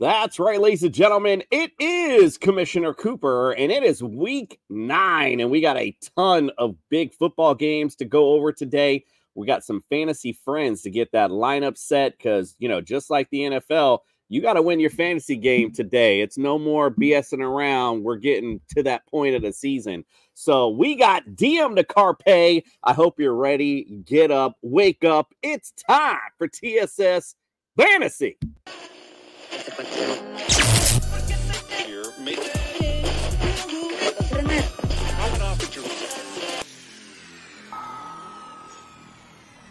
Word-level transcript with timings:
That's 0.00 0.38
right, 0.38 0.58
ladies 0.58 0.82
and 0.82 0.94
gentlemen. 0.94 1.42
It 1.50 1.72
is 1.78 2.38
Commissioner 2.38 2.94
Cooper, 2.94 3.52
and 3.52 3.70
it 3.70 3.82
is 3.82 4.02
week 4.02 4.58
nine, 4.70 5.40
and 5.40 5.50
we 5.50 5.60
got 5.60 5.76
a 5.76 5.94
ton 6.16 6.50
of 6.56 6.74
big 6.88 7.12
football 7.12 7.54
games 7.54 7.96
to 7.96 8.06
go 8.06 8.30
over 8.30 8.50
today. 8.50 9.04
We 9.34 9.46
got 9.46 9.62
some 9.62 9.84
fantasy 9.90 10.32
friends 10.32 10.80
to 10.82 10.90
get 10.90 11.12
that 11.12 11.28
lineup 11.28 11.76
set 11.76 12.16
because, 12.16 12.56
you 12.58 12.66
know, 12.66 12.80
just 12.80 13.10
like 13.10 13.28
the 13.28 13.40
NFL, 13.40 13.98
you 14.30 14.40
got 14.40 14.54
to 14.54 14.62
win 14.62 14.80
your 14.80 14.88
fantasy 14.88 15.36
game 15.36 15.70
today. 15.70 16.22
It's 16.22 16.38
no 16.38 16.58
more 16.58 16.90
BSing 16.90 17.44
around. 17.44 18.02
We're 18.02 18.16
getting 18.16 18.62
to 18.70 18.82
that 18.84 19.06
point 19.06 19.36
of 19.36 19.42
the 19.42 19.52
season. 19.52 20.06
So 20.32 20.70
we 20.70 20.96
got 20.96 21.26
DM 21.26 21.76
to 21.76 21.84
Carpe. 21.84 22.22
I 22.26 22.94
hope 22.94 23.20
you're 23.20 23.34
ready. 23.34 24.00
Get 24.06 24.30
up, 24.30 24.56
wake 24.62 25.04
up. 25.04 25.34
It's 25.42 25.72
time 25.72 26.16
for 26.38 26.48
TSS 26.48 27.34
Fantasy. 27.76 28.38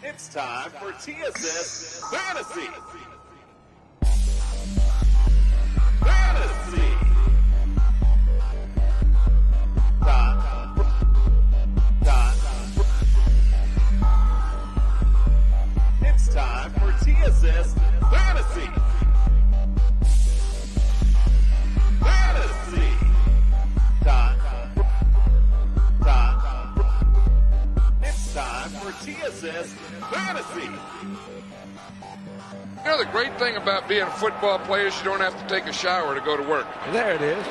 It's 0.02 0.28
time 0.28 0.70
for 0.70 0.92
TSS 0.92 2.04
Fantasy. 2.10 2.68
Fantasy. 6.04 6.88
It's 16.02 16.28
time 16.34 16.70
for 16.74 16.92
TSS. 17.04 17.74
Fantasy. 18.10 18.79
TSS 29.00 29.72
Fantasy. 30.12 30.68
You 32.78 32.84
know, 32.84 32.98
the 32.98 33.08
great 33.10 33.38
thing 33.38 33.56
about 33.56 33.88
being 33.88 34.02
a 34.02 34.10
football 34.10 34.58
player 34.58 34.88
is 34.88 34.98
you 34.98 35.04
don't 35.04 35.20
have 35.20 35.40
to 35.40 35.54
take 35.54 35.66
a 35.66 35.72
shower 35.72 36.14
to 36.14 36.20
go 36.20 36.36
to 36.36 36.42
work. 36.42 36.66
There 36.92 37.14
it 37.14 37.22
is. 37.22 37.46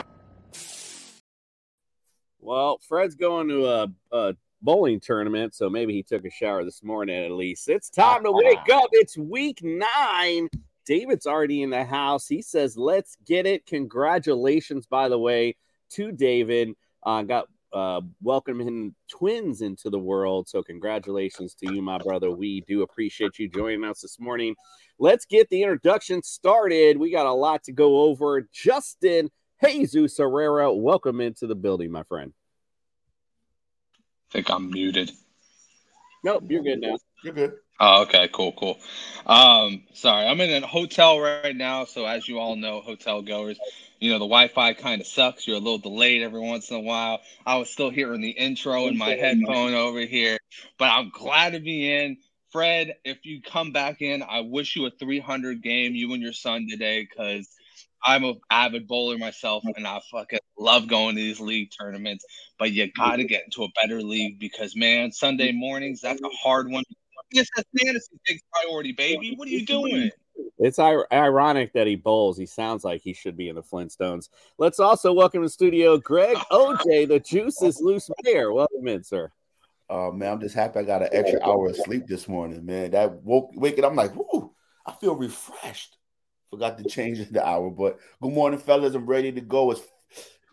Well, 2.40 2.80
Fred's 2.88 3.16
going 3.16 3.48
to 3.50 3.66
a, 3.66 3.88
a 4.12 4.36
bowling 4.62 5.00
tournament, 5.00 5.56
so 5.56 5.70
maybe 5.70 5.94
he 5.94 6.04
took 6.04 6.24
a 6.26 6.30
shower 6.30 6.64
this 6.64 6.84
morning 6.84 7.26
at 7.26 7.32
least. 7.32 7.68
It's 7.68 7.90
time 7.90 8.24
to 8.26 8.32
wake 8.32 8.58
up. 8.72 8.90
It's 8.92 9.18
week 9.18 9.60
nine. 9.64 10.50
David's 10.86 11.26
already 11.26 11.64
in 11.64 11.72
the 11.72 11.84
house. 11.84 12.28
He 12.28 12.42
says, 12.42 12.78
"Let's 12.78 13.18
get 13.26 13.46
it." 13.46 13.66
Congratulations, 13.66 14.86
by 14.86 15.10
the 15.10 15.20
way, 15.20 15.56
to 15.92 16.12
David. 16.12 16.74
Uh, 17.04 17.24
got 17.24 17.48
uh, 17.74 18.02
welcoming 18.22 18.96
twins 19.10 19.62
into 19.62 19.90
the 19.90 20.00
world. 20.00 20.48
So, 20.48 20.64
congratulations 20.64 21.54
to 21.56 21.74
you, 21.74 21.82
my 21.82 21.98
brother. 21.98 22.32
We 22.32 22.62
do 22.68 22.82
appreciate 22.82 23.38
you 23.40 23.50
joining 23.50 23.84
us 23.84 24.02
this 24.02 24.20
morning. 24.20 24.56
Let's 24.98 25.26
get 25.26 25.50
the 25.50 25.62
introduction 25.62 26.24
started. 26.24 26.98
We 26.98 27.12
got 27.12 27.26
a 27.26 27.34
lot 27.34 27.64
to 27.64 27.72
go 27.72 28.02
over. 28.02 28.48
Justin 28.52 29.30
Jesus 29.64 30.18
Herrera, 30.18 30.74
welcome 30.74 31.22
into 31.22 31.48
the 31.48 31.56
building, 31.56 31.92
my 31.92 32.04
friend. 32.04 32.34
I 34.30 34.34
think 34.34 34.50
I'm 34.50 34.70
muted. 34.70 35.12
Nope, 36.24 36.44
you're 36.48 36.64
good 36.64 36.82
now. 36.82 36.98
You're 37.24 37.34
good. 37.34 37.54
Oh, 37.80 38.02
okay, 38.02 38.30
cool, 38.32 38.52
cool. 38.52 38.78
Um, 39.26 39.84
sorry, 39.94 40.26
I'm 40.26 40.42
in 40.42 40.64
a 40.64 40.68
hotel 40.68 41.20
right 41.20 41.56
now, 41.56 41.86
so 41.86 42.06
as 42.06 42.28
you 42.28 42.40
all 42.40 42.58
know, 42.58 42.82
hotel 42.82 43.22
goers, 43.22 43.58
you 44.00 44.12
know 44.12 44.18
the 44.18 44.26
Wi-Fi 44.26 44.74
kind 44.74 45.00
of 45.00 45.08
sucks. 45.08 45.48
You're 45.48 45.58
a 45.58 45.60
little 45.60 45.78
delayed 45.78 46.22
every 46.22 46.42
once 46.42 46.70
in 46.72 46.76
a 46.76 46.82
while. 46.82 47.22
I 47.46 47.58
was 47.58 47.70
still 47.70 47.90
hearing 47.90 48.22
the 48.22 48.32
intro 48.32 48.88
in 48.88 48.98
my 48.98 49.12
headphone 49.12 49.74
over 49.76 50.02
here, 50.02 50.40
but 50.78 50.90
I'm 50.90 51.10
glad 51.10 51.54
to 51.54 51.60
be 51.60 51.92
in. 51.92 52.18
Fred, 52.52 52.96
if 53.06 53.26
you 53.26 53.42
come 53.42 53.72
back 53.72 54.02
in, 54.02 54.24
I 54.24 54.42
wish 54.42 54.76
you 54.76 54.86
a 54.88 54.92
300 54.92 55.62
game, 55.62 55.94
you 55.94 56.12
and 56.14 56.22
your 56.22 56.34
son 56.34 56.68
today, 56.70 57.08
because 57.08 57.48
I'm 58.04 58.24
an 58.24 58.40
avid 58.50 58.88
bowler 58.88 59.18
myself, 59.18 59.64
and 59.76 59.86
I 59.86 60.02
fucking 60.12 60.40
love 60.58 60.88
going 60.88 61.16
to 61.16 61.22
these 61.22 61.40
league 61.40 61.70
tournaments. 61.80 62.26
But 62.58 62.72
you 62.72 62.92
got 62.92 63.18
to 63.18 63.24
get 63.24 63.46
into 63.46 63.64
a 63.64 63.70
better 63.82 64.02
league 64.02 64.40
because, 64.40 64.76
man, 64.76 65.12
Sunday 65.12 65.52
mornings 65.52 66.02
that's 66.02 66.22
a 66.22 66.30
hard 66.30 66.72
one. 66.72 66.84
Yes, 67.32 67.48
that's 67.56 67.70
fantasy 67.78 68.20
takes 68.28 68.42
priority, 68.52 68.92
baby. 68.92 69.36
What 69.36 69.48
are 69.48 69.52
you 69.52 69.66
doing? 69.66 70.12
It's 70.58 70.80
ir- 70.80 71.08
ironic 71.12 71.74
that 71.74 71.88
he 71.88 71.96
bowls. 71.96 72.38
He 72.38 72.46
sounds 72.46 72.84
like 72.84 73.02
he 73.02 73.14
should 73.14 73.38
be 73.38 73.50
in 73.50 73.56
the 73.56 73.64
Flintstones. 73.64 74.30
Let's 74.58 74.80
also 74.80 75.14
welcome 75.14 75.42
to 75.42 75.46
the 75.46 75.52
studio 75.52 75.98
Greg 75.98 76.38
OJ, 76.52 77.08
the 77.08 77.20
Juice 77.20 77.62
is 77.62 77.82
Loose 77.82 78.10
Mayor. 78.24 78.52
Welcome 78.52 78.88
in, 78.88 79.04
sir. 79.04 79.32
Oh 79.90 80.12
man, 80.12 80.34
I'm 80.34 80.40
just 80.40 80.56
happy 80.56 80.80
I 80.80 80.84
got 80.84 81.02
an 81.02 81.10
extra 81.12 81.42
hour 81.44 81.70
of 81.70 81.76
sleep 81.76 82.08
this 82.08 82.28
morning, 82.28 82.66
man. 82.66 82.92
That 82.92 83.24
woke 83.24 83.52
waking, 83.56 83.84
I'm 83.84 83.96
like, 83.96 84.16
whoo, 84.16 84.54
I 84.86 84.92
feel 84.94 85.16
refreshed. 85.16 85.98
Forgot 86.52 86.78
to 86.80 86.84
change 86.84 87.28
the 87.30 87.46
hour, 87.46 87.70
but 87.70 88.00
good 88.22 88.34
morning, 88.34 88.60
fellas. 88.60 88.96
I'm 88.96 89.06
ready 89.06 89.32
to 89.32 89.42
go. 89.42 89.72
It's 89.72 89.82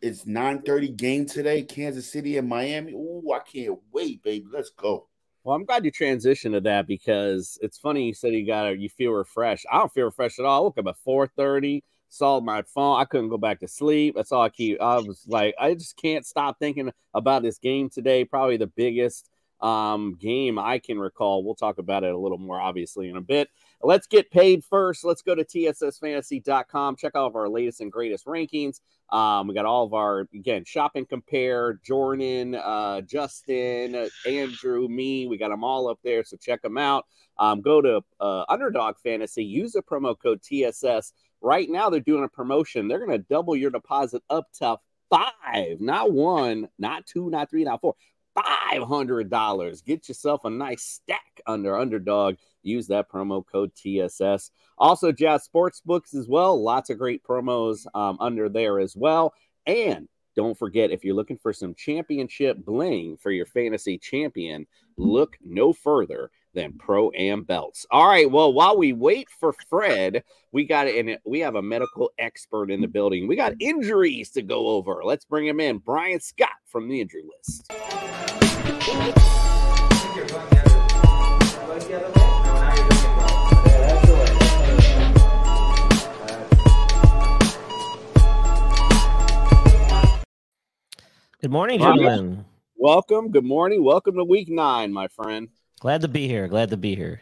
it's 0.02 0.24
9:30 0.24 0.96
game 0.96 1.26
today, 1.26 1.62
Kansas 1.62 2.10
City 2.10 2.36
and 2.36 2.48
Miami. 2.48 2.92
Ooh, 2.92 3.32
I 3.34 3.40
can't 3.40 3.78
wait, 3.92 4.22
baby. 4.22 4.46
Let's 4.50 4.70
go. 4.70 5.08
Well, 5.46 5.54
I'm 5.54 5.64
glad 5.64 5.84
you 5.84 5.92
transitioned 5.92 6.54
to 6.54 6.60
that 6.62 6.88
because 6.88 7.56
it's 7.62 7.78
funny 7.78 8.08
you 8.08 8.14
said 8.14 8.34
you 8.34 8.44
got 8.44 8.80
you 8.80 8.88
feel 8.88 9.12
refreshed. 9.12 9.64
I 9.70 9.78
don't 9.78 9.92
feel 9.92 10.06
refreshed 10.06 10.40
at 10.40 10.44
all. 10.44 10.58
I 10.58 10.62
woke 10.62 10.78
up 10.78 10.88
at 10.88 10.96
4:30, 11.06 11.84
saw 12.08 12.40
my 12.40 12.62
phone. 12.62 13.00
I 13.00 13.04
couldn't 13.04 13.28
go 13.28 13.38
back 13.38 13.60
to 13.60 13.68
sleep. 13.68 14.16
That's 14.16 14.32
all 14.32 14.42
I 14.42 14.48
keep. 14.48 14.80
I 14.80 14.96
was 14.98 15.22
like, 15.28 15.54
I 15.56 15.74
just 15.74 15.96
can't 15.96 16.26
stop 16.26 16.58
thinking 16.58 16.90
about 17.14 17.44
this 17.44 17.58
game 17.58 17.88
today. 17.88 18.24
Probably 18.24 18.56
the 18.56 18.66
biggest 18.66 19.30
um, 19.60 20.16
game 20.20 20.58
I 20.58 20.80
can 20.80 20.98
recall. 20.98 21.44
We'll 21.44 21.54
talk 21.54 21.78
about 21.78 22.02
it 22.02 22.12
a 22.12 22.18
little 22.18 22.38
more 22.38 22.60
obviously 22.60 23.08
in 23.08 23.16
a 23.16 23.20
bit. 23.20 23.48
Let's 23.82 24.06
get 24.06 24.30
paid 24.30 24.64
first. 24.64 25.04
Let's 25.04 25.22
go 25.22 25.34
to 25.34 25.44
tssfantasy.com. 25.44 26.96
Check 26.96 27.12
out 27.14 27.26
of 27.26 27.36
our 27.36 27.48
latest 27.48 27.80
and 27.80 27.92
greatest 27.92 28.26
rankings. 28.26 28.80
Um, 29.10 29.46
we 29.46 29.54
got 29.54 29.66
all 29.66 29.84
of 29.84 29.94
our 29.94 30.26
again 30.34 30.64
shop 30.64 30.92
and 30.94 31.08
compare. 31.08 31.78
Jordan, 31.84 32.54
uh, 32.56 33.02
Justin, 33.02 34.08
Andrew, 34.26 34.88
me. 34.88 35.26
We 35.26 35.38
got 35.38 35.50
them 35.50 35.62
all 35.62 35.88
up 35.88 36.00
there, 36.02 36.24
so 36.24 36.36
check 36.36 36.62
them 36.62 36.78
out. 36.78 37.06
Um, 37.38 37.60
go 37.60 37.80
to 37.80 38.02
uh, 38.18 38.44
Underdog 38.48 38.96
Fantasy. 39.02 39.44
Use 39.44 39.72
the 39.72 39.82
promo 39.82 40.16
code 40.18 40.42
TSS. 40.42 41.12
Right 41.40 41.68
now, 41.70 41.90
they're 41.90 42.00
doing 42.00 42.24
a 42.24 42.28
promotion. 42.28 42.88
They're 42.88 43.04
going 43.04 43.10
to 43.10 43.24
double 43.30 43.54
your 43.54 43.70
deposit 43.70 44.22
up 44.30 44.46
to 44.54 44.78
five, 45.10 45.80
not 45.80 46.12
one, 46.12 46.68
not 46.78 47.06
two, 47.06 47.30
not 47.30 47.50
three, 47.50 47.64
not 47.64 47.80
four. 47.80 47.94
$500. 48.36 49.84
Get 49.84 50.08
yourself 50.08 50.44
a 50.44 50.50
nice 50.50 50.82
stack 50.82 51.40
under 51.46 51.76
Underdog. 51.76 52.36
Use 52.62 52.86
that 52.88 53.10
promo 53.10 53.44
code 53.46 53.72
TSS. 53.74 54.50
Also, 54.78 55.12
Jazz 55.12 55.48
Sportsbooks 55.48 56.14
as 56.14 56.28
well. 56.28 56.62
Lots 56.62 56.90
of 56.90 56.98
great 56.98 57.22
promos 57.24 57.86
um, 57.94 58.16
under 58.20 58.48
there 58.48 58.78
as 58.80 58.96
well. 58.96 59.32
And 59.66 60.08
don't 60.34 60.56
forget, 60.56 60.90
if 60.90 61.04
you're 61.04 61.14
looking 61.14 61.38
for 61.38 61.52
some 61.52 61.74
championship 61.74 62.58
bling 62.58 63.16
for 63.16 63.30
your 63.30 63.46
fantasy 63.46 63.98
champion, 63.98 64.66
look 64.96 65.38
no 65.42 65.72
further 65.72 66.30
than 66.56 66.72
Pro 66.72 67.12
Am 67.14 67.44
Belts. 67.44 67.86
All 67.92 68.08
right. 68.08 68.28
Well, 68.28 68.52
while 68.52 68.76
we 68.76 68.92
wait 68.92 69.28
for 69.38 69.52
Fred, 69.68 70.24
we 70.50 70.64
got 70.64 70.88
and 70.88 71.18
we 71.24 71.38
have 71.40 71.54
a 71.54 71.62
medical 71.62 72.10
expert 72.18 72.70
in 72.70 72.80
the 72.80 72.88
building. 72.88 73.28
We 73.28 73.36
got 73.36 73.52
injuries 73.60 74.30
to 74.30 74.42
go 74.42 74.66
over. 74.68 75.02
Let's 75.04 75.24
bring 75.24 75.46
him 75.46 75.60
in. 75.60 75.78
Brian 75.78 76.18
Scott 76.18 76.48
from 76.64 76.88
the 76.88 77.00
injury 77.00 77.22
list. 77.22 77.70
Good 91.42 91.50
morning, 91.52 91.78
gentlemen. 91.78 92.44
Welcome. 92.76 93.30
Good 93.30 93.44
morning. 93.44 93.84
Welcome 93.84 94.16
to 94.16 94.24
week 94.24 94.48
nine, 94.48 94.92
my 94.92 95.08
friend. 95.08 95.48
Glad 95.80 96.00
to 96.02 96.08
be 96.08 96.26
here. 96.26 96.48
Glad 96.48 96.70
to 96.70 96.76
be 96.76 96.94
here. 96.94 97.20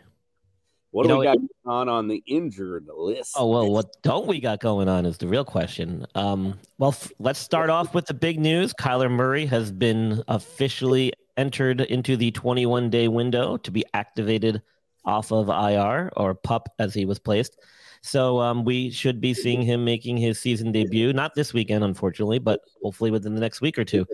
What 0.90 1.06
You 1.06 1.08
do 1.08 1.18
we 1.18 1.24
know, 1.24 1.34
got 1.34 1.44
on 1.66 1.88
on 1.88 2.06
the 2.06 2.22
injured 2.26 2.86
list? 2.96 3.34
Oh 3.36 3.48
well, 3.48 3.68
what 3.68 4.00
don't 4.02 4.28
we 4.28 4.38
got 4.38 4.60
going 4.60 4.88
on 4.88 5.06
is 5.06 5.18
the 5.18 5.26
real 5.26 5.44
question. 5.44 6.06
Um, 6.14 6.58
well, 6.78 6.90
f- 6.90 7.10
let's 7.18 7.40
start 7.40 7.68
off 7.68 7.94
with 7.94 8.06
the 8.06 8.14
big 8.14 8.38
news. 8.38 8.72
Kyler 8.72 9.10
Murray 9.10 9.44
has 9.46 9.72
been 9.72 10.22
officially 10.28 11.12
entered 11.36 11.80
into 11.80 12.16
the 12.16 12.30
21 12.30 12.90
day 12.90 13.08
window 13.08 13.56
to 13.56 13.72
be 13.72 13.84
activated 13.92 14.62
off 15.04 15.32
of 15.32 15.48
IR 15.48 16.12
or 16.16 16.34
PUP 16.34 16.68
as 16.78 16.94
he 16.94 17.04
was 17.04 17.18
placed. 17.18 17.58
So 18.02 18.38
um, 18.38 18.64
we 18.64 18.90
should 18.90 19.20
be 19.20 19.34
seeing 19.34 19.62
him 19.62 19.84
making 19.84 20.18
his 20.18 20.38
season 20.38 20.70
debut, 20.70 21.12
not 21.12 21.34
this 21.34 21.52
weekend, 21.52 21.82
unfortunately, 21.82 22.38
but 22.38 22.60
hopefully 22.82 23.10
within 23.10 23.34
the 23.34 23.40
next 23.40 23.60
week 23.60 23.78
or 23.78 23.84
two. 23.84 24.06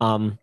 Um, 0.00 0.38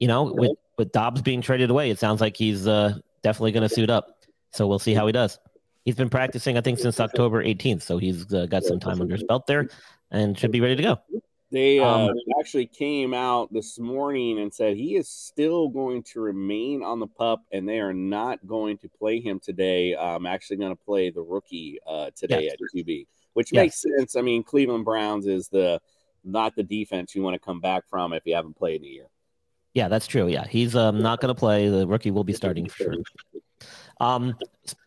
you 0.00 0.08
know, 0.08 0.32
with 0.32 0.52
with 0.78 0.92
Dobbs 0.92 1.20
being 1.20 1.42
traded 1.42 1.70
away, 1.70 1.90
it 1.90 1.98
sounds 1.98 2.20
like 2.20 2.36
he's 2.36 2.66
uh, 2.66 2.94
definitely 3.22 3.52
going 3.52 3.68
to 3.68 3.74
suit 3.74 3.90
up. 3.90 4.20
So 4.52 4.66
we'll 4.66 4.78
see 4.78 4.94
how 4.94 5.06
he 5.06 5.12
does. 5.12 5.38
He's 5.84 5.96
been 5.96 6.08
practicing, 6.08 6.56
I 6.56 6.60
think, 6.60 6.78
since 6.78 7.00
October 7.00 7.42
18th, 7.44 7.82
so 7.82 7.98
he's 7.98 8.32
uh, 8.32 8.46
got 8.46 8.64
some 8.64 8.78
time 8.78 9.00
under 9.00 9.14
his 9.14 9.24
belt 9.24 9.46
there 9.46 9.68
and 10.10 10.38
should 10.38 10.50
be 10.50 10.60
ready 10.60 10.76
to 10.76 10.82
go. 10.82 10.98
They 11.50 11.80
uh, 11.80 11.86
Um, 11.86 12.14
actually 12.38 12.66
came 12.66 13.14
out 13.14 13.50
this 13.52 13.78
morning 13.78 14.38
and 14.38 14.52
said 14.52 14.76
he 14.76 14.96
is 14.96 15.08
still 15.08 15.68
going 15.68 16.02
to 16.04 16.20
remain 16.20 16.82
on 16.82 17.00
the 17.00 17.06
pup, 17.06 17.42
and 17.52 17.66
they 17.66 17.80
are 17.80 17.94
not 17.94 18.46
going 18.46 18.76
to 18.78 18.88
play 18.88 19.20
him 19.20 19.40
today. 19.40 19.96
I'm 19.96 20.26
actually 20.26 20.58
going 20.58 20.76
to 20.76 20.84
play 20.84 21.10
the 21.10 21.22
rookie 21.22 21.78
uh, 21.86 22.10
today 22.14 22.44
Yes. 22.44 22.52
at 22.54 22.58
QB, 22.74 23.06
which 23.32 23.50
Yes. 23.52 23.62
makes 23.62 23.82
sense. 23.98 24.16
I 24.16 24.20
mean, 24.20 24.42
Cleveland 24.42 24.84
Browns 24.84 25.26
is 25.26 25.48
the 25.48 25.80
not 26.22 26.54
the 26.54 26.62
defense 26.62 27.14
you 27.14 27.22
want 27.22 27.34
to 27.34 27.40
come 27.40 27.60
back 27.60 27.84
from 27.88 28.12
if 28.12 28.26
you 28.26 28.34
haven't 28.34 28.56
played 28.56 28.82
in 28.82 28.86
a 28.86 28.90
year. 28.90 29.06
Yeah, 29.74 29.88
that's 29.88 30.06
true. 30.06 30.28
Yeah, 30.28 30.46
he's 30.46 30.74
um, 30.74 31.00
not 31.00 31.20
going 31.20 31.34
to 31.34 31.38
play. 31.38 31.68
The 31.68 31.86
rookie 31.86 32.10
will 32.10 32.24
be 32.24 32.32
starting 32.32 32.68
for 32.68 32.84
sure. 32.84 32.94
Um, 34.00 34.36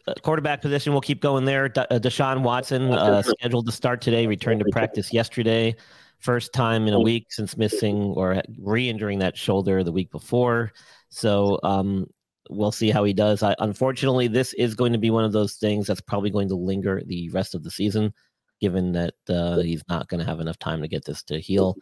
uh, 0.07 0.13
quarterback 0.21 0.61
position, 0.61 0.93
we'll 0.93 1.01
keep 1.01 1.21
going 1.21 1.45
there. 1.45 1.69
De- 1.69 1.93
uh, 1.93 1.99
Deshaun 1.99 2.43
Watson 2.43 2.91
uh, 2.93 3.21
scheduled 3.21 3.65
to 3.65 3.71
start 3.71 4.01
today, 4.01 4.27
returned 4.27 4.59
to 4.59 4.65
practice 4.71 5.13
yesterday. 5.13 5.75
First 6.19 6.53
time 6.53 6.87
in 6.87 6.93
a 6.93 6.99
week 6.99 7.27
since 7.31 7.57
missing 7.57 8.13
or 8.15 8.41
re-injuring 8.59 9.19
that 9.19 9.35
shoulder 9.35 9.83
the 9.83 9.91
week 9.91 10.11
before. 10.11 10.71
So 11.09 11.59
um, 11.63 12.07
we'll 12.49 12.71
see 12.71 12.89
how 12.89 13.03
he 13.03 13.13
does. 13.13 13.43
I, 13.43 13.55
unfortunately, 13.59 14.27
this 14.27 14.53
is 14.53 14.75
going 14.75 14.93
to 14.93 14.99
be 14.99 15.09
one 15.09 15.23
of 15.23 15.31
those 15.31 15.55
things 15.55 15.87
that's 15.87 16.01
probably 16.01 16.29
going 16.29 16.49
to 16.49 16.55
linger 16.55 17.01
the 17.05 17.29
rest 17.29 17.55
of 17.55 17.63
the 17.63 17.71
season, 17.71 18.13
given 18.59 18.91
that 18.93 19.15
uh, 19.29 19.59
he's 19.59 19.83
not 19.89 20.07
going 20.07 20.19
to 20.19 20.25
have 20.25 20.39
enough 20.39 20.59
time 20.59 20.81
to 20.81 20.87
get 20.87 21.05
this 21.05 21.23
to 21.23 21.39
heal. 21.39 21.75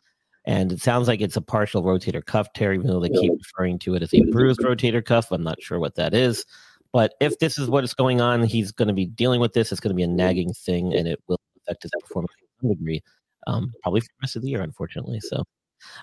And 0.50 0.72
it 0.72 0.82
sounds 0.82 1.08
like 1.08 1.22
it's 1.22 1.36
a 1.36 1.42
partial 1.42 1.84
rotator 1.84 2.26
cuff 2.26 2.52
tear, 2.54 2.74
even 2.74 2.88
though 2.88 3.00
they 3.00 3.10
keep 3.10 3.32
referring 3.32 3.78
to 3.80 3.94
it 3.94 4.02
as 4.02 4.12
a 4.16 4.22
bruised 4.32 4.62
rotator 4.62 5.06
cuff. 5.06 5.32
I'm 5.32 5.44
not 5.44 5.62
sure 5.62 5.80
what 5.80 5.94
that 5.94 6.16
is. 6.16 6.44
But 6.92 7.14
if 7.22 7.38
this 7.38 7.60
is 7.60 7.70
what 7.70 7.84
is 7.84 7.94
going 7.94 8.20
on, 8.20 8.42
he's 8.42 8.72
going 8.72 8.88
to 8.88 8.94
be 8.96 9.06
dealing 9.06 9.42
with 9.42 9.54
this. 9.54 9.72
It's 9.72 9.80
going 9.80 9.92
to 9.92 9.96
be 9.96 10.02
a 10.02 10.08
nagging 10.08 10.54
thing, 10.54 10.92
and 10.96 11.08
it 11.08 11.22
will 11.28 11.40
affect 11.62 11.84
his 11.84 11.92
performance 12.02 12.32
to 12.40 12.48
some 12.62 12.70
degree, 12.70 13.04
um, 13.46 13.72
probably 13.84 14.02
for 14.02 14.08
the 14.08 14.24
rest 14.24 14.36
of 14.38 14.42
the 14.42 14.50
year, 14.50 14.62
unfortunately. 14.62 15.20
So, 15.20 15.44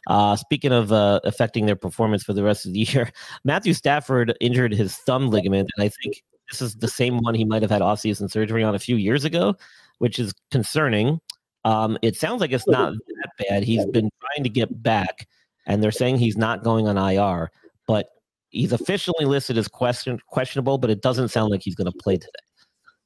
uh, 0.07 0.37
speaking 0.37 0.71
of 0.71 0.93
uh, 0.93 1.19
affecting 1.25 1.67
their 1.67 1.75
performance 1.75 2.23
for 2.23 2.33
the 2.33 2.45
rest 2.45 2.67
of 2.67 2.73
the 2.73 2.79
year, 2.79 3.11
Matthew 3.45 3.75
Stafford 3.75 4.37
injured 4.41 4.73
his 4.73 4.95
thumb 4.97 5.29
ligament, 5.29 5.69
and 5.77 5.85
I 5.85 5.89
think 5.89 6.23
this 6.53 6.63
is 6.63 6.77
the 6.77 6.87
same 6.87 7.19
one 7.19 7.35
he 7.35 7.45
might 7.45 7.63
have 7.63 7.71
had 7.73 7.83
off-season 7.83 8.29
surgery 8.29 8.63
on 8.63 8.77
a 8.77 8.79
few 8.79 8.95
years 8.95 9.25
ago, 9.25 9.57
which 9.99 10.21
is 10.21 10.33
concerning. 10.53 11.19
Um, 11.65 11.99
it 12.01 12.15
sounds 12.15 12.41
like 12.41 12.53
it's 12.53 12.69
not 12.69 12.95
bad. 13.37 13.65
He's 13.65 13.87
been 13.87 14.11
trying 14.21 14.45
to 14.45 14.51
get 14.51 14.83
back, 14.83 15.27
and 15.67 15.83
they're 15.83 15.91
saying 15.91 16.19
he's 16.19 16.37
not 16.37 16.63
going 16.63 16.89
on 16.89 16.97
IR, 16.97 17.51
but 17.87 18.09
he's 18.51 18.73
officially 18.73 19.25
listed 19.25 19.59
as 19.59 19.69
question 19.69 20.19
questionable, 20.29 20.79
but 20.79 20.91
it 20.91 21.03
doesn't 21.03 21.29
sound 21.29 21.51
like 21.51 21.63
he's 21.63 21.75
going 21.75 21.91
to 21.91 21.99
play 21.99 22.17
today. 22.17 22.33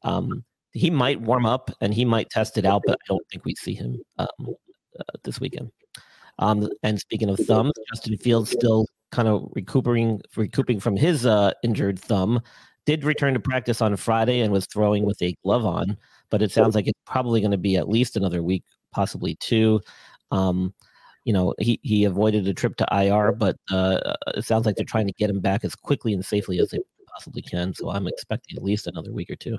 Um, 0.03 0.45
he 0.73 0.91
might 0.91 1.21
warm 1.21 1.47
up 1.47 1.71
and 1.81 1.93
he 1.93 2.05
might 2.05 2.31
test 2.31 2.57
it 2.57 2.65
out, 2.65 2.83
but 2.87 2.95
I 2.95 3.05
don't 3.09 3.27
think 3.31 3.45
we 3.45 3.55
see 3.57 3.75
him 3.75 4.01
um, 4.19 4.29
uh, 4.99 5.19
this 5.25 5.41
weekend. 5.41 5.71
Um, 6.39 6.69
and 6.83 6.99
speaking 6.99 7.29
of 7.29 7.39
thumbs, 7.39 7.73
Justin 7.93 8.17
Fields 8.17 8.51
still 8.51 8.87
kind 9.13 9.29
of 9.29 9.51
recuperating 9.55 10.21
recouping 10.37 10.81
from 10.81 10.97
his 10.97 11.27
uh, 11.27 11.53
injured 11.63 11.99
thumb. 11.99 12.41
Did 12.87 13.05
return 13.05 13.35
to 13.35 13.41
practice 13.41 13.83
on 13.83 13.95
Friday 13.97 14.41
and 14.41 14.53
was 14.53 14.67
throwing 14.67 15.05
with 15.05 15.21
a 15.23 15.35
glove 15.45 15.67
on, 15.67 15.97
but 16.31 16.41
it 16.41 16.51
sounds 16.51 16.75
like 16.75 16.87
it's 16.87 16.99
probably 17.05 17.41
going 17.41 17.51
to 17.51 17.59
be 17.59 17.77
at 17.77 17.89
least 17.89 18.17
another 18.17 18.43
week, 18.43 18.65
possibly 18.91 19.37
two. 19.37 19.81
Um, 20.31 20.75
you 21.25 21.33
know, 21.33 21.55
he, 21.59 21.79
he 21.83 22.05
avoided 22.05 22.49
a 22.49 22.55
trip 22.55 22.77
to 22.77 22.87
IR, 22.91 23.33
but 23.33 23.57
uh, 23.71 24.15
it 24.35 24.45
sounds 24.45 24.67
like 24.67 24.77
they're 24.77 24.85
trying 24.85 25.07
to 25.07 25.13
get 25.13 25.31
him 25.31 25.41
back 25.41 25.65
as 25.65 25.75
quickly 25.75 26.15
and 26.15 26.25
safely 26.25 26.59
as 26.59 26.71
they 26.71 26.79
possibly 27.13 27.43
can. 27.43 27.75
So 27.75 27.91
I'm 27.91 28.07
expecting 28.07 28.57
at 28.57 28.63
least 28.65 28.87
another 28.87 29.13
week 29.13 29.31
or 29.31 29.37
two. 29.37 29.59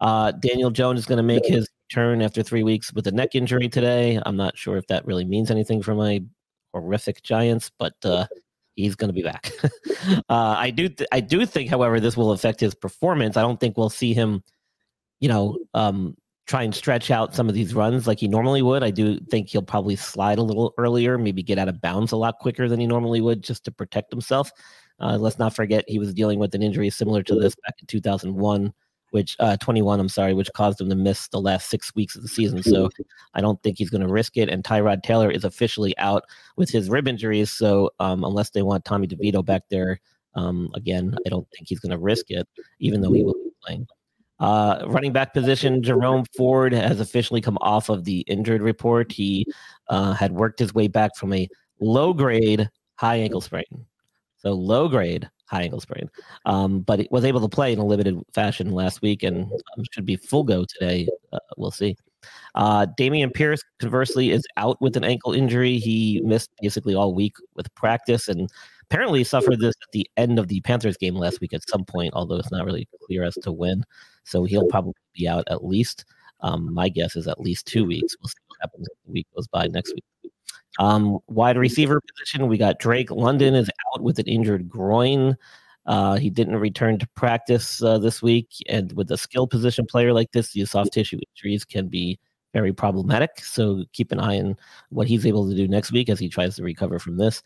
Uh, 0.00 0.32
Daniel 0.32 0.70
Jones 0.70 1.00
is 1.00 1.06
going 1.06 1.18
to 1.18 1.22
make 1.22 1.44
his 1.44 1.68
turn 1.90 2.22
after 2.22 2.42
three 2.42 2.62
weeks 2.62 2.92
with 2.92 3.06
a 3.06 3.12
neck 3.12 3.34
injury 3.34 3.68
today. 3.68 4.20
I'm 4.24 4.36
not 4.36 4.56
sure 4.56 4.76
if 4.76 4.86
that 4.86 5.06
really 5.06 5.24
means 5.24 5.50
anything 5.50 5.82
for 5.82 5.94
my 5.94 6.22
horrific 6.72 7.22
Giants, 7.22 7.70
but 7.78 7.94
uh, 8.04 8.26
he's 8.76 8.94
going 8.94 9.08
to 9.08 9.14
be 9.14 9.22
back. 9.22 9.52
uh, 10.28 10.54
I 10.58 10.70
do, 10.70 10.88
th- 10.88 11.08
I 11.12 11.20
do 11.20 11.44
think, 11.44 11.68
however, 11.68 12.00
this 12.00 12.16
will 12.16 12.32
affect 12.32 12.60
his 12.60 12.74
performance. 12.74 13.36
I 13.36 13.42
don't 13.42 13.60
think 13.60 13.76
we'll 13.76 13.90
see 13.90 14.14
him, 14.14 14.42
you 15.18 15.28
know, 15.28 15.58
um, 15.74 16.16
try 16.50 16.64
and 16.64 16.74
stretch 16.74 17.12
out 17.12 17.32
some 17.32 17.48
of 17.48 17.54
these 17.54 17.74
runs 17.74 18.08
like 18.08 18.18
he 18.18 18.26
normally 18.26 18.60
would. 18.60 18.82
I 18.82 18.90
do 18.90 19.20
think 19.30 19.48
he'll 19.48 19.62
probably 19.62 19.94
slide 19.94 20.36
a 20.36 20.42
little 20.42 20.74
earlier, 20.78 21.16
maybe 21.16 21.44
get 21.44 21.58
out 21.58 21.68
of 21.68 21.80
bounds 21.80 22.10
a 22.10 22.16
lot 22.16 22.40
quicker 22.40 22.68
than 22.68 22.80
he 22.80 22.88
normally 22.88 23.20
would, 23.20 23.44
just 23.44 23.64
to 23.66 23.70
protect 23.70 24.10
himself. 24.10 24.50
Uh, 24.98 25.16
let's 25.16 25.38
not 25.38 25.54
forget 25.54 25.84
he 25.86 26.00
was 26.00 26.12
dealing 26.12 26.40
with 26.40 26.52
an 26.56 26.60
injury 26.60 26.90
similar 26.90 27.22
to 27.22 27.36
this 27.36 27.54
back 27.54 27.74
in 27.80 27.86
2001 27.86 28.72
which 29.12 29.34
uh 29.40 29.56
21 29.56 29.98
i'm 29.98 30.08
sorry 30.08 30.34
which 30.34 30.52
caused 30.54 30.80
him 30.80 30.88
to 30.88 30.94
miss 30.94 31.26
the 31.28 31.40
last 31.40 31.68
six 31.68 31.92
weeks 31.96 32.14
of 32.14 32.22
the 32.22 32.28
season 32.28 32.62
so 32.62 32.88
i 33.34 33.40
don't 33.40 33.60
think 33.64 33.76
he's 33.76 33.90
going 33.90 34.06
to 34.06 34.12
risk 34.12 34.36
it 34.36 34.48
and 34.48 34.62
tyrod 34.62 35.02
taylor 35.02 35.28
is 35.28 35.42
officially 35.42 35.98
out 35.98 36.22
with 36.56 36.70
his 36.70 36.88
rib 36.88 37.08
injuries 37.08 37.50
so 37.50 37.90
um 37.98 38.22
unless 38.22 38.50
they 38.50 38.62
want 38.62 38.84
tommy 38.84 39.08
devito 39.08 39.44
back 39.44 39.62
there 39.68 39.98
um 40.36 40.70
again 40.74 41.16
i 41.26 41.28
don't 41.28 41.48
think 41.50 41.66
he's 41.66 41.80
going 41.80 41.90
to 41.90 41.98
risk 41.98 42.26
it 42.28 42.46
even 42.78 43.00
though 43.00 43.12
he 43.12 43.24
will 43.24 43.34
be 43.34 43.50
playing 43.64 43.84
uh, 44.40 44.84
running 44.86 45.12
back 45.12 45.34
position, 45.34 45.82
Jerome 45.82 46.24
Ford 46.36 46.72
has 46.72 46.98
officially 46.98 47.40
come 47.40 47.58
off 47.60 47.88
of 47.88 48.04
the 48.04 48.20
injured 48.20 48.62
report. 48.62 49.12
He 49.12 49.46
uh, 49.88 50.14
had 50.14 50.32
worked 50.32 50.58
his 50.58 50.74
way 50.74 50.88
back 50.88 51.14
from 51.16 51.32
a 51.32 51.48
low 51.80 52.12
grade 52.12 52.68
high 52.96 53.16
ankle 53.16 53.40
sprain. 53.40 53.86
So 54.38 54.52
low 54.52 54.88
grade 54.88 55.28
high 55.46 55.62
ankle 55.62 55.80
sprain, 55.80 56.08
um, 56.46 56.80
but 56.80 57.00
he 57.00 57.08
was 57.10 57.24
able 57.24 57.40
to 57.40 57.48
play 57.48 57.72
in 57.72 57.78
a 57.78 57.84
limited 57.84 58.18
fashion 58.32 58.70
last 58.70 59.02
week 59.02 59.22
and 59.22 59.52
um, 59.52 59.84
should 59.92 60.06
be 60.06 60.16
full 60.16 60.44
go 60.44 60.64
today. 60.64 61.06
Uh, 61.32 61.38
we'll 61.58 61.70
see. 61.70 61.96
Uh, 62.54 62.86
Dameon 62.98 63.32
Pierce, 63.34 63.62
conversely, 63.78 64.30
is 64.30 64.44
out 64.56 64.80
with 64.80 64.96
an 64.96 65.04
ankle 65.04 65.32
injury. 65.32 65.78
He 65.78 66.20
missed 66.24 66.50
basically 66.60 66.94
all 66.94 67.14
week 67.14 67.34
with 67.54 67.74
practice 67.74 68.28
and 68.28 68.50
apparently 68.90 69.22
suffered 69.22 69.60
this 69.60 69.74
at 69.82 69.92
the 69.92 70.08
end 70.16 70.38
of 70.38 70.48
the 70.48 70.60
Panthers 70.62 70.96
game 70.96 71.14
last 71.14 71.40
week 71.40 71.54
at 71.54 71.68
some 71.68 71.84
point, 71.84 72.12
although 72.14 72.36
it's 72.36 72.50
not 72.50 72.66
really 72.66 72.88
clear 73.06 73.22
as 73.22 73.34
to 73.42 73.52
when. 73.52 73.84
So 74.24 74.44
he'll 74.44 74.66
probably 74.66 74.94
be 75.14 75.28
out 75.28 75.44
at 75.48 75.64
least. 75.64 76.04
Um, 76.40 76.74
my 76.74 76.88
guess 76.88 77.16
is 77.16 77.28
at 77.28 77.40
least 77.40 77.66
two 77.66 77.84
weeks. 77.84 78.16
We'll 78.20 78.28
see 78.28 78.38
what 78.48 78.58
happens 78.60 78.88
as 78.90 78.96
the 79.06 79.12
week 79.12 79.26
goes 79.34 79.46
by 79.46 79.68
next 79.68 79.94
week. 79.94 80.32
Um, 80.78 81.18
wide 81.28 81.56
receiver 81.56 82.00
position, 82.00 82.48
we 82.48 82.58
got 82.58 82.78
Drake 82.78 83.10
London 83.10 83.54
is 83.54 83.70
out 83.94 84.02
with 84.02 84.18
an 84.18 84.26
injured 84.26 84.68
groin. 84.68 85.36
Uh, 85.86 86.16
he 86.16 86.30
didn't 86.30 86.56
return 86.56 86.98
to 86.98 87.08
practice 87.14 87.82
uh, 87.82 87.98
this 87.98 88.22
week, 88.22 88.48
and 88.68 88.92
with 88.92 89.10
a 89.10 89.16
skill 89.16 89.46
position 89.46 89.86
player 89.86 90.12
like 90.12 90.32
this, 90.32 90.52
the 90.52 90.64
soft 90.64 90.92
tissue 90.92 91.18
injuries 91.34 91.64
can 91.64 91.88
be 91.88 92.18
very 92.52 92.72
problematic. 92.72 93.40
So 93.40 93.84
keep 93.92 94.10
an 94.12 94.20
eye 94.20 94.40
on 94.40 94.56
what 94.90 95.06
he's 95.06 95.26
able 95.26 95.48
to 95.48 95.54
do 95.54 95.68
next 95.68 95.92
week 95.92 96.08
as 96.08 96.18
he 96.18 96.28
tries 96.28 96.56
to 96.56 96.62
recover 96.62 96.98
from 96.98 97.16
this. 97.16 97.42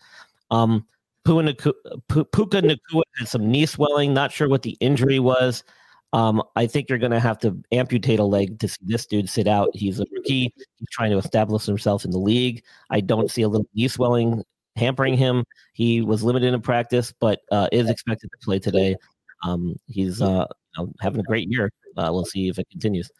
Um, 0.51 0.87
Puka 1.25 1.43
Nacua, 2.13 3.03
had 3.19 3.29
some 3.29 3.51
knee 3.51 3.67
swelling. 3.67 4.15
Not 4.15 4.33
sure 4.33 4.49
what 4.49 4.63
the 4.63 4.77
injury 4.81 5.19
was. 5.19 5.65
Um, 6.13 6.43
I 6.55 6.67
think 6.67 6.89
you're 6.89 6.99
going 6.99 7.11
to 7.11 7.21
have 7.21 7.39
to 7.41 7.61
amputate 7.73 8.21
a 8.21 8.25
leg 8.25 8.61
to 8.61 8.69
see 8.69 8.79
this 8.83 9.05
dude 9.05 9.29
sit 9.29 9.49
out. 9.49 9.71
He's 9.75 9.99
a 9.99 10.05
rookie. 10.13 10.53
He's 10.77 10.89
trying 10.93 11.11
to 11.11 11.19
establish 11.19 11.65
himself 11.65 12.05
in 12.05 12.13
the 12.13 12.19
league. 12.19 12.63
I 12.91 13.01
don't 13.01 13.31
see 13.31 13.43
a 13.43 13.49
little 13.49 13.67
knee 13.75 13.89
swelling 13.89 14.45
hampering 14.77 15.17
him. 15.17 15.45
He 15.73 16.01
was 16.01 16.23
limited 16.23 16.53
in 16.53 16.61
practice, 16.61 17.13
but 17.21 17.41
uh, 17.51 17.69
is 17.73 17.89
expected 17.89 18.31
to 18.31 18.39
play 18.45 18.59
today. 18.59 18.97
Um, 19.45 19.77
he's 19.87 20.23
uh, 20.23 20.47
you 20.77 20.85
know, 20.85 20.93
having 21.01 21.21
a 21.21 21.25
great 21.25 21.49
year. 21.51 21.71
Uh, 21.97 22.11
we'll 22.13 22.25
see 22.25 22.49
if 22.49 22.59
it 22.59 22.69
continues. 22.71 23.11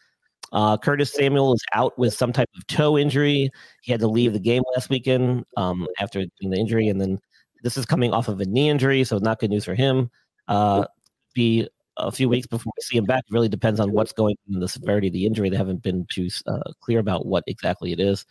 Uh, 0.53 0.77
Curtis 0.77 1.13
Samuel 1.13 1.55
is 1.55 1.65
out 1.73 1.99
with 1.99 2.15
some 2.15 2.33
type 2.33 2.49
of 2.57 2.67
toe 2.67 2.97
injury. 2.97 3.51
He 3.83 3.93
had 3.93 4.01
to 4.01 4.09
leave 4.09 4.33
the 4.33 4.41
game 4.41 4.63
last 4.75 4.89
weekend 4.89 5.45
um, 5.57 5.89
after 5.99 6.25
the 6.41 6.57
injury, 6.57 6.89
and 6.89 7.01
then 7.01 7.19
this 7.65 7.79
is 7.79 7.87
coming 7.87 8.13
off 8.13 8.29
of 8.29 8.41
a 8.41 8.45
knee 8.45 8.69
injury, 8.69 9.03
so 9.05 9.19
not 9.19 9.41
good 9.41 9.51
news 9.51 9.65
for 9.65 9.75
him. 9.75 10.11
Uh, 10.47 10.85
be 11.35 11.67
a 11.97 12.13
few 12.13 12.29
weeks 12.29 12.47
before 12.47 12.73
we 12.77 12.83
see 12.83 12.99
him 12.99 13.07
back. 13.07 13.25
It 13.27 13.33
really 13.33 13.49
depends 13.49 13.81
on 13.81 13.93
what's 13.93 14.13
going 14.13 14.37
on 14.53 14.61
the 14.61 14.69
severity 14.69 15.09
of 15.09 15.15
the 15.15 15.27
injury. 15.27 15.49
They 15.49 15.57
haven't 15.57 15.83
been 15.83 16.07
too 16.11 16.29
uh, 16.47 16.73
clear 16.81 16.99
about 16.99 17.27
what 17.27 17.43
exactly 17.47 17.91
it 17.93 18.01
is. 18.01 18.27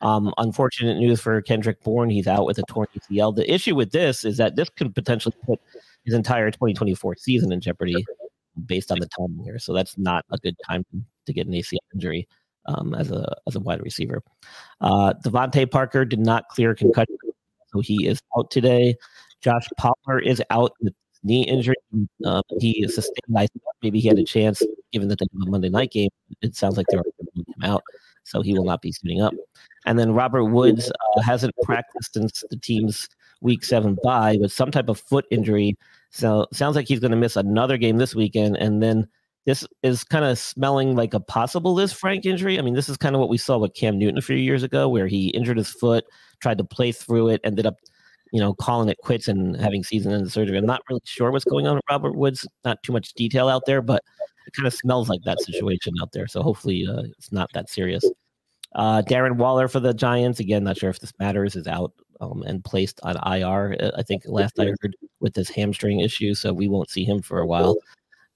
Um, 0.00 0.32
unfortunate 0.38 0.98
news 0.98 1.20
for 1.20 1.42
Kendrick 1.42 1.82
Bourne. 1.82 2.08
He's 2.08 2.28
out 2.28 2.46
with 2.46 2.58
a 2.58 2.62
torn 2.68 2.86
ACL. 2.96 3.34
The 3.34 3.52
issue 3.52 3.74
with 3.74 3.90
this 3.90 4.24
is 4.24 4.36
that 4.36 4.54
this 4.54 4.68
could 4.68 4.94
potentially 4.94 5.34
put 5.44 5.60
his 6.04 6.14
entire 6.14 6.52
2024 6.52 7.16
season 7.16 7.50
in 7.50 7.60
jeopardy 7.60 8.06
based 8.64 8.92
on 8.92 9.00
the 9.00 9.08
timing 9.08 9.42
here. 9.42 9.58
So 9.58 9.72
that's 9.72 9.98
not 9.98 10.24
a 10.30 10.38
good 10.38 10.54
time 10.64 10.84
to 11.26 11.32
get 11.32 11.48
an 11.48 11.52
ACL 11.52 11.78
injury 11.92 12.28
um, 12.66 12.94
as 12.94 13.10
a 13.10 13.36
as 13.48 13.56
a 13.56 13.60
wide 13.60 13.82
receiver. 13.82 14.22
Uh, 14.80 15.14
DeVante 15.24 15.68
Parker 15.68 16.04
did 16.04 16.20
not 16.20 16.48
clear 16.48 16.76
concussion, 16.76 17.16
so 17.72 17.80
he 17.80 18.06
is 18.06 18.20
out 18.36 18.50
today. 18.50 18.94
Josh 19.40 19.68
Palmer 19.76 20.18
is 20.20 20.42
out 20.50 20.72
with 20.80 20.94
knee 21.22 21.46
injury. 21.46 21.76
Uh, 22.24 22.42
he 22.60 22.86
sustained. 22.88 23.36
I 23.36 23.48
maybe 23.82 24.00
he 24.00 24.08
had 24.08 24.18
a 24.18 24.24
chance, 24.24 24.62
given 24.92 25.08
that 25.08 25.18
they 25.18 25.26
have 25.32 25.48
a 25.48 25.50
Monday 25.50 25.68
night 25.68 25.92
game. 25.92 26.10
It 26.42 26.56
sounds 26.56 26.76
like 26.76 26.86
they're 26.88 27.02
going 27.02 27.12
to 27.36 27.40
him 27.40 27.70
out, 27.70 27.82
so 28.24 28.42
he 28.42 28.54
will 28.54 28.64
not 28.64 28.82
be 28.82 28.92
suiting 28.92 29.20
up. 29.20 29.34
And 29.86 29.98
then 29.98 30.12
Robert 30.12 30.44
Woods 30.44 30.90
uh, 30.90 31.22
hasn't 31.22 31.54
practiced 31.62 32.14
since 32.14 32.42
the 32.50 32.56
team's 32.56 33.08
Week 33.40 33.64
Seven 33.64 33.96
bye 34.02 34.38
with 34.40 34.52
some 34.52 34.70
type 34.70 34.88
of 34.88 34.98
foot 34.98 35.26
injury. 35.30 35.76
So 36.10 36.46
sounds 36.52 36.74
like 36.74 36.88
he's 36.88 37.00
going 37.00 37.10
to 37.10 37.16
miss 37.16 37.36
another 37.36 37.76
game 37.76 37.98
this 37.98 38.14
weekend, 38.14 38.56
and 38.56 38.82
then 38.82 39.08
this 39.46 39.66
is 39.82 40.04
kind 40.04 40.26
of 40.26 40.38
smelling 40.38 40.94
like 40.94 41.14
a 41.14 41.20
possible 41.20 41.74
Lisfranc 41.74 42.26
injury. 42.26 42.58
I 42.58 42.62
mean, 42.62 42.74
this 42.74 42.88
is 42.88 42.98
kind 42.98 43.14
of 43.14 43.20
what 43.20 43.30
we 43.30 43.38
saw 43.38 43.56
with 43.56 43.72
Cam 43.74 43.98
Newton 43.98 44.18
a 44.18 44.22
few 44.22 44.36
years 44.36 44.62
ago, 44.62 44.88
where 44.88 45.06
he 45.06 45.28
injured 45.28 45.56
his 45.56 45.70
foot, 45.70 46.04
tried 46.40 46.58
to 46.58 46.64
play 46.64 46.92
through 46.92 47.28
it, 47.28 47.40
ended 47.44 47.66
up, 47.66 47.76
you 48.32 48.40
know, 48.40 48.54
calling 48.54 48.88
it 48.88 48.98
quits 48.98 49.28
and 49.28 49.56
having 49.56 49.82
season-ending 49.82 50.28
surgery. 50.28 50.58
I'm 50.58 50.66
not 50.66 50.82
really 50.88 51.02
sure 51.04 51.30
what's 51.30 51.44
going 51.44 51.66
on 51.66 51.76
with 51.76 51.84
Robert 51.90 52.14
Woods. 52.14 52.46
Not 52.64 52.82
too 52.82 52.92
much 52.92 53.14
detail 53.14 53.48
out 53.48 53.64
there, 53.66 53.82
but 53.82 54.02
it 54.46 54.52
kind 54.54 54.66
of 54.66 54.74
smells 54.74 55.08
like 55.08 55.22
that 55.24 55.40
situation 55.40 55.94
out 56.00 56.12
there. 56.12 56.26
So 56.26 56.42
hopefully, 56.42 56.86
uh, 56.88 57.02
it's 57.18 57.32
not 57.32 57.50
that 57.54 57.68
serious. 57.68 58.04
Uh, 58.74 59.02
Darren 59.02 59.36
Waller 59.36 59.68
for 59.68 59.80
the 59.80 59.94
Giants 59.94 60.40
again. 60.40 60.64
Not 60.64 60.76
sure 60.76 60.90
if 60.90 61.00
this 61.00 61.12
matters. 61.18 61.56
Is 61.56 61.66
out 61.66 61.92
um, 62.20 62.42
and 62.42 62.64
placed 62.64 63.00
on 63.02 63.16
IR. 63.16 63.76
Uh, 63.80 63.90
I 63.96 64.02
think 64.02 64.22
last 64.26 64.58
I 64.58 64.66
heard 64.80 64.96
with 65.20 65.34
this 65.34 65.48
hamstring 65.48 66.00
issue, 66.00 66.34
so 66.34 66.52
we 66.52 66.68
won't 66.68 66.90
see 66.90 67.04
him 67.04 67.22
for 67.22 67.40
a 67.40 67.46
while. 67.46 67.76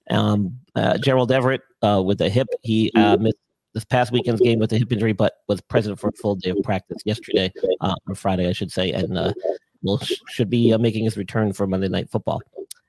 Um, 0.09 0.59
uh, 0.75 0.97
Gerald 0.97 1.31
Everett 1.31 1.61
uh, 1.81 2.01
with 2.05 2.19
a 2.21 2.29
hip, 2.29 2.47
he 2.61 2.91
uh, 2.95 3.17
missed 3.17 3.37
this 3.73 3.85
past 3.85 4.11
weekend's 4.11 4.41
game 4.41 4.59
with 4.59 4.71
a 4.73 4.77
hip 4.77 4.91
injury, 4.91 5.13
but 5.13 5.33
was 5.47 5.61
present 5.61 5.99
for 5.99 6.09
a 6.09 6.13
full 6.13 6.35
day 6.35 6.51
of 6.51 6.57
practice 6.63 7.01
yesterday, 7.05 7.51
uh, 7.81 7.95
or 8.07 8.15
Friday, 8.15 8.47
I 8.47 8.53
should 8.53 8.71
say, 8.71 8.91
and 8.91 9.17
uh, 9.17 9.33
will 9.81 9.99
should 10.29 10.49
be 10.49 10.73
uh, 10.73 10.77
making 10.77 11.03
his 11.03 11.17
return 11.17 11.53
for 11.53 11.67
Monday 11.67 11.89
Night 11.89 12.09
Football. 12.09 12.41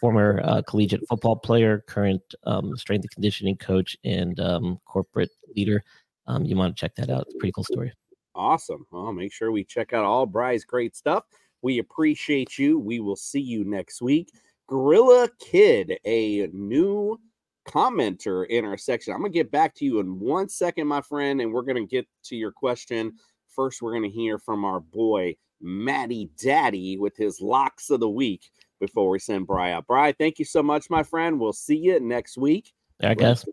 former 0.00 0.40
uh, 0.44 0.62
collegiate 0.62 1.06
football 1.08 1.36
player, 1.36 1.84
current 1.86 2.22
um, 2.44 2.76
strength 2.76 3.02
and 3.02 3.10
conditioning 3.10 3.56
coach, 3.56 3.96
and 4.04 4.38
um, 4.40 4.78
corporate 4.86 5.30
leader. 5.56 5.82
Um, 6.26 6.44
you 6.44 6.56
want 6.56 6.74
to 6.74 6.80
check 6.80 6.94
that 6.96 7.10
out. 7.10 7.22
It's 7.22 7.34
a 7.34 7.38
pretty 7.38 7.52
cool 7.52 7.64
story. 7.64 7.92
Awesome. 8.34 8.86
Well, 8.90 9.12
make 9.12 9.32
sure 9.32 9.52
we 9.52 9.64
check 9.64 9.92
out 9.92 10.04
all 10.04 10.26
Bry's 10.26 10.64
great 10.64 10.96
stuff. 10.96 11.24
We 11.62 11.78
appreciate 11.78 12.58
you. 12.58 12.78
We 12.78 13.00
will 13.00 13.16
see 13.16 13.40
you 13.40 13.64
next 13.64 14.02
week. 14.02 14.30
Gorilla 14.66 15.28
Kid, 15.38 15.98
a 16.04 16.48
new 16.48 17.18
commenter 17.66 18.46
in 18.46 18.64
our 18.64 18.76
section. 18.76 19.12
I'm 19.12 19.20
going 19.20 19.32
to 19.32 19.38
get 19.38 19.50
back 19.50 19.74
to 19.76 19.84
you 19.84 20.00
in 20.00 20.18
one 20.20 20.48
second, 20.48 20.86
my 20.86 21.00
friend, 21.00 21.40
and 21.40 21.52
we're 21.52 21.62
going 21.62 21.76
to 21.76 21.86
get 21.86 22.06
to 22.24 22.36
your 22.36 22.52
question. 22.52 23.14
First, 23.48 23.82
we're 23.82 23.92
going 23.92 24.10
to 24.10 24.16
hear 24.16 24.38
from 24.38 24.64
our 24.64 24.80
boy, 24.80 25.36
Matty 25.60 26.30
Daddy, 26.42 26.98
with 26.98 27.16
his 27.16 27.40
locks 27.40 27.90
of 27.90 28.00
the 28.00 28.08
week 28.08 28.50
before 28.80 29.08
we 29.08 29.18
send 29.18 29.46
Bry 29.46 29.72
out. 29.72 29.86
Bry, 29.86 30.12
thank 30.12 30.38
you 30.38 30.44
so 30.44 30.62
much, 30.62 30.90
my 30.90 31.02
friend. 31.02 31.40
We'll 31.40 31.52
see 31.52 31.76
you 31.76 32.00
next 32.00 32.36
week. 32.36 32.72
I 33.02 33.14
guess. 33.14 33.44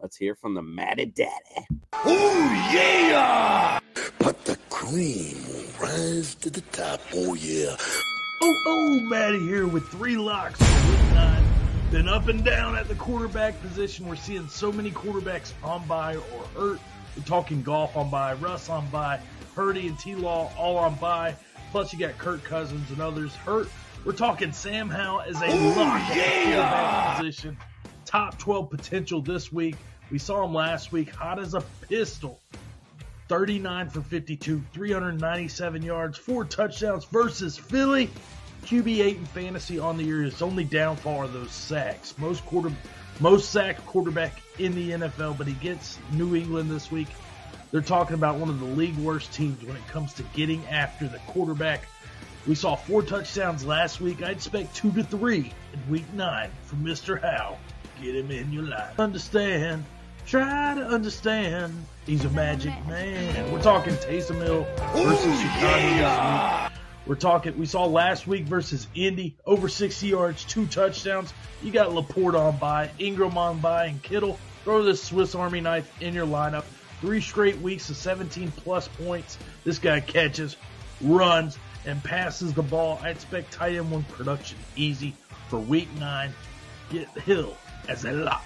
Let's 0.00 0.16
hear 0.16 0.34
from 0.34 0.54
the 0.54 0.62
Matty 0.62 1.06
Daddy. 1.06 1.66
Oh, 1.92 2.70
yeah! 2.72 3.80
But 4.18 4.44
the 4.44 4.58
cream 4.68 5.36
will 5.48 5.64
rise 5.80 6.34
to 6.36 6.50
the 6.50 6.60
top. 6.72 7.00
Oh, 7.14 7.34
yeah. 7.34 7.76
Oh, 8.42 8.62
oh, 8.66 9.00
Matty 9.08 9.40
here 9.40 9.66
with 9.66 9.88
three 9.88 10.16
locks 10.16 10.60
for 11.94 12.02
week 12.02 12.04
nine. 12.04 12.04
Been 12.04 12.08
up 12.08 12.28
and 12.28 12.44
down 12.44 12.76
at 12.76 12.88
the 12.88 12.94
quarterback 12.94 13.60
position. 13.60 14.08
We're 14.08 14.16
seeing 14.16 14.48
so 14.48 14.72
many 14.72 14.90
quarterbacks 14.90 15.52
on 15.62 15.86
bye 15.86 16.16
or 16.16 16.44
hurt. 16.54 16.80
We're 17.16 17.22
talking 17.24 17.62
Goff 17.62 17.96
on 17.96 18.10
bye, 18.10 18.34
Russ 18.34 18.68
on 18.68 18.88
bye, 18.90 19.20
Purdy 19.54 19.88
and 19.88 19.98
T 19.98 20.14
Law 20.14 20.50
all 20.58 20.76
on 20.76 20.96
bye. 20.96 21.34
Plus, 21.70 21.92
you 21.92 21.98
got 21.98 22.16
Kirk 22.18 22.44
Cousins 22.44 22.90
and 22.90 23.00
others 23.00 23.34
hurt. 23.34 23.68
We're 24.04 24.12
talking 24.12 24.52
Sam 24.52 24.88
Howell 24.90 25.22
as 25.22 25.40
a 25.40 25.46
oh, 25.46 25.74
lock 25.76 26.08
yeah. 26.10 26.22
at 26.22 26.44
quarterback 26.44 27.16
position. 27.18 27.56
Top 28.04 28.38
12 28.38 28.70
potential 28.70 29.22
this 29.22 29.52
week. 29.52 29.76
We 30.10 30.18
saw 30.18 30.44
him 30.44 30.54
last 30.54 30.92
week, 30.92 31.10
hot 31.10 31.38
as 31.38 31.54
a 31.54 31.62
pistol. 31.88 32.40
39 33.28 33.88
for 33.88 34.02
52, 34.02 34.62
397 34.72 35.82
yards, 35.82 36.18
four 36.18 36.44
touchdowns 36.44 37.06
versus 37.06 37.56
Philly. 37.56 38.10
QB8 38.64 39.16
in 39.16 39.26
fantasy 39.26 39.78
on 39.78 39.96
the 39.96 40.04
year. 40.04 40.22
His 40.22 40.40
only 40.42 40.64
downfall 40.64 41.18
are 41.18 41.28
those 41.28 41.52
sacks. 41.52 42.14
Most 42.18 42.44
quarter, 42.46 42.72
most 43.20 43.50
sacked 43.50 43.84
quarterback 43.86 44.42
in 44.58 44.74
the 44.74 44.90
NFL, 44.92 45.36
but 45.36 45.46
he 45.46 45.52
gets 45.54 45.98
New 46.12 46.34
England 46.34 46.70
this 46.70 46.90
week. 46.90 47.08
They're 47.70 47.82
talking 47.82 48.14
about 48.14 48.36
one 48.36 48.48
of 48.48 48.60
the 48.60 48.66
league 48.66 48.96
worst 48.98 49.32
teams 49.32 49.62
when 49.64 49.76
it 49.76 49.86
comes 49.88 50.14
to 50.14 50.22
getting 50.34 50.64
after 50.66 51.08
the 51.08 51.18
quarterback. 51.26 51.86
We 52.46 52.54
saw 52.54 52.76
four 52.76 53.02
touchdowns 53.02 53.64
last 53.64 54.00
week. 54.00 54.22
I 54.22 54.30
expect 54.30 54.74
two 54.74 54.92
to 54.92 55.02
three 55.02 55.52
in 55.72 55.90
week 55.90 56.12
nine 56.14 56.50
from 56.64 56.84
Mr. 56.84 57.20
Howe. 57.20 57.56
Get 58.00 58.16
him 58.16 58.30
in 58.30 58.52
your 58.52 58.64
life. 58.64 58.98
Understand. 58.98 59.84
Try 60.26 60.74
to 60.74 60.86
understand. 60.86 61.74
He's 62.06 62.24
a 62.24 62.30
magic 62.30 62.72
man. 62.86 63.52
We're 63.52 63.62
talking 63.62 63.94
Taysom 63.94 64.42
Hill 64.42 64.66
versus 64.94 65.40
Chicago 65.40 66.62
week. 66.62 66.63
We're 67.06 67.16
talking, 67.16 67.58
we 67.58 67.66
saw 67.66 67.84
last 67.84 68.26
week 68.26 68.44
versus 68.44 68.86
Indy, 68.94 69.36
over 69.44 69.68
60 69.68 70.06
yards, 70.06 70.44
two 70.44 70.66
touchdowns. 70.66 71.34
You 71.62 71.70
got 71.70 71.90
LaPorta 71.90 72.38
on 72.40 72.56
bye, 72.56 72.90
Engram 72.98 73.36
on 73.36 73.60
bye, 73.60 73.86
and 73.86 74.02
Kittle. 74.02 74.38
Throw 74.64 74.82
this 74.82 75.02
Swiss 75.02 75.34
Army 75.34 75.60
knife 75.60 75.90
in 76.00 76.14
your 76.14 76.26
lineup. 76.26 76.64
Three 77.02 77.20
straight 77.20 77.58
weeks 77.58 77.90
of 77.90 77.96
17 77.96 78.50
plus 78.52 78.88
points. 78.88 79.36
This 79.64 79.78
guy 79.78 80.00
catches, 80.00 80.56
runs, 81.02 81.58
and 81.84 82.02
passes 82.02 82.54
the 82.54 82.62
ball. 82.62 82.98
I 83.02 83.10
expect 83.10 83.52
tight 83.52 83.74
end 83.74 83.90
one 83.90 84.04
production 84.04 84.56
easy 84.74 85.14
for 85.48 85.58
week 85.58 85.88
nine. 85.98 86.32
Get 86.90 87.08
Hill 87.08 87.54
as 87.88 88.06
a 88.06 88.12
lock. 88.12 88.44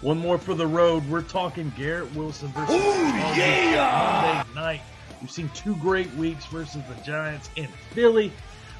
One 0.00 0.18
more 0.18 0.38
for 0.38 0.54
the 0.54 0.66
road. 0.66 1.08
We're 1.08 1.22
talking 1.22 1.72
Garrett 1.76 2.14
Wilson 2.14 2.48
versus 2.48 2.74
Ooh, 2.74 2.78
yeah! 2.78 4.44
Monday 4.44 4.60
night. 4.60 4.80
We've 5.24 5.30
seen 5.30 5.48
two 5.54 5.74
great 5.76 6.12
weeks 6.16 6.44
versus 6.44 6.82
the 6.86 7.02
Giants 7.02 7.48
in 7.56 7.66
Philly. 7.92 8.30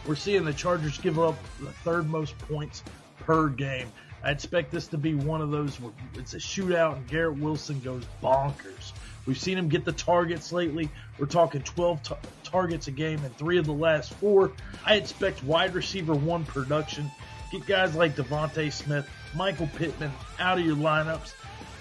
We're 0.06 0.14
seeing 0.14 0.44
the 0.44 0.52
Chargers 0.52 0.98
give 0.98 1.18
up 1.18 1.36
the 1.58 1.72
third 1.72 2.10
most 2.10 2.36
points 2.36 2.82
per 3.20 3.48
game. 3.48 3.90
I 4.22 4.32
expect 4.32 4.70
this 4.70 4.86
to 4.88 4.98
be 4.98 5.14
one 5.14 5.40
of 5.40 5.50
those 5.50 5.80
where 5.80 5.92
it's 6.16 6.34
a 6.34 6.36
shootout 6.36 6.96
and 6.96 7.06
Garrett 7.08 7.38
Wilson 7.38 7.80
goes 7.80 8.02
bonkers. 8.22 8.92
We've 9.24 9.38
seen 9.38 9.56
him 9.56 9.70
get 9.70 9.86
the 9.86 9.92
targets 9.92 10.52
lately. 10.52 10.90
We're 11.18 11.24
talking 11.24 11.62
12 11.62 12.02
t- 12.02 12.14
targets 12.42 12.88
a 12.88 12.90
game 12.90 13.24
and 13.24 13.34
three 13.38 13.56
of 13.56 13.64
the 13.64 13.72
last 13.72 14.12
four. 14.12 14.52
I 14.84 14.96
expect 14.96 15.42
wide 15.44 15.74
receiver 15.74 16.12
one 16.12 16.44
production. 16.44 17.10
Get 17.52 17.64
guys 17.64 17.94
like 17.94 18.16
DeVonta 18.16 18.70
Smith, 18.70 19.08
Michael 19.34 19.70
Pittman 19.78 20.12
out 20.38 20.58
of 20.58 20.66
your 20.66 20.76
lineups 20.76 21.32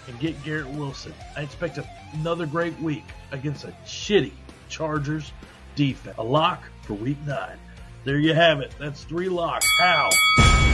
and 0.08 0.18
get 0.22 0.42
Garrett 0.46 0.70
Wilson. 0.70 1.14
I 1.36 1.42
expect 1.42 1.80
another 2.14 2.46
great 2.46 2.80
week 2.80 3.04
against 3.34 3.66
a 3.66 3.74
shitty 3.86 4.32
Chargers 4.74 5.32
defense. 5.76 6.16
A 6.18 6.24
lock 6.24 6.64
for 6.82 6.96
week 6.96 7.18
nine. 7.28 7.60
There 8.06 8.18
you 8.18 8.34
have 8.34 8.60
it. 8.60 8.74
That's 8.80 9.04
three 9.04 9.30
locks. 9.30 9.68
How? 9.78 10.10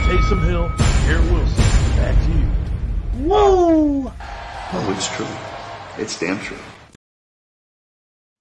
Taysom 0.06 0.42
Hill, 0.42 0.72
Garrett 1.06 1.30
Wilson. 1.30 1.64
Back 1.96 2.16
to 2.24 2.32
you. 2.32 3.28
Whoa! 3.28 4.12
Oh, 4.72 4.94
it's 4.96 5.14
true. 5.14 6.02
It's 6.02 6.18
damn 6.18 6.40
true. 6.40 6.56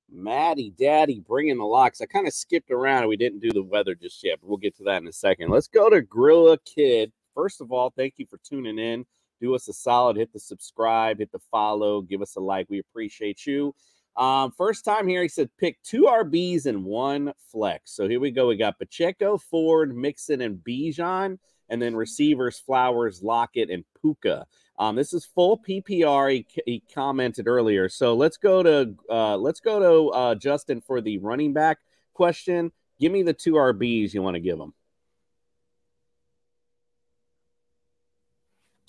Matty 0.10 0.74
Daddy 0.80 1.20
bringing 1.20 1.58
the 1.58 1.66
locks. 1.66 2.00
I 2.00 2.06
kind 2.06 2.26
of 2.26 2.34
skipped 2.34 2.72
around. 2.72 3.10
We 3.10 3.18
didn't 3.18 3.42
do 3.42 3.52
the 3.52 3.62
weather 3.62 3.96
just 3.96 4.24
yet, 4.24 4.40
but 4.40 4.48
we'll 4.48 4.58
get 4.58 4.78
to 4.78 4.84
that 4.86 5.02
in 5.02 5.10
a 5.10 5.14
second. 5.14 5.50
Let's 5.50 5.68
go 5.68 5.90
to 5.90 6.02
Gorilla 6.02 6.58
Kid. 6.60 7.12
First 7.36 7.60
of 7.60 7.74
all, 7.74 7.92
thank 7.96 8.14
you 8.16 8.26
for 8.26 8.40
tuning 8.46 8.80
in. 8.80 9.06
Do 9.42 9.56
us 9.56 9.68
a 9.68 9.74
solid, 9.74 10.16
hit 10.16 10.32
the 10.32 10.40
subscribe, 10.40 11.20
hit 11.20 11.34
the 11.34 11.40
follow, 11.52 12.02
give 12.02 12.22
us 12.22 12.38
a 12.38 12.40
like. 12.40 12.68
We 12.70 12.80
appreciate 12.80 13.46
you. 13.46 13.76
Um, 14.16 14.52
first 14.52 14.84
time 14.84 15.08
here, 15.08 15.22
he 15.22 15.30
said 15.30 15.50
pick 15.58 15.82
two 15.84 16.04
RBs 16.04 16.66
and 16.66 16.84
one 16.84 17.34
flex. 17.52 17.92
So 17.92 18.08
here 18.08 18.20
we 18.20 18.32
go. 18.32 18.48
We 18.48 18.58
got 18.58 18.78
Pacheco, 18.78 19.38
Ford, 19.38 19.96
Mixon, 19.96 20.42
and 20.42 20.58
Bijan, 20.58 21.40
and 21.70 21.82
then 21.82 21.96
receivers 21.96 22.60
Flowers, 22.60 23.24
Lockett, 23.24 23.70
and 23.70 23.86
Puka. 24.02 24.46
Um, 24.78 24.96
this 24.96 25.14
is 25.14 25.26
full 25.26 25.60
PPR. 25.60 26.32
He, 26.34 26.48
he 26.66 26.84
commented 26.94 27.48
earlier. 27.48 27.90
So 27.90 28.16
let's 28.16 28.38
go 28.38 28.64
to 28.64 28.96
uh, 29.10 29.38
let's 29.38 29.60
go 29.60 29.80
to 29.80 30.10
uh, 30.12 30.36
Justin 30.36 30.82
for 30.82 31.02
the 31.02 31.18
running 31.20 31.54
back 31.54 31.80
question. 32.14 32.72
Give 33.00 33.12
me 33.12 33.24
the 33.24 33.34
two 33.34 33.54
RBs 33.54 34.14
you 34.14 34.22
want 34.22 34.36
to 34.36 34.42
give 34.42 34.60
him. 34.60 34.74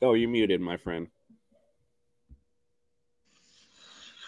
Oh, 0.02 0.14
you're 0.14 0.30
muted, 0.30 0.60
my 0.60 0.76
friend. 0.76 1.08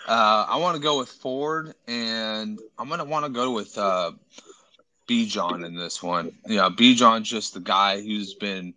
Uh, 0.06 0.46
I 0.48 0.56
want 0.58 0.76
to 0.76 0.82
go 0.82 0.98
with 0.98 1.08
Ford, 1.08 1.74
and 1.86 2.58
I'm 2.78 2.88
gonna 2.88 3.04
want 3.04 3.24
to 3.24 3.30
go 3.30 3.52
with 3.52 3.76
uh, 3.78 4.12
Bijan 5.08 5.64
in 5.64 5.76
this 5.76 6.02
one. 6.02 6.32
Yeah, 6.46 6.68
Bijan's 6.70 7.28
just 7.28 7.54
the 7.54 7.60
guy 7.60 8.00
who's 8.00 8.34
been 8.34 8.74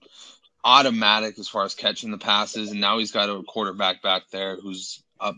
automatic 0.63 1.37
as 1.39 1.47
far 1.47 1.63
as 1.63 1.73
catching 1.75 2.11
the 2.11 2.17
passes, 2.17 2.71
and 2.71 2.81
now 2.81 2.99
he's 2.99 3.11
got 3.11 3.29
a 3.29 3.43
quarterback 3.43 4.01
back 4.01 4.23
there 4.31 4.55
who's 4.57 5.03
a 5.19 5.33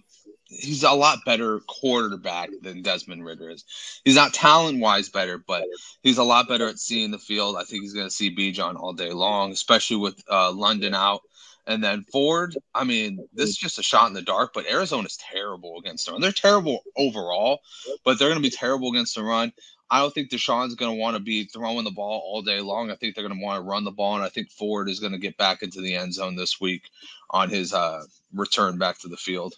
he's 0.49 0.83
a 0.83 0.91
lot 0.91 1.19
better 1.25 1.59
quarterback 1.67 2.49
than 2.61 2.81
Desmond 2.81 3.25
Ridder 3.25 3.49
is. 3.49 3.65
He's 4.03 4.15
not 4.15 4.33
talent 4.33 4.79
wise 4.79 5.09
better, 5.09 5.37
but 5.37 5.65
he's 6.03 6.17
a 6.17 6.23
lot 6.23 6.47
better 6.47 6.67
at 6.67 6.79
seeing 6.79 7.11
the 7.11 7.19
field. 7.19 7.57
I 7.57 7.63
think 7.63 7.83
he's 7.83 7.93
going 7.93 8.07
to 8.07 8.13
see 8.13 8.35
Bijan 8.35 8.75
all 8.75 8.93
day 8.93 9.11
long, 9.11 9.51
especially 9.51 9.97
with 9.97 10.21
uh, 10.29 10.51
London 10.51 10.93
out. 10.93 11.21
And 11.67 11.83
then 11.83 12.03
Ford, 12.11 12.57
I 12.73 12.85
mean, 12.85 13.27
this 13.33 13.49
is 13.49 13.57
just 13.57 13.77
a 13.77 13.83
shot 13.83 14.07
in 14.07 14.13
the 14.13 14.21
dark, 14.21 14.53
but 14.53 14.65
Arizona's 14.71 15.17
terrible 15.17 15.77
against 15.77 16.05
the 16.05 16.13
run. 16.13 16.21
They're 16.21 16.31
terrible 16.31 16.81
overall, 16.95 17.59
but 18.05 18.17
they're 18.17 18.29
going 18.29 18.41
to 18.41 18.49
be 18.49 18.55
terrible 18.55 18.89
against 18.89 19.15
the 19.15 19.23
run. 19.23 19.51
I 19.89 19.99
don't 19.99 20.13
think 20.13 20.29
Deshaun's 20.29 20.75
going 20.75 20.95
to 20.95 20.99
want 20.99 21.15
to 21.17 21.23
be 21.23 21.43
throwing 21.43 21.83
the 21.83 21.91
ball 21.91 22.21
all 22.25 22.41
day 22.41 22.61
long. 22.61 22.89
I 22.89 22.95
think 22.95 23.15
they're 23.15 23.27
going 23.27 23.37
to 23.37 23.45
want 23.45 23.61
to 23.61 23.69
run 23.69 23.83
the 23.83 23.91
ball, 23.91 24.15
and 24.15 24.23
I 24.23 24.29
think 24.29 24.49
Ford 24.49 24.89
is 24.89 24.99
going 24.99 25.11
to 25.11 25.17
get 25.17 25.37
back 25.37 25.61
into 25.61 25.81
the 25.81 25.95
end 25.95 26.13
zone 26.13 26.35
this 26.35 26.59
week 26.59 26.83
on 27.29 27.49
his 27.49 27.73
uh, 27.73 28.03
return 28.33 28.77
back 28.77 28.99
to 28.99 29.09
the 29.09 29.17
field. 29.17 29.55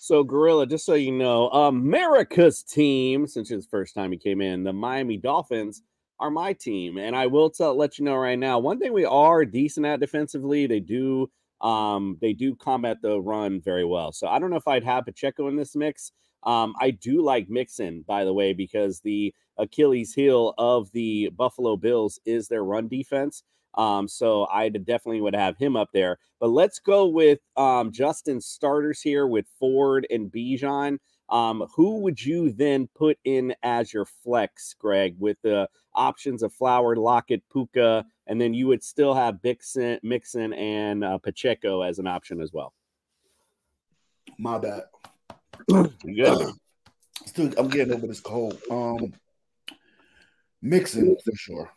So, 0.00 0.24
Gorilla, 0.24 0.66
just 0.66 0.86
so 0.86 0.94
you 0.94 1.12
know, 1.12 1.48
America's 1.50 2.62
team, 2.62 3.26
since 3.26 3.48
the 3.48 3.62
first 3.62 3.94
time 3.94 4.10
he 4.10 4.18
came 4.18 4.40
in, 4.40 4.64
the 4.64 4.72
Miami 4.72 5.16
Dolphins 5.16 5.82
are 6.20 6.30
my 6.30 6.52
team. 6.52 6.98
And 6.98 7.14
I 7.16 7.26
will 7.26 7.50
tell, 7.50 7.76
let 7.76 7.98
you 7.98 8.04
know 8.04 8.16
right 8.16 8.38
now, 8.38 8.58
one 8.58 8.78
thing 8.78 8.92
we 8.92 9.04
are 9.04 9.44
decent 9.44 9.86
at 9.86 10.00
defensively, 10.00 10.66
they 10.66 10.80
do 10.80 11.30
um 11.60 12.16
they 12.20 12.32
do 12.32 12.54
combat 12.54 12.98
the 13.02 13.20
run 13.20 13.60
very 13.60 13.84
well. 13.84 14.12
So 14.12 14.28
I 14.28 14.38
don't 14.38 14.50
know 14.50 14.56
if 14.56 14.68
I'd 14.68 14.84
have 14.84 15.06
Pacheco 15.06 15.48
in 15.48 15.56
this 15.56 15.74
mix. 15.74 16.12
Um, 16.44 16.74
I 16.80 16.90
do 16.92 17.20
like 17.22 17.48
Mixon, 17.50 18.04
by 18.06 18.24
the 18.24 18.32
way, 18.32 18.52
because 18.52 19.00
the 19.00 19.34
Achilles 19.56 20.14
heel 20.14 20.54
of 20.56 20.90
the 20.92 21.30
Buffalo 21.36 21.76
Bills 21.76 22.20
is 22.24 22.46
their 22.46 22.62
run 22.62 22.86
defense. 22.86 23.42
Um, 23.74 24.08
so 24.08 24.46
I 24.46 24.68
definitely 24.68 25.20
would 25.20 25.34
have 25.34 25.56
him 25.56 25.76
up 25.76 25.90
there. 25.92 26.18
But 26.40 26.50
let's 26.50 26.78
go 26.78 27.06
with 27.06 27.40
um, 27.56 27.92
Justin's 27.92 28.46
starters 28.46 29.00
here 29.00 29.26
with 29.26 29.46
Ford 29.58 30.06
and 30.10 30.30
Bijan. 30.30 30.98
Um, 31.30 31.66
who 31.74 32.00
would 32.00 32.24
you 32.24 32.52
then 32.52 32.88
put 32.94 33.18
in 33.24 33.54
as 33.62 33.92
your 33.92 34.06
flex, 34.06 34.74
Greg, 34.78 35.16
with 35.18 35.36
the 35.42 35.68
options 35.94 36.42
of 36.42 36.52
Flower, 36.52 36.96
Lockett, 36.96 37.42
Puka, 37.52 38.04
and 38.26 38.40
then 38.40 38.54
you 38.54 38.66
would 38.68 38.82
still 38.82 39.14
have 39.14 39.38
Mixon, 39.42 39.98
Mixon 40.02 40.52
and 40.54 41.04
uh, 41.04 41.18
Pacheco 41.18 41.82
as 41.82 41.98
an 41.98 42.06
option 42.06 42.40
as 42.40 42.52
well? 42.52 42.72
My 44.38 44.58
bad. 44.58 44.84
Good. 45.68 46.52
Still, 47.26 47.52
I'm 47.58 47.68
getting 47.68 47.92
over 47.92 48.06
this 48.06 48.20
cold. 48.20 48.58
Um, 48.70 49.12
Mixon 50.62 51.16
for 51.24 51.34
sure. 51.34 51.70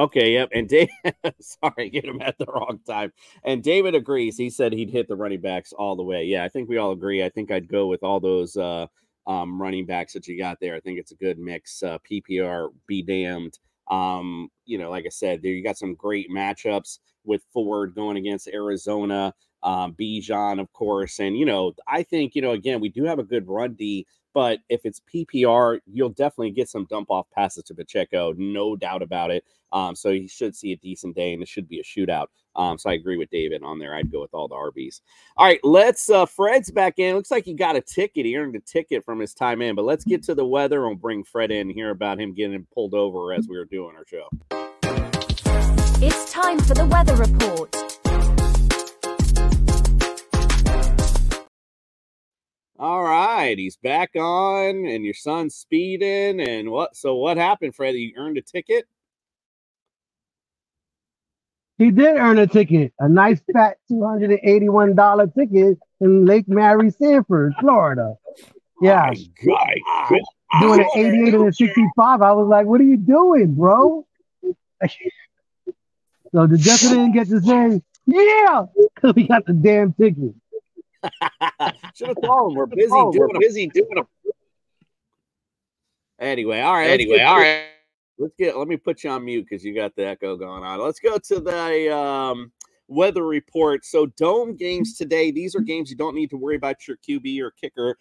Okay, 0.00 0.32
yep. 0.32 0.48
And 0.54 0.68
Dave, 0.68 0.88
sorry, 1.40 1.90
get 1.90 2.06
him 2.06 2.22
at 2.22 2.38
the 2.38 2.46
wrong 2.46 2.80
time. 2.86 3.12
And 3.44 3.62
David 3.62 3.94
agrees. 3.94 4.38
He 4.38 4.50
said 4.50 4.72
he'd 4.72 4.90
hit 4.90 5.08
the 5.08 5.16
running 5.16 5.42
backs 5.42 5.74
all 5.74 5.94
the 5.96 6.02
way. 6.04 6.24
Yeah, 6.24 6.44
I 6.44 6.48
think 6.48 6.70
we 6.70 6.78
all 6.78 6.92
agree. 6.92 7.22
I 7.24 7.28
think 7.30 7.52
I'd 7.52 7.68
go 7.68 7.86
with 7.88 8.02
all 8.02 8.20
those 8.20 8.56
uh, 8.56 8.86
um, 9.26 9.62
running 9.62 9.86
backs 9.86 10.14
that 10.14 10.26
you 10.28 10.38
got 10.38 10.58
there. 10.60 10.76
I 10.76 10.80
think 10.80 10.98
it's 10.98 11.12
a 11.12 11.16
good 11.16 11.38
mix. 11.38 11.82
Uh, 11.82 11.98
PPR, 12.10 12.70
be 12.88 13.02
damned. 13.02 13.58
Um, 13.90 14.48
you 14.66 14.78
know, 14.78 14.90
like 14.90 15.06
I 15.06 15.10
said, 15.10 15.42
there 15.42 15.52
you 15.52 15.62
got 15.64 15.78
some 15.78 15.94
great 15.96 16.30
matchups 16.30 17.00
with 17.24 17.42
Ford 17.52 17.94
going 17.94 18.16
against 18.16 18.48
Arizona, 18.48 19.34
um, 19.62 19.94
Bijan, 19.94 20.60
of 20.60 20.72
course, 20.72 21.18
and 21.20 21.38
you 21.38 21.46
know, 21.46 21.74
I 21.88 22.04
think 22.04 22.34
you 22.36 22.42
know, 22.42 22.52
again, 22.52 22.80
we 22.80 22.88
do 22.90 23.04
have 23.04 23.18
a 23.18 23.24
good 23.24 23.48
run 23.48 23.74
D 23.74 24.06
but 24.34 24.60
if 24.68 24.82
it's 24.84 25.00
PPR, 25.12 25.80
you'll 25.86 26.10
definitely 26.10 26.50
get 26.50 26.68
some 26.68 26.86
dump 26.86 27.10
off 27.10 27.26
passes 27.34 27.64
to 27.64 27.74
Pacheco, 27.74 28.34
no 28.36 28.76
doubt 28.76 29.02
about 29.02 29.30
it. 29.30 29.44
Um, 29.72 29.94
so 29.94 30.10
he 30.10 30.26
should 30.26 30.56
see 30.56 30.72
a 30.72 30.76
decent 30.76 31.14
day, 31.14 31.32
and 31.32 31.42
it 31.42 31.48
should 31.48 31.68
be 31.68 31.80
a 31.80 31.84
shootout. 31.84 32.26
Um, 32.56 32.78
so 32.78 32.90
I 32.90 32.94
agree 32.94 33.16
with 33.16 33.30
David 33.30 33.62
on 33.62 33.78
there. 33.78 33.94
I'd 33.94 34.10
go 34.10 34.20
with 34.20 34.34
all 34.34 34.48
the 34.48 34.56
RBs. 34.56 35.00
All 35.36 35.46
right, 35.46 35.60
let's. 35.62 36.10
Uh, 36.10 36.26
Fred's 36.26 36.70
back 36.70 36.98
in. 36.98 37.14
Looks 37.14 37.30
like 37.30 37.44
he 37.44 37.54
got 37.54 37.76
a 37.76 37.80
ticket. 37.80 38.26
He 38.26 38.36
earned 38.36 38.56
a 38.56 38.60
ticket 38.60 39.04
from 39.04 39.20
his 39.20 39.34
time 39.34 39.62
in. 39.62 39.76
But 39.76 39.84
let's 39.84 40.04
get 40.04 40.22
to 40.24 40.34
the 40.34 40.44
weather 40.46 40.86
and 40.86 41.00
bring 41.00 41.22
Fred 41.22 41.50
in 41.50 41.70
hear 41.70 41.90
about 41.90 42.20
him 42.20 42.34
getting 42.34 42.66
pulled 42.74 42.94
over 42.94 43.32
as 43.32 43.46
we 43.48 43.56
were 43.56 43.64
doing 43.64 43.94
our 43.96 44.06
show. 44.06 44.28
It's 46.02 46.32
time 46.32 46.58
for 46.58 46.74
the 46.74 46.86
weather 46.86 47.14
report. 47.14 47.89
All 52.82 53.02
right, 53.02 53.58
he's 53.58 53.76
back 53.76 54.12
on, 54.16 54.86
and 54.86 55.04
your 55.04 55.12
son's 55.12 55.54
speeding. 55.54 56.40
And 56.40 56.70
what? 56.70 56.96
So 56.96 57.14
what 57.14 57.36
happened, 57.36 57.74
Freddie? 57.74 57.98
You 57.98 58.14
earned 58.16 58.38
a 58.38 58.42
ticket. 58.42 58.86
He 61.76 61.90
did 61.90 62.16
earn 62.16 62.38
a 62.38 62.46
ticket, 62.46 62.94
a 62.98 63.06
nice 63.06 63.38
fat 63.52 63.76
two 63.86 64.02
hundred 64.02 64.30
and 64.30 64.40
eighty-one 64.42 64.94
dollar 64.94 65.26
ticket 65.26 65.76
in 66.00 66.24
Lake 66.24 66.48
Mary, 66.48 66.90
Sanford, 66.90 67.52
Florida. 67.60 68.14
Yeah, 68.80 69.12
God. 69.44 70.18
doing 70.62 70.80
an 70.80 70.86
eighty-eight 70.96 71.34
and 71.34 71.48
a 71.48 71.52
sixty-five. 71.52 72.22
I 72.22 72.32
was 72.32 72.48
like, 72.48 72.64
"What 72.64 72.80
are 72.80 72.84
you 72.84 72.96
doing, 72.96 73.56
bro?" 73.56 74.06
so 74.42 76.46
the 76.46 76.56
Justin 76.56 76.92
didn't 76.92 77.12
get 77.12 77.28
to 77.28 77.42
say, 77.42 77.82
"Yeah," 78.06 78.64
because 78.94 79.14
we 79.16 79.28
got 79.28 79.44
the 79.44 79.52
damn 79.52 79.92
ticket. 79.92 80.34
Should 81.94 82.08
have 82.08 82.22
told 82.22 82.52
him 82.52 82.56
we're 82.56 82.66
busy 82.66 82.88
Oh, 82.92 83.12
doing 83.12 83.28
we're 83.30 83.36
a 83.36 83.40
busy 83.40 83.66
doing 83.68 83.98
a. 83.98 84.02
Anyway, 86.18 86.60
all 86.60 86.74
right. 86.74 86.90
Anyway, 86.90 87.20
all 87.20 87.38
right. 87.38 87.64
Let's 88.18 88.34
get. 88.38 88.56
Let 88.56 88.68
me 88.68 88.76
put 88.76 89.02
you 89.02 89.10
on 89.10 89.24
mute 89.24 89.46
because 89.48 89.64
you 89.64 89.74
got 89.74 89.96
the 89.96 90.06
echo 90.06 90.36
going 90.36 90.62
on. 90.62 90.80
Let's 90.80 91.00
go 91.00 91.16
to 91.16 91.40
the 91.40 91.96
um, 91.96 92.52
weather 92.88 93.26
report. 93.26 93.84
So 93.84 94.06
dome 94.06 94.56
games 94.56 94.96
today. 94.96 95.30
These 95.30 95.54
are 95.54 95.60
games 95.60 95.90
you 95.90 95.96
don't 95.96 96.14
need 96.14 96.30
to 96.30 96.36
worry 96.36 96.56
about 96.56 96.86
your 96.86 96.98
QB 96.98 97.40
or 97.40 97.52
kicker. 97.52 97.96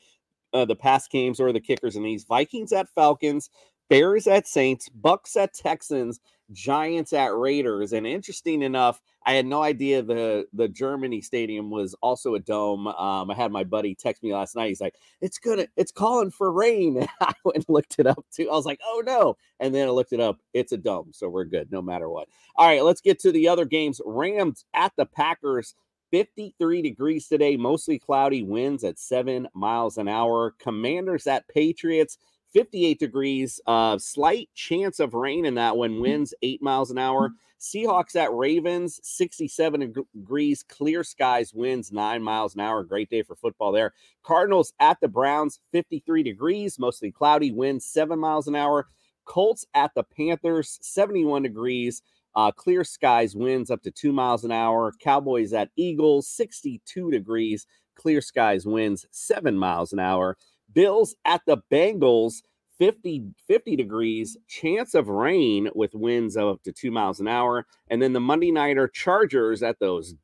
Uh, 0.52 0.66
the 0.66 0.76
past 0.76 1.12
games 1.12 1.40
or 1.40 1.54
the 1.54 1.60
kickers 1.60 1.96
in 1.96 2.02
these 2.02 2.24
Vikings 2.24 2.74
at 2.74 2.90
Falcons, 2.96 3.52
Bears 3.88 4.26
at 4.26 4.48
Saints, 4.48 4.90
Bucks 4.90 5.36
at 5.36 5.54
Texans, 5.54 6.20
Giants 6.52 7.14
at 7.14 7.36
Raiders. 7.36 7.94
And 7.94 8.08
interesting 8.08 8.62
enough, 8.62 9.02
I 9.26 9.34
had 9.34 9.46
no 9.46 9.62
idea 9.62 10.02
the 10.02 10.48
the 10.54 10.68
Germany 10.68 11.22
stadium 11.22 11.70
was 11.70 11.96
also 12.02 12.36
a 12.36 12.40
dome. 12.40 12.88
Um, 12.88 13.30
I 13.30 13.36
had 13.36 13.52
my 13.52 13.64
buddy 13.64 13.96
text 13.96 14.24
me 14.24 14.34
last 14.34 14.56
night. 14.56 14.70
He's 14.70 14.82
like, 14.82 14.96
"It's 15.22 15.38
gonna, 15.38 15.68
it's 15.78 15.92
calling 15.92 16.32
for 16.32 16.52
rain." 16.52 16.98
And 16.98 17.10
I 17.22 17.34
went 17.44 17.58
and 17.58 17.66
looked 17.70 17.98
it 18.00 18.08
up 18.08 18.26
too. 18.32 18.50
I 18.50 18.54
was 18.54 18.66
like, 18.66 18.80
"Oh 18.84 19.04
no!" 19.06 19.38
And 19.60 19.74
then 19.76 19.88
I 19.88 19.92
looked 19.92 20.14
it 20.14 20.20
up. 20.20 20.38
It's 20.54 20.72
a 20.72 20.78
dome, 20.78 21.10
so 21.14 21.30
we're 21.30 21.46
good 21.46 21.72
no 21.72 21.82
matter 21.82 22.10
what. 22.10 22.28
All 22.56 22.68
right, 22.68 22.84
let's 22.84 23.02
get 23.02 23.20
to 23.20 23.32
the 23.32 23.48
other 23.48 23.66
games. 23.66 24.02
Rams 24.06 24.66
at 24.74 24.94
the 24.98 25.06
Packers. 25.06 25.76
53 26.12 26.82
degrees 26.82 27.28
today, 27.28 27.56
mostly 27.56 28.00
cloudy, 28.00 28.42
winds 28.42 28.84
at 28.84 28.98
seven 28.98 29.48
miles 29.54 29.98
an 29.98 30.08
hour. 30.08 30.56
Commanders 30.60 31.28
at 31.28 31.48
Patriots, 31.48 32.18
58 32.54 33.00
degrees, 33.00 33.62
uh, 33.68 33.98
slight 33.98 34.50
chance 34.54 35.00
of 35.00 35.14
rain 35.14 35.46
in 35.46 35.56
that 35.56 35.78
one, 35.78 36.02
winds 36.02 36.34
eight 36.42 36.62
miles 36.62 36.92
an 36.92 36.98
hour. 36.98 37.32
Seahawks 37.60 38.16
at 38.16 38.34
Ravens, 38.34 39.00
67 39.04 39.94
degrees, 40.16 40.64
clear 40.64 41.04
skies, 41.04 41.54
winds 41.54 41.92
nine 41.92 42.24
miles 42.24 42.56
an 42.56 42.62
hour. 42.62 42.84
Great 42.84 43.10
day 43.10 43.22
for 43.22 43.36
football 43.36 43.72
there. 43.72 43.94
Cardinals 44.24 44.74
at 44.80 44.98
the 45.02 45.10
Browns, 45.10 45.60
53 45.74 46.24
degrees, 46.24 46.80
mostly 46.80 47.12
cloudy, 47.12 47.52
winds 47.52 47.86
seven 47.86 48.18
miles 48.18 48.48
an 48.48 48.56
hour. 48.56 48.88
Colts 49.26 49.66
at 49.74 49.92
the 49.94 50.04
Panthers, 50.04 50.80
71 50.82 51.44
degrees, 51.44 52.02
uh, 52.36 52.52
clear 52.52 52.84
skies, 52.84 53.36
winds 53.36 53.70
up 53.70 53.82
to 53.84 53.92
two 53.92 54.14
miles 54.14 54.46
an 54.46 54.52
hour. 54.52 54.94
Cowboys 55.00 55.52
at 55.52 55.70
Eagles, 55.76 56.28
62 56.30 57.12
degrees, 57.12 57.68
clear 57.96 58.22
skies, 58.22 58.66
winds 58.66 59.06
seven 59.12 59.58
miles 59.58 59.92
an 59.92 60.00
hour. 60.00 60.38
Bills 60.73 61.15
at 61.25 61.41
the 61.45 61.58
Bengals, 61.71 62.41
50, 62.77 63.25
50 63.47 63.75
degrees, 63.75 64.38
chance 64.47 64.93
of 64.93 65.10
rain 65.10 65.69
with 65.75 65.93
winds 65.93 66.38
of 66.38 66.47
up 66.47 66.63
to 66.63 66.71
two 66.71 66.91
miles 66.91 67.19
an 67.19 67.27
hour. 67.27 67.65
And 67.89 68.01
then 68.01 68.13
the 68.13 68.19
Monday 68.19 68.51
Nighter 68.51 68.88
Chargers 68.88 69.63
at 69.63 69.79
those 69.79 70.15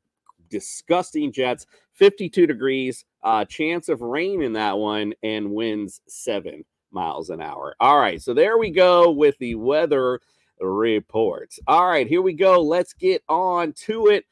disgusting 0.49 1.31
Jets, 1.31 1.65
52 1.93 2.47
degrees, 2.47 3.05
uh, 3.23 3.45
chance 3.45 3.89
of 3.89 4.01
rain 4.01 4.41
in 4.41 4.53
that 4.53 4.77
one, 4.77 5.13
and 5.23 5.51
winds 5.51 6.01
seven 6.07 6.63
miles 6.91 7.29
an 7.29 7.41
hour. 7.41 7.75
All 7.79 7.99
right, 7.99 8.21
so 8.21 8.33
there 8.33 8.57
we 8.57 8.69
go 8.69 9.11
with 9.11 9.37
the 9.39 9.55
weather 9.55 10.21
reports. 10.59 11.59
All 11.67 11.87
right, 11.87 12.07
here 12.07 12.21
we 12.21 12.33
go. 12.33 12.61
Let's 12.61 12.93
get 12.93 13.23
on 13.27 13.73
to 13.85 14.07
it. 14.07 14.25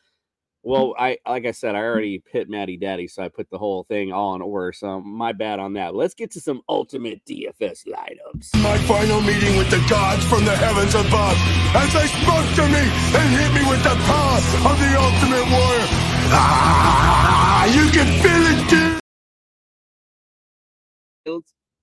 Well, 0.66 0.96
I 0.98 1.18
like 1.28 1.46
I 1.46 1.52
said, 1.52 1.76
I 1.76 1.80
already 1.80 2.24
hit 2.32 2.50
Matty 2.50 2.78
Daddy, 2.78 3.06
so 3.10 3.22
I 3.22 3.28
put 3.28 3.50
the 3.50 3.58
whole 3.58 3.84
thing 3.84 4.14
all 4.14 4.34
in 4.34 4.42
order. 4.42 4.72
So 4.72 5.02
my 5.02 5.34
bad 5.34 5.60
on 5.60 5.74
that. 5.74 5.94
Let's 5.94 6.14
get 6.14 6.32
to 6.32 6.40
some 6.40 6.62
ultimate 6.70 7.20
DFS 7.26 7.86
lineups. 7.86 8.56
My 8.64 8.78
final 8.88 9.20
meeting 9.20 9.58
with 9.58 9.70
the 9.70 9.86
gods 9.90 10.26
from 10.26 10.46
the 10.46 10.56
heavens 10.56 10.96
above 10.96 11.36
as 11.76 11.92
they 11.92 12.08
spoke 12.08 12.48
to 12.56 12.64
me 12.72 12.80
and 12.80 13.30
hit 13.36 13.52
me 13.54 13.70
with 13.70 13.84
the 13.84 13.96
power 14.08 14.38
of 14.72 14.80
the 14.80 14.96
ultimate 14.98 15.52
warrior. 15.52 15.88
Ah, 16.32 17.66
you 17.66 17.92
can 17.92 18.08
feel 18.24 18.32
it, 18.32 18.70
dude. 18.70 19.04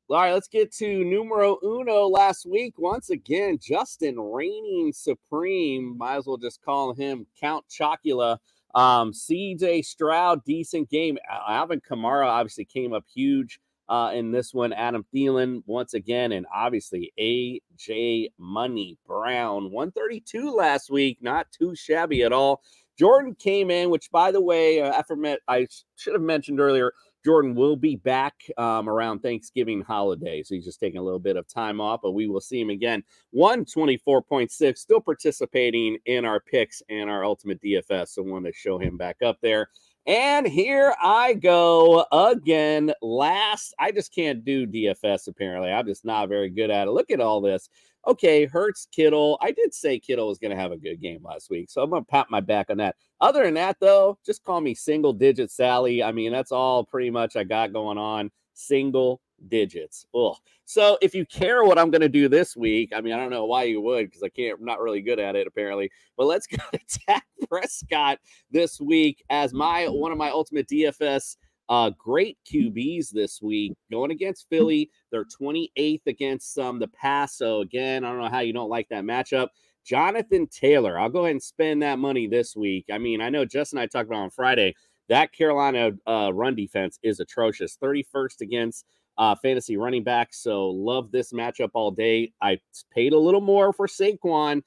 All 0.09 0.17
right, 0.17 0.33
let's 0.33 0.49
get 0.49 0.73
to 0.77 1.05
numero 1.05 1.59
uno 1.63 2.07
last 2.09 2.47
week. 2.47 2.75
Once 2.79 3.11
again, 3.11 3.59
Justin 3.61 4.19
reigning 4.19 4.91
supreme. 4.93 5.99
Might 5.99 6.17
as 6.17 6.27
well 6.27 6.39
just 6.39 6.63
call 6.63 6.95
him 6.95 7.27
Count 7.39 7.67
Chocula. 7.71 8.39
Um, 8.75 9.13
CJ 9.13 9.85
Stroud, 9.85 10.45
decent 10.45 10.89
game. 10.91 11.19
Alvin 11.49 11.81
Kamara 11.81 12.27
obviously 12.27 12.65
came 12.65 12.93
up 12.93 13.05
huge 13.13 13.61
uh, 13.89 14.13
in 14.15 14.31
this 14.31 14.55
one. 14.55 14.73
Adam 14.73 15.05
Thielen 15.15 15.63
once 15.67 15.95
again, 15.95 16.33
and 16.33 16.47
obviously 16.55 17.13
AJ 17.19 18.31
Money 18.39 18.97
Brown, 19.07 19.71
132 19.73 20.51
last 20.51 20.91
week, 20.91 21.19
not 21.21 21.49
too 21.51 21.75
shabby 21.75 22.23
at 22.23 22.33
all. 22.33 22.63
Jordan 22.99 23.35
came 23.35 23.71
in, 23.71 23.91
which 23.91 24.11
by 24.11 24.31
the 24.31 24.41
way, 24.41 24.81
uh, 24.81 24.93
I 24.93 25.37
I 25.49 25.67
should 25.97 26.13
have 26.13 26.23
mentioned 26.23 26.61
earlier. 26.61 26.93
Jordan 27.25 27.55
will 27.55 27.77
be 27.77 27.97
back 27.97 28.35
um, 28.57 28.89
around 28.89 29.21
Thanksgiving 29.21 29.83
holiday. 29.83 30.43
So 30.43 30.55
he's 30.55 30.65
just 30.65 30.81
taking 30.81 30.99
a 30.99 31.03
little 31.03 31.19
bit 31.19 31.37
of 31.37 31.47
time 31.47 31.81
off, 31.81 32.01
but 32.03 32.13
we 32.13 32.29
will 32.29 32.41
see 32.41 32.61
him 32.61 32.71
again. 32.71 33.03
124.6, 33.35 34.79
still 34.79 35.01
participating 35.01 35.99
in 36.07 36.25
our 36.25 36.41
picks 36.41 36.83
and 36.89 37.11
our 37.11 37.25
ultimate 37.25 37.61
DFS. 37.63 38.09
So 38.09 38.23
want 38.23 38.47
to 38.47 38.53
show 38.53 38.79
him 38.79 38.97
back 38.97 39.17
up 39.23 39.39
there. 39.43 39.69
And 40.07 40.47
here 40.47 40.95
I 41.03 41.35
go 41.35 42.07
again. 42.11 42.93
Last, 43.03 43.75
I 43.79 43.93
just 43.93 44.15
can't 44.15 44.45
do 44.45 44.67
DFS 44.67 45.29
apparently. 45.29 45.71
I'm 45.71 45.87
just 45.87 46.05
not 46.05 46.29
very 46.29 46.49
good 46.51 46.71
at 46.71 46.89
it. 46.89 46.93
Look 46.93 47.11
at 47.11 47.21
all 47.21 47.41
this. 47.41 47.69
Okay, 48.07 48.47
Hurts, 48.47 48.89
Kittle. 48.91 49.39
I 49.43 49.51
did 49.51 49.75
say 49.75 49.99
Kittle 49.99 50.29
was 50.29 50.39
going 50.39 50.53
to 50.53 50.57
have 50.57 50.73
a 50.73 50.79
good 50.79 51.03
game 51.03 51.21
last 51.23 51.51
week, 51.51 51.71
so 51.71 51.83
I'm 51.83 51.91
going 51.91 52.03
to 52.03 52.11
pat 52.11 52.31
my 52.31 52.41
back 52.41 52.71
on 52.71 52.79
that. 52.79 52.97
Other 53.21 53.45
than 53.45 53.55
that, 53.55 53.77
though, 53.79 54.19
just 54.25 54.43
call 54.43 54.63
me 54.63 54.75
single 54.75 55.13
digit 55.13 55.51
Sally. 55.51 56.03
I 56.03 56.11
mean, 56.11 56.33
that's 56.33 56.51
all 56.51 56.83
pretty 56.83 57.11
much 57.11 57.37
I 57.37 57.45
got 57.45 57.75
going 57.75 57.99
on. 57.99 58.31
Single 58.55 59.21
digits. 59.49 60.07
Ugh. 60.15 60.37
So 60.65 60.99
if 61.03 61.15
you 61.15 61.27
care 61.27 61.65
what 61.65 61.79
I'm 61.79 61.91
going 61.91 62.01
to 62.01 62.09
do 62.09 62.29
this 62.29 62.57
week, 62.57 62.93
I 62.95 63.01
mean, 63.01 63.13
I 63.13 63.17
don't 63.17 63.31
know 63.31 63.47
why 63.47 63.65
you 63.65 63.81
would 63.81 64.07
because 64.07 64.23
I 64.23 64.29
can't, 64.29 64.59
I'm 64.59 64.65
not 64.65 64.81
really 64.81 65.01
good 65.01 65.19
at 65.19 65.37
it 65.37 65.47
apparently. 65.47 65.91
But 66.17 66.27
let's 66.27 66.47
go 66.47 66.59
to 66.73 67.01
Dak 67.07 67.25
Prescott 67.49 68.19
this 68.51 68.81
week 68.81 69.25
as 69.31 69.53
my 69.53 69.87
one 69.87 70.13
of 70.13 70.19
my 70.19 70.31
ultimate 70.31 70.69
DFS 70.69 71.37
uh, 71.69 71.91
great 71.97 72.37
QBs 72.53 73.11
this 73.11 73.41
week 73.41 73.73
going 73.93 74.11
against 74.11 74.49
Philly. 74.51 74.91
They're 75.13 75.25
28th 75.25 76.07
against 76.07 76.59
um, 76.59 76.81
the 76.81 76.89
pass. 76.89 77.39
So 77.39 77.61
again, 77.61 78.05
I 78.05 78.11
don't 78.11 78.21
know 78.21 78.29
how 78.29 78.41
you 78.41 78.53
don't 78.53 78.69
like 78.69 78.89
that 78.91 79.05
matchup. 79.05 79.49
Jonathan 79.87 80.47
Taylor, 80.49 80.99
I'll 80.99 81.09
go 81.09 81.21
ahead 81.21 81.33
and 81.33 81.43
spend 81.43 81.83
that 81.83 81.99
money 81.99 82.27
this 82.27 82.55
week. 82.55 82.87
I 82.93 82.99
mean, 82.99 83.21
I 83.21 83.31
know 83.31 83.45
Justin 83.45 83.79
and 83.79 83.85
I 83.85 83.87
talked 83.87 84.09
about 84.09 84.23
on 84.23 84.31
Friday 84.31 84.75
that 85.09 85.33
Carolina 85.33 85.91
uh, 86.07 86.31
run 86.33 86.55
defense 86.55 86.99
is 87.03 87.21
atrocious. 87.21 87.77
31st 87.83 88.41
against 88.43 88.85
uh, 89.21 89.35
fantasy 89.37 89.77
running 89.77 90.03
back. 90.03 90.33
So 90.33 90.71
love 90.71 91.13
this 91.13 91.31
matchup 91.31 91.71
all 91.75 91.91
day. 91.91 92.33
I 92.41 92.59
paid 92.91 93.13
a 93.13 93.19
little 93.19 93.43
more 93.43 93.71
for 93.75 93.87
Saquon. 93.87 94.63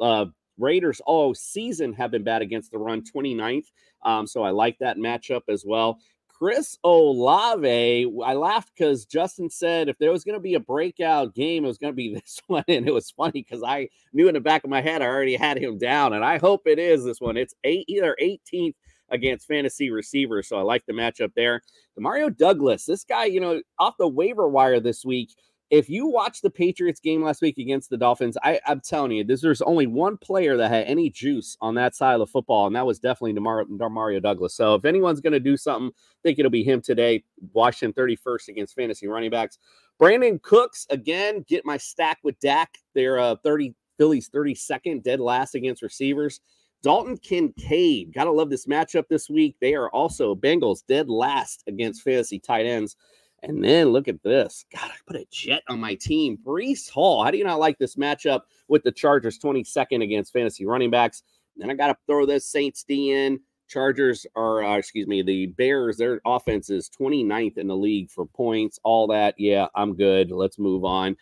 Uh, 0.00 0.26
Raiders 0.58 1.02
all 1.04 1.34
season 1.34 1.92
have 1.92 2.10
been 2.10 2.24
bad 2.24 2.40
against 2.40 2.72
the 2.72 2.78
run, 2.78 3.02
29th. 3.02 3.66
Um, 4.02 4.26
so 4.26 4.42
I 4.42 4.50
like 4.50 4.78
that 4.78 4.96
matchup 4.96 5.42
as 5.50 5.64
well. 5.66 5.98
Chris 6.28 6.78
Olave, 6.82 8.10
I 8.24 8.32
laughed 8.32 8.70
because 8.74 9.04
Justin 9.04 9.50
said 9.50 9.90
if 9.90 9.98
there 9.98 10.10
was 10.10 10.24
going 10.24 10.36
to 10.36 10.40
be 10.40 10.54
a 10.54 10.60
breakout 10.60 11.34
game, 11.34 11.66
it 11.66 11.68
was 11.68 11.76
going 11.76 11.92
to 11.92 11.96
be 11.96 12.14
this 12.14 12.40
one. 12.46 12.64
And 12.68 12.88
it 12.88 12.94
was 12.94 13.10
funny 13.10 13.44
because 13.46 13.62
I 13.62 13.90
knew 14.14 14.28
in 14.28 14.34
the 14.34 14.40
back 14.40 14.64
of 14.64 14.70
my 14.70 14.80
head 14.80 15.02
I 15.02 15.06
already 15.06 15.36
had 15.36 15.58
him 15.58 15.76
down. 15.76 16.14
And 16.14 16.24
I 16.24 16.38
hope 16.38 16.62
it 16.64 16.78
is 16.78 17.04
this 17.04 17.20
one. 17.20 17.36
It's 17.36 17.54
eight, 17.64 17.84
either 17.86 18.16
18th 18.22 18.76
against 19.10 19.46
fantasy 19.46 19.90
receivers. 19.90 20.48
So 20.48 20.56
I 20.56 20.62
like 20.62 20.84
the 20.86 20.92
matchup 20.92 21.32
there. 21.34 21.62
Demario 21.98 22.34
Douglas, 22.34 22.84
this 22.84 23.04
guy, 23.04 23.24
you 23.26 23.40
know, 23.40 23.60
off 23.78 23.94
the 23.98 24.08
waiver 24.08 24.48
wire 24.48 24.80
this 24.80 25.04
week. 25.04 25.34
If 25.70 25.88
you 25.88 26.08
watch 26.08 26.40
the 26.40 26.50
Patriots 26.50 26.98
game 26.98 27.22
last 27.22 27.40
week 27.42 27.56
against 27.58 27.90
the 27.90 27.96
Dolphins, 27.96 28.36
I, 28.42 28.58
I'm 28.66 28.80
telling 28.80 29.12
you, 29.12 29.22
this, 29.22 29.40
there's 29.40 29.62
only 29.62 29.86
one 29.86 30.16
player 30.16 30.56
that 30.56 30.68
had 30.68 30.86
any 30.86 31.10
juice 31.10 31.56
on 31.60 31.76
that 31.76 31.94
side 31.94 32.14
of 32.14 32.18
the 32.18 32.26
football, 32.26 32.66
and 32.66 32.74
that 32.74 32.86
was 32.86 32.98
definitely 32.98 33.34
DeMar- 33.34 33.66
Mario 33.68 34.18
Douglas. 34.18 34.52
So 34.52 34.74
if 34.74 34.84
anyone's 34.84 35.20
going 35.20 35.32
to 35.32 35.38
do 35.38 35.56
something, 35.56 35.92
I 35.94 36.20
think 36.24 36.40
it'll 36.40 36.50
be 36.50 36.64
him 36.64 36.80
today. 36.80 37.22
Washington 37.52 37.92
31st 38.02 38.48
against 38.48 38.74
fantasy 38.74 39.06
running 39.06 39.30
backs. 39.30 39.58
Brandin 40.00 40.42
Cooks, 40.42 40.88
again, 40.90 41.44
get 41.46 41.64
my 41.64 41.76
stack 41.76 42.18
with 42.24 42.40
Dak. 42.40 42.76
They're 42.96 43.20
uh, 43.20 43.36
30, 43.44 43.72
Phillies 44.00 44.30
32nd, 44.30 45.02
dead 45.02 45.20
last 45.20 45.54
against 45.54 45.82
receivers. 45.82 46.40
Dalton 46.82 47.18
Kincaid, 47.18 48.12
gotta 48.14 48.30
love 48.30 48.50
this 48.50 48.66
matchup 48.66 49.08
this 49.08 49.28
week. 49.28 49.56
They 49.60 49.74
are 49.74 49.90
also 49.90 50.34
Bengals 50.34 50.84
dead 50.86 51.08
last 51.08 51.62
against 51.66 52.02
fantasy 52.02 52.38
tight 52.38 52.66
ends. 52.66 52.96
And 53.42 53.64
then 53.64 53.88
look 53.88 54.08
at 54.08 54.22
this. 54.22 54.64
God, 54.74 54.90
I 54.90 54.96
put 55.06 55.16
a 55.16 55.26
jet 55.30 55.62
on 55.68 55.80
my 55.80 55.94
team. 55.94 56.38
Breece 56.44 56.90
Hall. 56.90 57.24
How 57.24 57.30
do 57.30 57.38
you 57.38 57.44
not 57.44 57.58
like 57.58 57.78
this 57.78 57.96
matchup 57.96 58.42
with 58.68 58.82
the 58.82 58.92
Chargers 58.92 59.38
22nd 59.38 60.02
against 60.02 60.32
fantasy 60.32 60.66
running 60.66 60.90
backs? 60.90 61.22
Then 61.56 61.70
I 61.70 61.74
got 61.74 61.88
to 61.88 61.96
throw 62.06 62.26
this 62.26 62.46
Saints 62.46 62.82
D 62.82 63.12
in. 63.12 63.40
Chargers 63.68 64.26
are, 64.34 64.64
uh, 64.64 64.76
excuse 64.76 65.06
me, 65.06 65.22
the 65.22 65.46
Bears, 65.46 65.96
their 65.96 66.20
offense 66.26 66.70
is 66.70 66.90
29th 66.90 67.56
in 67.56 67.68
the 67.68 67.76
league 67.76 68.10
for 68.10 68.26
points, 68.26 68.80
all 68.82 69.06
that. 69.06 69.34
Yeah, 69.38 69.68
I'm 69.74 69.94
good. 69.94 70.32
Let's 70.32 70.58
move 70.58 70.84
on. 70.84 71.16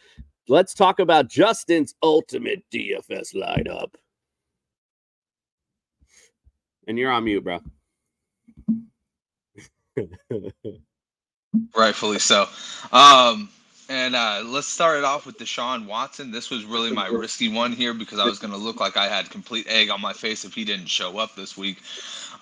Let's 0.48 0.72
talk 0.72 0.98
about 0.98 1.28
Justin's 1.28 1.94
ultimate 2.02 2.64
DFS 2.72 3.34
lineup. 3.34 3.94
And 6.88 6.98
you're 6.98 7.12
on 7.12 7.24
mute, 7.24 7.44
bro. 7.44 7.60
Rightfully 11.76 12.18
so. 12.18 12.48
Um, 12.90 13.50
and 13.90 14.16
uh, 14.16 14.42
let's 14.44 14.66
start 14.66 14.98
it 14.98 15.04
off 15.04 15.26
with 15.26 15.38
Deshaun 15.38 15.86
Watson. 15.86 16.30
This 16.30 16.50
was 16.50 16.64
really 16.64 16.90
my 16.90 17.08
risky 17.08 17.48
one 17.48 17.72
here 17.72 17.92
because 17.92 18.18
I 18.18 18.24
was 18.24 18.38
going 18.38 18.52
to 18.52 18.58
look 18.58 18.80
like 18.80 18.96
I 18.96 19.06
had 19.06 19.28
complete 19.28 19.66
egg 19.68 19.90
on 19.90 20.00
my 20.00 20.14
face 20.14 20.46
if 20.46 20.54
he 20.54 20.64
didn't 20.64 20.88
show 20.88 21.18
up 21.18 21.36
this 21.36 21.58
week. 21.58 21.78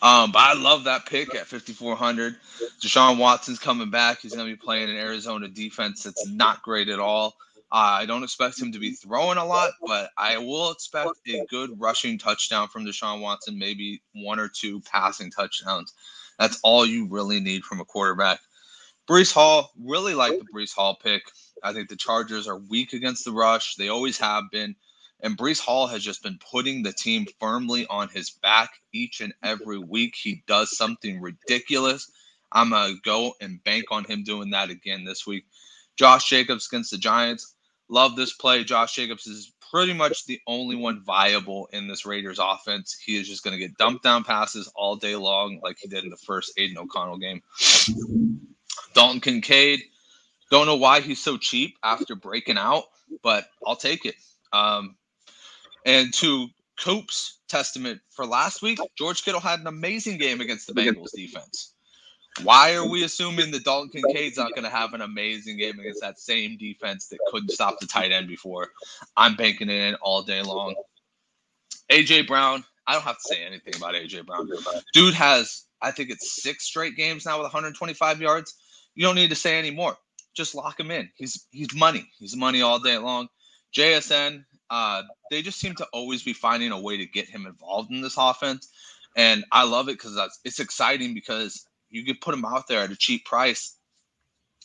Um, 0.00 0.30
but 0.30 0.40
I 0.40 0.54
love 0.54 0.84
that 0.84 1.06
pick 1.06 1.34
at 1.34 1.46
5,400. 1.46 2.36
Deshaun 2.80 3.18
Watson's 3.18 3.58
coming 3.58 3.90
back. 3.90 4.20
He's 4.20 4.34
going 4.34 4.46
to 4.46 4.52
be 4.52 4.60
playing 4.60 4.90
an 4.90 4.96
Arizona 4.96 5.48
defense 5.48 6.04
that's 6.04 6.28
not 6.28 6.62
great 6.62 6.88
at 6.88 7.00
all. 7.00 7.36
Uh, 7.72 7.98
I 8.00 8.06
don't 8.06 8.22
expect 8.22 8.60
him 8.60 8.72
to 8.72 8.78
be 8.78 8.92
throwing 8.92 9.38
a 9.38 9.44
lot, 9.44 9.72
but 9.86 10.10
I 10.16 10.38
will 10.38 10.70
expect 10.70 11.10
a 11.28 11.44
good 11.50 11.80
rushing 11.80 12.18
touchdown 12.18 12.68
from 12.68 12.86
Deshaun 12.86 13.20
Watson, 13.20 13.58
maybe 13.58 14.02
one 14.12 14.38
or 14.38 14.48
two 14.48 14.80
passing 14.80 15.30
touchdowns. 15.30 15.92
That's 16.38 16.60
all 16.62 16.86
you 16.86 17.06
really 17.08 17.40
need 17.40 17.64
from 17.64 17.80
a 17.80 17.84
quarterback. 17.84 18.40
Breece 19.08 19.32
Hall, 19.32 19.70
really 19.80 20.14
like 20.14 20.38
the 20.38 20.46
Breece 20.52 20.74
Hall 20.74 20.98
pick. 21.00 21.22
I 21.62 21.72
think 21.72 21.88
the 21.88 21.96
Chargers 21.96 22.48
are 22.48 22.58
weak 22.58 22.92
against 22.92 23.24
the 23.24 23.32
rush. 23.32 23.76
They 23.76 23.88
always 23.88 24.18
have 24.18 24.44
been. 24.50 24.74
And 25.20 25.38
Breece 25.38 25.60
Hall 25.60 25.86
has 25.86 26.02
just 26.02 26.22
been 26.22 26.38
putting 26.50 26.82
the 26.82 26.92
team 26.92 27.26
firmly 27.40 27.86
on 27.88 28.08
his 28.08 28.30
back 28.30 28.70
each 28.92 29.20
and 29.20 29.32
every 29.42 29.78
week. 29.88 30.14
He 30.16 30.42
does 30.46 30.76
something 30.76 31.20
ridiculous. 31.20 32.10
I'm 32.52 32.70
going 32.70 32.94
to 32.94 33.00
go 33.02 33.34
and 33.40 33.62
bank 33.64 33.86
on 33.90 34.04
him 34.04 34.24
doing 34.24 34.50
that 34.50 34.70
again 34.70 35.04
this 35.04 35.26
week. 35.26 35.46
Josh 35.96 36.28
Jacobs 36.28 36.68
against 36.70 36.90
the 36.90 36.98
Giants. 36.98 37.54
Love 37.88 38.16
this 38.16 38.32
play. 38.32 38.64
Josh 38.64 38.94
Jacobs 38.94 39.26
is 39.26 39.52
pretty 39.70 39.92
much 39.92 40.26
the 40.26 40.40
only 40.46 40.76
one 40.76 41.02
viable 41.04 41.68
in 41.72 41.88
this 41.88 42.06
Raiders 42.06 42.38
offense. 42.40 42.96
He 43.04 43.16
is 43.16 43.28
just 43.28 43.44
going 43.44 43.52
to 43.52 43.60
get 43.60 43.76
dumped 43.78 44.02
down 44.02 44.24
passes 44.24 44.70
all 44.74 44.96
day 44.96 45.16
long, 45.16 45.60
like 45.62 45.76
he 45.80 45.88
did 45.88 46.04
in 46.04 46.10
the 46.10 46.16
first 46.16 46.52
Aidan 46.58 46.78
O'Connell 46.78 47.18
game. 47.18 47.42
Dalton 48.94 49.20
Kincaid. 49.20 49.82
Don't 50.50 50.66
know 50.66 50.76
why 50.76 51.00
he's 51.00 51.22
so 51.22 51.36
cheap 51.36 51.76
after 51.82 52.14
breaking 52.14 52.58
out, 52.58 52.84
but 53.22 53.46
I'll 53.66 53.76
take 53.76 54.06
it. 54.06 54.14
Um, 54.52 54.96
and 55.84 56.12
to 56.14 56.48
Coop's 56.78 57.38
testament 57.48 58.00
for 58.10 58.26
last 58.26 58.62
week, 58.62 58.78
George 58.96 59.24
Kittle 59.24 59.40
had 59.40 59.60
an 59.60 59.66
amazing 59.66 60.18
game 60.18 60.40
against 60.40 60.66
the 60.66 60.72
Bengals 60.72 61.12
defense. 61.14 61.74
Why 62.42 62.74
are 62.74 62.86
we 62.86 63.02
assuming 63.04 63.50
that 63.52 63.64
Dalton 63.64 63.90
Kincaid's 63.90 64.36
not 64.36 64.52
going 64.52 64.64
to 64.64 64.70
have 64.70 64.92
an 64.92 65.00
amazing 65.00 65.56
game 65.56 65.78
against 65.78 66.02
that 66.02 66.18
same 66.18 66.56
defense 66.58 67.08
that 67.08 67.18
couldn't 67.30 67.50
stop 67.50 67.80
the 67.80 67.86
tight 67.86 68.12
end 68.12 68.28
before? 68.28 68.68
I'm 69.16 69.36
banking 69.36 69.70
it 69.70 69.80
in 69.80 69.94
all 69.96 70.22
day 70.22 70.42
long. 70.42 70.74
AJ 71.90 72.26
Brown, 72.26 72.64
I 72.86 72.92
don't 72.92 73.02
have 73.02 73.16
to 73.16 73.34
say 73.34 73.42
anything 73.44 73.74
about 73.76 73.94
AJ 73.94 74.26
Brown. 74.26 74.48
Dude 74.92 75.14
has, 75.14 75.64
I 75.80 75.90
think 75.90 76.10
it's 76.10 76.42
six 76.42 76.64
straight 76.64 76.96
games 76.96 77.24
now 77.24 77.38
with 77.38 77.44
125 77.44 78.20
yards. 78.20 78.54
You 78.94 79.02
don't 79.04 79.14
need 79.14 79.30
to 79.30 79.36
say 79.36 79.58
any 79.58 79.70
more. 79.70 79.96
Just 80.34 80.54
lock 80.54 80.78
him 80.78 80.90
in. 80.90 81.08
He's 81.16 81.46
he's 81.50 81.74
money. 81.74 82.10
He's 82.18 82.36
money 82.36 82.60
all 82.60 82.78
day 82.78 82.98
long. 82.98 83.28
JSN, 83.74 84.44
uh, 84.68 85.02
they 85.30 85.42
just 85.42 85.58
seem 85.58 85.74
to 85.76 85.86
always 85.92 86.22
be 86.22 86.32
finding 86.32 86.72
a 86.72 86.80
way 86.80 86.98
to 86.98 87.06
get 87.06 87.28
him 87.28 87.46
involved 87.46 87.90
in 87.90 88.02
this 88.02 88.16
offense. 88.18 88.68
And 89.16 89.44
I 89.50 89.64
love 89.64 89.88
it 89.88 89.92
because 89.92 90.18
it's 90.44 90.60
exciting 90.60 91.14
because 91.14 91.66
you 91.90 92.04
can 92.04 92.16
put 92.20 92.34
him 92.34 92.44
out 92.44 92.66
there 92.68 92.80
at 92.80 92.90
a 92.90 92.96
cheap 92.96 93.24
price 93.24 93.76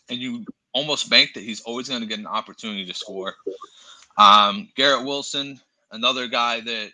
and 0.09 0.19
you 0.19 0.45
almost 0.73 1.09
bank 1.09 1.31
that 1.33 1.43
he's 1.43 1.61
always 1.61 1.89
going 1.89 2.01
to 2.01 2.07
get 2.07 2.19
an 2.19 2.27
opportunity 2.27 2.85
to 2.85 2.93
score. 2.93 3.35
Um, 4.17 4.69
Garrett 4.75 5.05
Wilson, 5.05 5.59
another 5.91 6.27
guy 6.27 6.61
that 6.61 6.91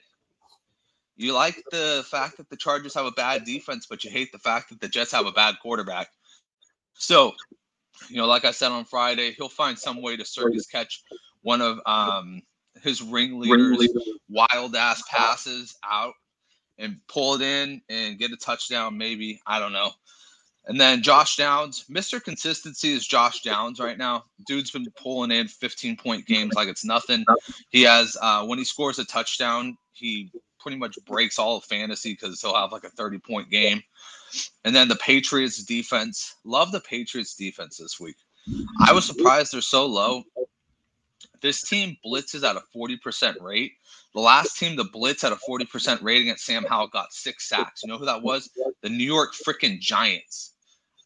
you 1.16 1.34
like 1.34 1.64
the 1.72 2.06
fact 2.10 2.38
that 2.38 2.50
the 2.50 2.58
Chargers 2.58 2.94
have 2.94 3.06
a 3.06 3.12
bad 3.12 3.44
defense, 3.44 3.88
but 3.90 4.04
you 4.04 4.12
hate 4.12 4.32
the 4.32 4.40
fact 4.40 4.70
that 4.70 4.80
the 4.80 4.88
Jets 4.88 5.12
have 5.12 5.26
a 5.26 5.32
bad 5.32 5.56
quarterback. 5.62 6.10
So, 6.94 7.34
you 8.10 8.18
know, 8.18 8.28
like 8.28 8.46
I 8.46 8.52
said 8.52 8.72
on 8.72 8.86
Friday, 8.86 9.32
he'll 9.32 9.50
find 9.50 9.78
some 9.78 10.02
way 10.02 10.16
to 10.16 10.26
circus 10.26 10.68
catch 10.68 11.04
one 11.42 11.62
of 11.62 11.80
um, 11.86 12.42
his 12.84 13.02
ringleaders' 13.02 13.90
wild 14.30 14.76
ass 14.76 15.02
passes 15.10 15.76
out 15.84 16.14
and 16.80 17.00
pull 17.08 17.36
it 17.36 17.42
in 17.42 17.82
and 17.90 18.18
get 18.18 18.32
a 18.32 18.38
touchdown, 18.38 18.98
maybe. 18.98 19.42
I 19.46 19.60
don't 19.60 19.74
know. 19.74 19.92
And 20.68 20.80
then 20.80 21.02
Josh 21.02 21.38
Downs, 21.38 21.86
Mr. 21.90 22.22
Consistency 22.22 22.92
is 22.92 23.08
Josh 23.08 23.42
Downs 23.42 23.80
right 23.80 23.98
now. 23.98 24.26
Dude's 24.46 24.72
been 24.72 24.86
pulling 25.02 25.32
in 25.32 25.48
15 25.48 25.96
point 25.96 26.26
games 26.26 26.54
like 26.56 26.68
it's 26.68 26.84
nothing. 26.84 27.26
He 27.70 27.84
has, 27.84 28.18
uh, 28.22 28.46
when 28.46 28.60
he 28.60 28.66
scores 28.66 29.00
a 29.00 29.06
touchdown, 29.06 29.78
he 29.94 30.30
pretty 30.60 30.78
much 30.78 30.98
breaks 31.06 31.40
all 31.40 31.58
of 31.58 31.64
fantasy 31.64 32.12
because 32.12 32.42
he'll 32.42 32.56
have 32.56 32.74
like 32.74 32.84
a 32.84 32.90
30 32.90 33.20
point 33.20 33.50
game. 33.50 33.82
And 34.66 34.76
then 34.76 34.90
the 34.90 34.98
Patriots 34.98 35.64
defense. 35.64 36.36
Love 36.44 36.74
the 36.74 36.82
Patriots 36.82 37.36
defense 37.36 37.78
this 37.78 37.98
week. 38.00 38.18
I 38.86 38.92
was 38.92 39.06
surprised 39.06 39.54
they're 39.54 39.62
so 39.62 39.86
low. 39.86 40.24
This 41.42 41.62
team 41.62 41.98
blitzes 42.06 42.44
at 42.44 42.56
a 42.56 42.64
40% 42.76 43.42
rate. 43.42 43.74
The 44.18 44.24
last 44.24 44.58
team 44.58 44.76
to 44.78 44.84
blitz 44.84 45.24
at 45.24 45.32
a 45.32 45.36
40% 45.36 46.02
rate 46.02 46.24
against 46.24 46.44
Sam 46.44 46.66
Howell 46.68 46.88
got 46.88 47.14
six 47.14 47.48
sacks. 47.48 47.84
You 47.84 47.90
know 47.90 48.00
who 48.00 48.06
that 48.06 48.24
was? 48.24 48.50
The 48.82 48.90
New 48.90 49.04
York 49.04 49.36
freaking 49.46 49.80
Giants. 49.80 50.56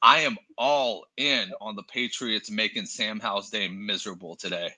I 0.02 0.19
am 0.19 0.38
all 0.58 1.06
in 1.17 1.52
on 1.60 1.76
the 1.76 1.84
Patriots 1.84 2.50
making 2.50 2.86
Sam 2.86 3.19
Howell's 3.19 3.50
day 3.50 3.67
miserable 3.67 4.38
today. 4.38 4.69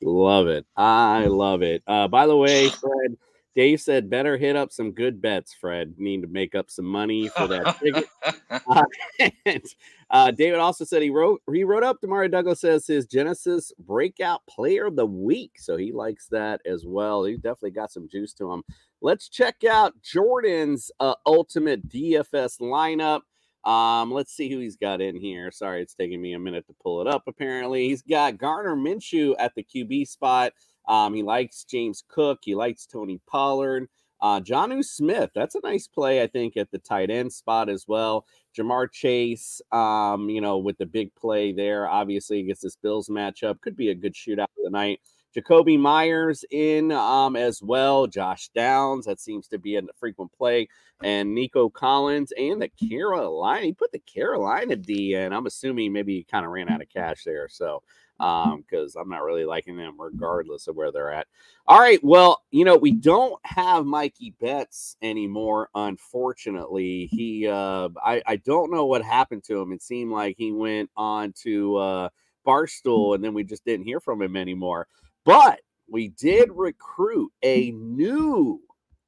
Love 0.00 0.46
it. 0.46 0.64
I 0.74 1.26
love 1.26 1.60
it. 1.60 1.82
Uh, 1.86 2.08
by 2.08 2.26
the 2.26 2.34
way, 2.34 2.70
Fred, 2.70 3.18
Dave 3.54 3.80
said, 3.80 4.10
better 4.10 4.36
hit 4.36 4.56
up 4.56 4.72
some 4.72 4.90
good 4.90 5.22
bets, 5.22 5.54
Fred. 5.54 5.94
Need 5.96 6.22
to 6.22 6.28
make 6.28 6.54
up 6.54 6.70
some 6.70 6.84
money 6.84 7.28
for 7.28 7.46
that 7.46 7.78
ticket. 7.78 8.06
uh, 8.50 8.82
and, 9.46 9.64
uh, 10.10 10.30
David 10.32 10.58
also 10.58 10.84
said 10.84 11.02
he 11.02 11.10
wrote 11.10 11.40
he 11.52 11.62
wrote 11.64 11.84
up 11.84 12.00
Demario 12.00 12.30
Douglas 12.30 12.64
as 12.64 12.86
his 12.86 13.06
Genesis 13.06 13.72
breakout 13.78 14.40
player 14.48 14.86
of 14.86 14.96
the 14.96 15.06
week. 15.06 15.52
So 15.56 15.76
he 15.76 15.92
likes 15.92 16.26
that 16.28 16.60
as 16.66 16.84
well. 16.84 17.24
He 17.24 17.36
definitely 17.36 17.70
got 17.70 17.92
some 17.92 18.08
juice 18.08 18.32
to 18.34 18.52
him. 18.52 18.62
Let's 19.00 19.28
check 19.28 19.64
out 19.64 19.94
Jordan's 20.02 20.90
uh, 20.98 21.14
ultimate 21.26 21.88
DFS 21.88 22.60
lineup. 22.60 23.20
Um, 23.68 24.12
let's 24.12 24.32
see 24.32 24.50
who 24.50 24.58
he's 24.58 24.76
got 24.76 25.00
in 25.00 25.16
here. 25.16 25.50
Sorry, 25.50 25.80
it's 25.80 25.94
taking 25.94 26.20
me 26.20 26.34
a 26.34 26.38
minute 26.38 26.66
to 26.66 26.74
pull 26.82 27.00
it 27.00 27.06
up. 27.06 27.22
Apparently, 27.26 27.88
he's 27.88 28.02
got 28.02 28.36
Gardner 28.36 28.76
Minshew 28.76 29.34
at 29.38 29.54
the 29.54 29.62
QB 29.62 30.08
spot. 30.08 30.52
Um, 30.86 31.14
he 31.14 31.22
likes 31.22 31.64
James 31.64 32.04
Cook. 32.08 32.40
He 32.42 32.54
likes 32.54 32.86
Tony 32.86 33.20
Pollard. 33.26 33.88
Uh, 34.20 34.40
Jonnu 34.40 34.82
Smith, 34.82 35.30
that's 35.34 35.54
a 35.54 35.60
nice 35.62 35.86
play, 35.86 36.22
I 36.22 36.26
think, 36.26 36.56
at 36.56 36.70
the 36.70 36.78
tight 36.78 37.10
end 37.10 37.30
spot 37.30 37.68
as 37.68 37.86
well. 37.86 38.24
Ja'Marr 38.56 38.90
Chase, 38.90 39.60
um, 39.70 40.30
you 40.30 40.40
know, 40.40 40.56
with 40.56 40.78
the 40.78 40.86
big 40.86 41.14
play 41.14 41.52
there, 41.52 41.86
obviously 41.86 42.40
against 42.40 42.62
this 42.62 42.76
Bills 42.76 43.08
matchup, 43.08 43.60
could 43.60 43.76
be 43.76 43.90
a 43.90 43.94
good 43.94 44.14
shootout 44.14 44.46
tonight. 44.64 45.00
Jakobi 45.36 45.78
Meyers 45.78 46.44
in 46.50 46.92
um, 46.92 47.36
as 47.36 47.60
well. 47.62 48.06
Josh 48.06 48.48
Downs, 48.54 49.04
that 49.06 49.20
seems 49.20 49.48
to 49.48 49.58
be 49.58 49.76
a 49.76 49.82
frequent 49.98 50.32
play. 50.32 50.68
And 51.02 51.34
Nico 51.34 51.68
Collins 51.68 52.32
and 52.38 52.62
the 52.62 52.68
Carolina. 52.88 53.66
He 53.66 53.72
put 53.72 53.92
the 53.92 53.98
Carolina 53.98 54.76
D 54.76 55.14
in. 55.14 55.32
I'm 55.32 55.46
assuming 55.46 55.92
maybe 55.92 56.14
he 56.14 56.24
kind 56.24 56.46
of 56.46 56.52
ran 56.52 56.70
out 56.70 56.80
of 56.80 56.88
cash 56.88 57.24
there. 57.24 57.48
So 57.48 57.82
because 58.18 58.96
um, 58.96 59.02
I'm 59.02 59.08
not 59.08 59.24
really 59.24 59.44
liking 59.44 59.76
them 59.76 59.96
regardless 59.98 60.68
of 60.68 60.76
where 60.76 60.92
they're 60.92 61.12
at. 61.12 61.26
All 61.66 61.80
right. 61.80 62.02
Well, 62.02 62.42
you 62.50 62.64
know, 62.64 62.76
we 62.76 62.92
don't 62.92 63.38
have 63.44 63.86
Mikey 63.86 64.34
Betts 64.40 64.96
anymore, 65.02 65.68
unfortunately. 65.74 67.06
He 67.10 67.48
uh 67.48 67.88
I, 68.02 68.22
I 68.26 68.36
don't 68.36 68.70
know 68.70 68.86
what 68.86 69.02
happened 69.02 69.44
to 69.44 69.60
him. 69.60 69.72
It 69.72 69.82
seemed 69.82 70.12
like 70.12 70.36
he 70.38 70.52
went 70.52 70.90
on 70.96 71.32
to 71.42 71.76
uh 71.76 72.08
Barstool 72.46 73.14
and 73.14 73.24
then 73.24 73.34
we 73.34 73.42
just 73.42 73.64
didn't 73.64 73.86
hear 73.86 74.00
from 74.00 74.22
him 74.22 74.36
anymore. 74.36 74.86
But 75.24 75.60
we 75.88 76.08
did 76.08 76.50
recruit 76.52 77.32
a 77.42 77.70
new 77.72 78.60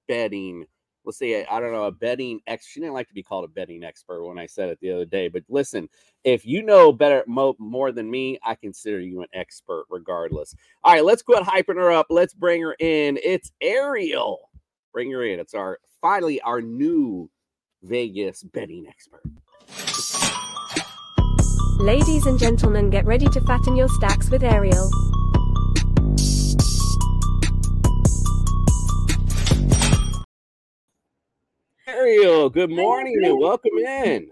betting 0.09 0.67
let's 1.07 1.19
say 1.19 1.47
I 1.47 1.61
don't 1.61 1.73
know 1.73 1.85
a 1.85 1.93
betting 1.93 2.41
ex. 2.47 2.67
She 2.67 2.81
didn't 2.81 2.95
like 2.95 3.09
to 3.09 3.15
be 3.15 3.23
called 3.23 3.45
a 3.45 3.49
betting 3.49 3.85
expert 3.85 4.27
when 4.27 4.39
I 4.39 4.47
said 4.47 4.69
it 4.69 4.79
the 4.81 4.93
other 4.93 5.05
day. 5.07 5.29
But 5.29 5.45
listen, 5.49 5.89
if 6.25 6.45
you 6.45 6.63
know 6.63 6.93
better 6.93 7.25
mo- 7.27 7.57
more 7.59 7.93
than 7.93 8.11
me, 8.11 8.39
I 8.43 8.57
consider 8.57 9.01
you 9.01 9.23
an 9.23 9.29
expert 9.33 9.87
regardless. 9.89 10.55
All 10.85 10.93
right, 10.93 11.05
let's 11.05 11.23
quit 11.23 11.45
hyping 11.45 11.77
her 11.77 11.93
up. 11.93 12.07
Let's 12.11 12.35
bring 12.35 12.61
her 12.63 12.77
in. 12.79 13.19
It's 13.23 13.53
Ariel. 13.61 14.51
Bring 14.93 15.11
her 15.13 15.25
in. 15.25 15.41
It's 15.41 15.55
our 15.55 15.79
finally 16.03 16.41
our 16.43 16.61
new 16.61 17.31
Vegas 17.83 18.43
betting 18.43 18.87
expert. 18.89 19.23
Ladies 21.79 22.27
and 22.27 22.39
gentlemen, 22.39 22.91
get 22.91 23.05
ready 23.05 23.27
to 23.27 23.41
fatten 23.43 23.77
your 23.77 23.89
stacks 23.89 24.31
with 24.31 24.43
Ariel. 24.43 24.91
Ariel, 31.89 32.51
good 32.51 32.71
morning 32.71 33.21
and 33.25 33.39
welcome 33.39 33.79
in. 33.79 34.29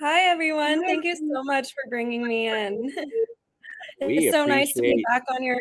Hi, 0.00 0.22
everyone. 0.30 0.82
Thank 0.86 1.04
you 1.04 1.14
so 1.14 1.44
much 1.44 1.74
for 1.74 1.82
bringing 1.90 2.26
me 2.26 2.48
in. 2.48 2.90
We 4.06 4.28
It's 4.28 4.34
so 4.34 4.46
nice 4.46 4.72
to 4.74 4.82
be 4.82 5.04
back 5.08 5.24
on 5.30 5.42
your 5.42 5.58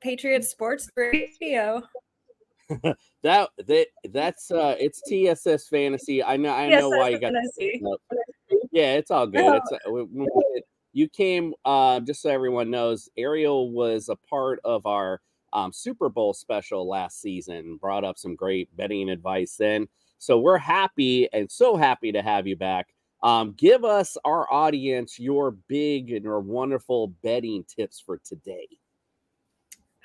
Patriot 0.00 0.44
Sports 0.44 0.88
Radio. 0.96 1.82
that 3.22 3.50
that 3.66 3.86
that's 4.10 4.50
uh 4.50 4.76
it's 4.78 5.02
TSS 5.02 5.68
fantasy. 5.68 6.22
I 6.22 6.36
know 6.36 6.50
I 6.50 6.68
Yes, 6.68 6.80
know 6.80 6.88
why 6.90 7.10
you 7.10 7.18
got 7.20 7.32
that. 7.32 7.98
Yeah, 8.70 8.94
it's 8.94 9.10
all 9.10 9.26
good. 9.26 9.54
It's 9.54 9.72
uh, 9.72 9.90
we- 9.90 10.02
we- 10.04 10.62
you 10.94 11.08
came 11.08 11.54
uh 11.64 12.00
just 12.00 12.22
so 12.22 12.30
everyone 12.30 12.70
knows, 12.70 13.08
Ariel 13.16 13.70
was 13.70 14.08
a 14.08 14.16
part 14.16 14.60
of 14.64 14.86
our 14.86 15.20
um, 15.52 15.72
Super 15.72 16.08
Bowl 16.08 16.32
special 16.32 16.88
last 16.88 17.20
season, 17.20 17.76
brought 17.76 18.04
up 18.04 18.16
some 18.18 18.34
great 18.34 18.74
betting 18.76 19.10
advice 19.10 19.56
then. 19.56 19.88
So 20.22 20.38
we're 20.38 20.56
happy 20.56 21.28
and 21.32 21.50
so 21.50 21.76
happy 21.76 22.12
to 22.12 22.22
have 22.22 22.46
you 22.46 22.54
back. 22.54 22.94
Um, 23.24 23.54
give 23.56 23.84
us 23.84 24.16
our 24.24 24.46
audience 24.52 25.18
your 25.18 25.50
big 25.50 26.12
and 26.12 26.24
your 26.24 26.38
wonderful 26.38 27.08
betting 27.24 27.64
tips 27.64 27.98
for 27.98 28.18
today. 28.18 28.68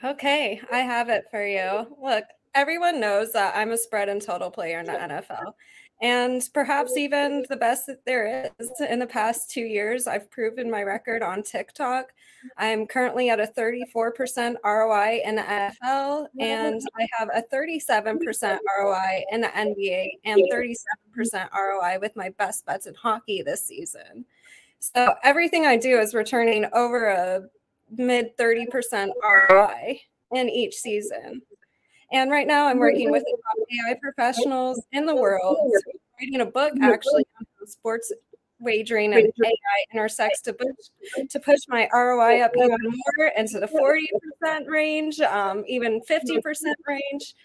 Okay, 0.04 0.60
I 0.72 0.80
have 0.80 1.10
it 1.10 1.26
for 1.30 1.46
you. 1.46 1.96
Look, 2.02 2.24
everyone 2.56 3.00
knows 3.00 3.32
that 3.34 3.56
I'm 3.56 3.70
a 3.74 3.78
spread 3.78 4.10
and 4.10 4.20
total 4.20 4.50
player 4.50 4.80
in 4.80 4.88
the 4.88 4.94
NFL. 4.94 5.54
And 6.02 6.48
perhaps 6.54 6.96
even 6.96 7.44
the 7.50 7.56
best 7.56 7.88
that 7.88 8.06
there 8.06 8.52
is 8.60 8.72
in 8.88 9.00
the 9.00 9.08
past 9.08 9.50
two 9.50 9.62
years, 9.62 10.06
I've 10.06 10.30
proven 10.30 10.70
my 10.70 10.84
record 10.84 11.24
on 11.24 11.42
TikTok. 11.42 12.14
I'm 12.58 12.86
currently 12.86 13.30
at 13.32 13.40
a 13.40 13.48
34% 13.48 14.56
ROI 14.64 15.22
in 15.26 15.36
the 15.36 15.42
NFL, 15.42 16.28
and 16.40 16.82
I 17.00 17.08
have 17.18 17.30
a 17.34 17.44
37% 17.52 18.60
ROI 18.80 19.24
in 19.32 19.42
the 19.42 19.48
NBA 19.48 20.10
and 20.24 20.42
37% 20.54 21.50
ROI 21.52 21.98
with 22.00 22.16
my 22.16 22.30
best 22.38 22.66
bets 22.68 22.86
in 22.86 22.94
hockey 22.94 23.42
this 23.42 23.66
season. 23.66 24.24
So 24.80 25.16
everything 25.24 25.66
I 25.66 25.78
do 25.78 26.00
is 26.00 26.14
returning 26.14 26.68
over 26.74 27.08
a 27.08 27.42
mid 27.90 28.38
30% 28.38 29.10
ROI 29.24 30.00
in 30.32 30.50
each 30.50 30.76
season. 30.76 31.42
And 32.12 32.32
right 32.32 32.48
now 32.48 32.68
I'm 32.68 32.78
working 32.80 33.12
with 33.12 33.24
AI 33.26 33.96
professionals 34.02 34.82
in 34.92 35.06
the 35.06 35.16
world, 35.16 35.58
writing 36.20 36.42
a 36.42 36.46
book 36.46 36.74
actually 36.82 37.26
on 37.40 37.68
sports 37.68 38.12
wagering 38.60 39.14
and 39.14 39.32
AI 39.44 39.84
intersects 39.94 40.42
to 40.42 40.54
push 40.54 41.28
to 41.30 41.40
push 41.40 41.60
my 41.68 41.88
ROI 41.94 42.42
up 42.42 42.52
even 42.56 42.78
more 42.82 43.28
into 43.38 43.60
the 43.60 43.68
40% 43.68 44.68
range, 44.68 45.20
um, 45.20 45.64
even 45.68 46.02
50% 46.02 46.42
range. 46.88 47.36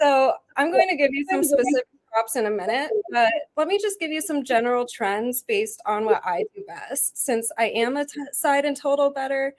So 0.00 0.32
I'm 0.56 0.72
going 0.72 0.88
to 0.88 0.96
give 0.96 1.12
you 1.12 1.24
some 1.30 1.44
specific 1.44 1.86
props 2.12 2.36
in 2.36 2.46
a 2.46 2.50
minute, 2.50 2.90
but 3.10 3.32
let 3.56 3.68
me 3.68 3.78
just 3.78 4.00
give 4.00 4.10
you 4.10 4.20
some 4.20 4.42
general 4.42 4.84
trends 4.86 5.42
based 5.42 5.80
on 5.86 6.04
what 6.04 6.20
I 6.24 6.44
do 6.54 6.64
best. 6.66 7.16
Since 7.24 7.50
I 7.58 7.66
am 7.66 7.96
a 7.96 8.04
t- 8.04 8.20
side 8.32 8.64
and 8.64 8.76
total 8.76 9.10
better, 9.10 9.54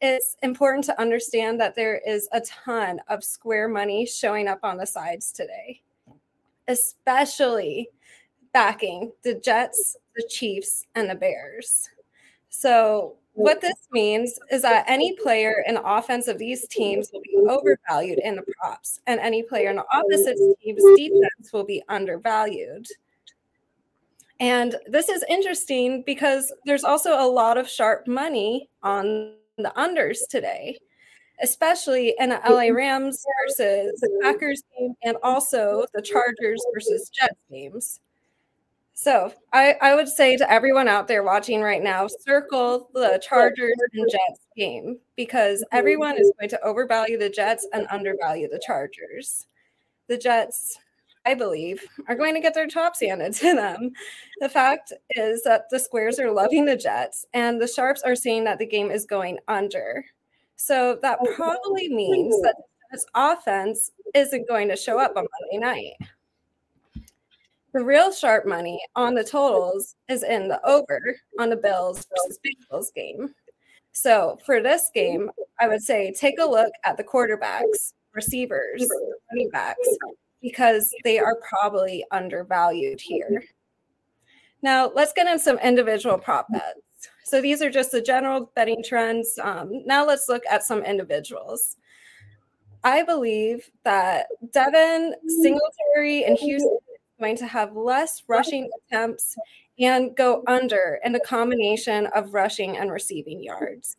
it's 0.00 0.36
important 0.42 0.84
to 0.84 1.00
understand 1.00 1.60
that 1.60 1.74
there 1.74 2.00
is 2.06 2.28
a 2.32 2.40
ton 2.40 3.00
of 3.08 3.24
square 3.24 3.68
money 3.68 4.06
showing 4.06 4.48
up 4.48 4.60
on 4.62 4.76
the 4.76 4.86
sides 4.86 5.32
today, 5.32 5.80
especially 6.68 7.88
backing 8.52 9.12
the 9.22 9.34
Jets, 9.34 9.96
the 10.16 10.26
Chiefs, 10.28 10.86
and 10.94 11.10
the 11.10 11.14
Bears. 11.14 11.90
So 12.48 13.16
what 13.34 13.60
this 13.60 13.88
means 13.92 14.38
is 14.50 14.62
that 14.62 14.84
any 14.88 15.14
player 15.14 15.64
in 15.66 15.76
offense 15.76 16.26
of 16.26 16.38
these 16.38 16.66
teams 16.68 17.10
will 17.12 17.20
be 17.20 17.36
overvalued 17.48 18.18
in 18.18 18.34
the 18.34 18.42
props, 18.60 19.00
and 19.06 19.20
any 19.20 19.42
player 19.42 19.70
in 19.70 19.76
the 19.76 19.84
opposite 19.92 20.36
team's 20.60 20.82
defense 20.96 21.52
will 21.52 21.64
be 21.64 21.82
undervalued. 21.88 22.86
And 24.40 24.76
this 24.86 25.08
is 25.08 25.24
interesting 25.28 26.02
because 26.04 26.52
there's 26.64 26.84
also 26.84 27.12
a 27.12 27.26
lot 27.28 27.58
of 27.58 27.68
sharp 27.68 28.06
money 28.08 28.68
on 28.82 29.34
the 29.62 29.72
unders 29.76 30.28
today, 30.28 30.78
especially 31.42 32.14
in 32.18 32.30
the 32.30 32.40
LA 32.48 32.62
mm-hmm. 32.62 32.76
Rams 32.76 33.24
versus 33.46 34.00
the 34.00 34.20
Packers 34.22 34.62
game 34.78 34.94
and 35.02 35.16
also 35.22 35.84
the 35.94 36.02
Chargers 36.02 36.64
versus 36.74 37.10
Jets 37.10 37.38
games. 37.50 38.00
So 38.94 39.32
I, 39.52 39.76
I 39.80 39.94
would 39.94 40.08
say 40.08 40.36
to 40.36 40.50
everyone 40.50 40.88
out 40.88 41.06
there 41.06 41.22
watching 41.22 41.62
right 41.62 41.82
now, 41.82 42.08
circle 42.08 42.90
the 42.94 43.22
Chargers 43.22 43.76
and 43.92 44.10
Jets 44.10 44.40
game 44.56 44.98
because 45.14 45.60
mm-hmm. 45.60 45.78
everyone 45.78 46.18
is 46.18 46.32
going 46.36 46.50
to 46.50 46.60
overvalue 46.64 47.16
the 47.16 47.30
Jets 47.30 47.66
and 47.72 47.86
undervalue 47.90 48.48
the 48.48 48.60
Chargers. 48.66 49.46
The 50.08 50.18
Jets, 50.18 50.80
I 51.26 51.34
believe, 51.34 51.84
are 52.08 52.14
going 52.14 52.34
to 52.34 52.40
get 52.40 52.54
their 52.54 52.66
chops 52.66 53.00
handed 53.00 53.34
to 53.34 53.54
them. 53.54 53.92
The 54.40 54.48
fact 54.48 54.92
is 55.10 55.42
that 55.42 55.64
the 55.70 55.78
squares 55.78 56.18
are 56.18 56.30
loving 56.30 56.64
the 56.64 56.76
Jets 56.76 57.26
and 57.34 57.60
the 57.60 57.68
sharps 57.68 58.02
are 58.02 58.16
seeing 58.16 58.44
that 58.44 58.58
the 58.58 58.66
game 58.66 58.90
is 58.90 59.04
going 59.04 59.38
under. 59.48 60.04
So 60.56 60.98
that 61.02 61.18
oh, 61.20 61.32
probably 61.36 61.88
means 61.88 62.40
that 62.42 62.56
this 62.90 63.04
offense 63.14 63.92
isn't 64.14 64.48
going 64.48 64.68
to 64.68 64.76
show 64.76 64.98
up 64.98 65.16
on 65.16 65.26
Monday 65.40 65.58
night. 65.58 66.08
The 67.74 67.84
real 67.84 68.10
sharp 68.10 68.46
money 68.46 68.80
on 68.96 69.14
the 69.14 69.22
totals 69.22 69.96
is 70.08 70.22
in 70.22 70.48
the 70.48 70.64
over 70.66 71.00
on 71.38 71.50
the 71.50 71.56
Bills 71.56 72.06
versus 72.16 72.38
Bengals 72.44 72.92
game. 72.94 73.34
So 73.92 74.38
for 74.46 74.62
this 74.62 74.90
game, 74.94 75.30
I 75.60 75.68
would 75.68 75.82
say 75.82 76.12
take 76.12 76.38
a 76.38 76.44
look 76.44 76.72
at 76.84 76.96
the 76.96 77.04
quarterbacks, 77.04 77.92
receivers, 78.14 78.88
running 79.30 79.50
backs, 79.50 79.88
because 80.40 80.92
they 81.04 81.18
are 81.18 81.40
probably 81.48 82.04
undervalued 82.10 83.00
here. 83.00 83.44
Now 84.62 84.90
let's 84.94 85.12
get 85.12 85.26
into 85.26 85.38
some 85.38 85.58
individual 85.58 86.18
prop 86.18 86.46
bets. 86.52 86.80
So 87.24 87.40
these 87.40 87.60
are 87.60 87.70
just 87.70 87.92
the 87.92 88.00
general 88.00 88.50
betting 88.54 88.82
trends. 88.82 89.38
Um, 89.42 89.82
now 89.84 90.06
let's 90.06 90.28
look 90.28 90.42
at 90.50 90.62
some 90.62 90.82
individuals. 90.82 91.76
I 92.84 93.02
believe 93.02 93.70
that 93.84 94.28
Devin 94.52 95.14
Singletary 95.26 96.24
and 96.24 96.38
Houston 96.38 96.78
are 97.18 97.24
going 97.24 97.36
to 97.36 97.46
have 97.46 97.76
less 97.76 98.22
rushing 98.28 98.70
attempts 98.86 99.36
and 99.78 100.16
go 100.16 100.42
under 100.46 101.00
in 101.04 101.14
a 101.14 101.20
combination 101.20 102.06
of 102.14 102.34
rushing 102.34 102.78
and 102.78 102.90
receiving 102.90 103.42
yards. 103.42 103.96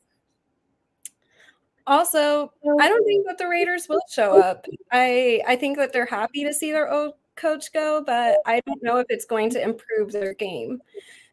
Also, 1.90 2.54
I 2.80 2.88
don't 2.88 3.04
think 3.04 3.26
that 3.26 3.40
the 3.40 3.48
Raiders 3.48 3.90
will 3.90 4.02
show 4.12 4.40
up. 4.40 4.68
I 4.92 5.42
I 5.48 5.56
think 5.56 5.76
that 5.78 5.92
they're 5.92 6.06
happy 6.06 6.44
to 6.44 6.54
see 6.54 6.72
their 6.72 6.92
old 6.92 7.16
coach 7.36 7.74
go, 7.74 8.04
but 8.06 8.38
I 8.46 8.62
don't 8.68 8.84
know 8.84 8.98
if 8.98 9.08
it's 9.10 9.26
going 9.26 9.50
to 9.52 9.62
improve 9.62 10.12
their 10.12 10.36
game. 10.36 10.84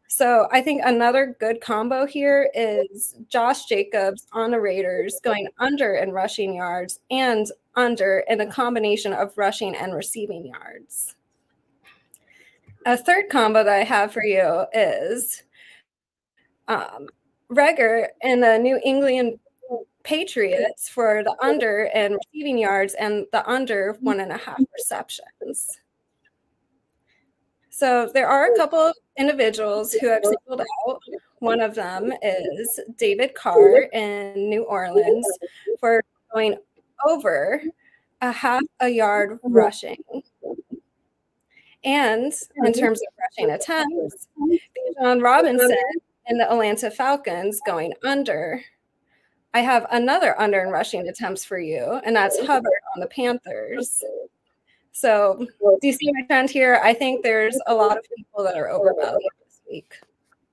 So 0.09 0.49
I 0.51 0.62
think 0.62 0.81
another 0.83 1.37
good 1.38 1.61
combo 1.61 2.07
here 2.07 2.49
is 2.55 3.16
Josh 3.29 3.66
Jacobs 3.66 4.29
on 4.33 4.51
the 4.51 4.59
Raiders 4.59 5.21
going 5.23 5.47
under 5.59 5.97
in 5.97 6.11
rushing 6.11 6.55
yards 6.55 7.01
and 7.11 7.47
under 7.75 8.25
in 8.27 8.40
a 8.40 8.47
combination 8.47 9.12
of 9.12 9.37
rushing 9.37 9.75
and 9.75 9.95
receiving 9.95 10.47
yards. 10.47 11.16
A 12.87 12.97
third 12.97 13.29
combo 13.29 13.62
that 13.62 13.81
I 13.81 13.85
have 13.85 14.11
for 14.11 14.25
you 14.25 14.64
is 14.73 15.42
um, 16.66 17.09
Reagor 17.51 18.07
and 18.23 18.42
the 18.42 18.57
New 18.59 18.81
England 18.83 19.38
Patriots 20.07 20.88
for 20.88 21.25
the 21.25 21.35
under 21.42 21.90
and 21.92 22.14
receiving 22.14 22.59
yards 22.59 22.95
and 22.95 23.27
the 23.33 23.47
under 23.51 23.95
mm-hmm. 23.95 24.05
one 24.05 24.21
and 24.21 24.31
a 24.31 24.37
half 24.37 24.61
receptions. 24.73 25.81
So 27.71 28.09
there 28.14 28.29
are 28.29 28.53
a 28.53 28.57
couple 28.57 28.79
of 28.79 28.95
individuals 29.19 29.92
who 29.92 30.07
have 30.07 30.23
singled 30.25 30.62
out. 30.88 31.01
One 31.40 31.61
of 31.61 31.75
them 31.75 32.12
is 32.23 32.81
David 32.97 33.35
Carr 33.35 33.83
in 33.92 34.49
New 34.49 34.62
Orleans 34.62 35.27
for 35.81 36.05
going 36.33 36.57
over 37.05 37.61
a 38.23 38.31
half 38.31 38.62
a 38.79 38.88
yard 38.88 39.40
rushing. 39.42 40.03
And 41.85 42.23
in 42.25 42.31
mm-hmm. 42.33 42.73
terms 42.73 43.01
of 43.03 43.09
rushing 43.19 43.51
attempts, 43.51 44.29
John 45.03 45.21
Robinson 45.21 45.77
in 46.29 46.38
the 46.38 46.51
Atlanta 46.51 46.92
Falcons 46.92 47.61
going 47.66 47.92
under. 48.05 48.62
I 49.55 49.61
have 49.61 49.87
another 49.91 50.39
under 50.41 50.61
in 50.61 50.69
rushing 50.69 51.09
attempts 51.09 51.45
for 51.45 51.59
you, 51.59 52.01
and 52.05 52.15
that's 52.15 52.39
Hubbard 52.41 52.73
on 52.95 53.01
the 53.01 53.07
Panthers. 53.07 54.03
So, 54.93 55.47
do 55.61 55.79
you 55.83 55.93
see 55.93 56.11
my 56.13 56.27
trend 56.27 56.51
here? 56.51 56.81
I 56.83 56.95
think 56.95 57.23
there's 57.23 57.59
a 57.67 57.75
lot 57.75 57.99
of 57.99 58.05
people 58.17 58.45
that 58.45 58.57
are 58.57 58.71
overvalued 58.71 59.31
this 59.45 59.61
week. 59.71 59.95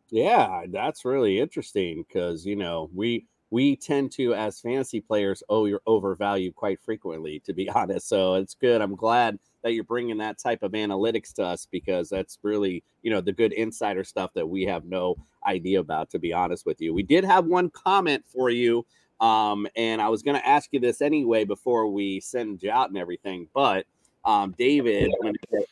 Yeah, 0.09 0.63
that's 0.67 1.05
really 1.05 1.39
interesting 1.39 2.05
because 2.07 2.45
you 2.45 2.55
know 2.55 2.89
we 2.93 3.25
we 3.49 3.75
tend 3.75 4.11
to 4.13 4.33
as 4.33 4.59
fantasy 4.59 4.99
players 4.99 5.43
oh 5.47 5.65
you're 5.65 5.81
overvalued 5.85 6.55
quite 6.55 6.81
frequently 6.81 7.39
to 7.45 7.53
be 7.53 7.69
honest. 7.75 8.07
So 8.07 8.35
it's 8.35 8.53
good. 8.53 8.81
I'm 8.81 8.95
glad 8.95 9.39
that 9.63 9.73
you're 9.73 9.83
bringing 9.83 10.17
that 10.17 10.37
type 10.37 10.63
of 10.63 10.73
analytics 10.73 11.33
to 11.33 11.43
us 11.43 11.67
because 11.71 12.09
that's 12.09 12.37
really 12.43 12.83
you 13.01 13.11
know 13.11 13.21
the 13.21 13.31
good 13.31 13.53
insider 13.53 14.03
stuff 14.03 14.31
that 14.35 14.47
we 14.47 14.63
have 14.63 14.85
no 14.85 15.15
idea 15.45 15.79
about 15.79 16.09
to 16.11 16.19
be 16.19 16.33
honest 16.33 16.65
with 16.65 16.79
you. 16.81 16.93
We 16.93 17.03
did 17.03 17.23
have 17.23 17.45
one 17.45 17.69
comment 17.69 18.23
for 18.31 18.49
you 18.49 18.85
um, 19.19 19.67
and 19.75 20.01
i 20.01 20.09
was 20.09 20.21
going 20.21 20.35
to 20.35 20.47
ask 20.47 20.69
you 20.71 20.79
this 20.79 21.01
anyway 21.01 21.45
before 21.45 21.87
we 21.87 22.19
send 22.19 22.61
you 22.61 22.71
out 22.71 22.89
and 22.89 22.97
everything 22.97 23.47
but 23.53 23.85
um, 24.25 24.53
david 24.57 25.11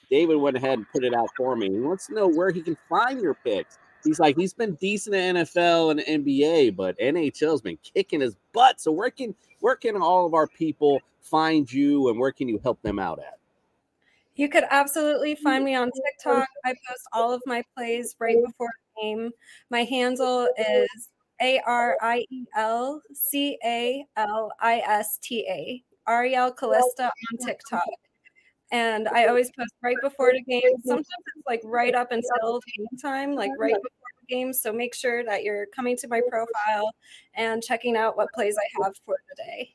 david 0.10 0.36
went 0.38 0.58
ahead 0.58 0.78
and 0.78 0.90
put 0.92 1.04
it 1.04 1.14
out 1.14 1.30
for 1.38 1.56
me. 1.56 1.70
He 1.70 1.80
wants 1.80 2.08
to 2.08 2.14
know 2.14 2.28
where 2.28 2.52
he 2.52 2.62
can 2.62 2.78
find 2.90 3.22
your 3.22 3.34
picks. 3.34 3.78
He's 4.04 4.20
like 4.20 4.38
he's 4.38 4.54
been 4.54 4.76
decent 4.76 5.16
at 5.16 5.36
nfl 5.36 5.92
and 5.92 6.26
nba 6.26 6.76
but 6.76 6.98
nhl's 7.00 7.62
been 7.62 7.78
kicking 7.78 8.22
his 8.22 8.36
butt. 8.54 8.82
So 8.82 8.92
where 8.92 9.10
can 9.10 9.36
where 9.60 9.76
can 9.76 9.96
all 9.96 10.26
of 10.26 10.34
our 10.34 10.48
people 10.48 11.00
find 11.22 11.72
you 11.72 12.10
and 12.10 12.20
where 12.20 12.32
can 12.32 12.48
you 12.48 12.60
help 12.62 12.82
them 12.82 13.00
out 13.00 13.20
at 13.20 13.38
you 14.36 14.50
could 14.50 14.64
absolutely 14.70 15.36
find 15.36 15.60
mm-hmm. 15.60 15.66
me 15.66 15.76
on 15.76 15.92
TikTok. 15.92 16.48
I 16.66 16.70
post 16.88 17.02
all 17.14 17.32
of 17.34 17.42
my 17.46 17.64
plays 17.76 18.16
right 18.20 18.36
mm-hmm. 18.36 18.46
before 18.46 18.70
the 18.96 19.02
game. 19.02 19.32
My 19.70 19.84
handle 19.84 20.48
is 20.58 21.10
A 21.42 21.60
R 21.66 21.98
I 22.02 22.26
E 22.30 22.46
L 22.56 23.02
C 23.14 23.58
A 23.64 24.06
L 24.18 24.52
I 24.60 24.80
S 24.80 25.20
T 25.22 25.46
A, 25.50 25.84
Ariel 26.10 26.52
Calista 26.52 27.04
on 27.04 27.46
TikTok. 27.46 27.84
And 28.72 29.10
I 29.10 29.26
always 29.26 29.52
post 29.52 29.74
right 29.84 29.98
before 30.02 30.32
the 30.32 30.42
game. 30.44 30.62
Sometimes 30.86 31.08
it's 31.36 31.46
like 31.46 31.62
right 31.66 31.94
up 31.94 32.12
until 32.12 32.62
game 32.78 32.88
time, 33.02 33.36
like 33.36 33.52
right 33.60 33.74
mm-hmm. 33.74 33.82
before 33.82 34.10
the 34.22 34.34
game. 34.34 34.54
So 34.54 34.72
make 34.72 34.96
sure 34.96 35.26
that 35.26 35.44
you're 35.44 35.66
coming 35.76 35.98
to 35.98 36.08
my 36.08 36.22
profile 36.30 36.94
and 37.36 37.62
checking 37.62 37.98
out 37.98 38.16
what 38.16 38.32
plays 38.34 38.56
I 38.58 38.84
have 38.84 38.94
for 39.06 39.18
the 39.30 39.44
day. 39.44 39.74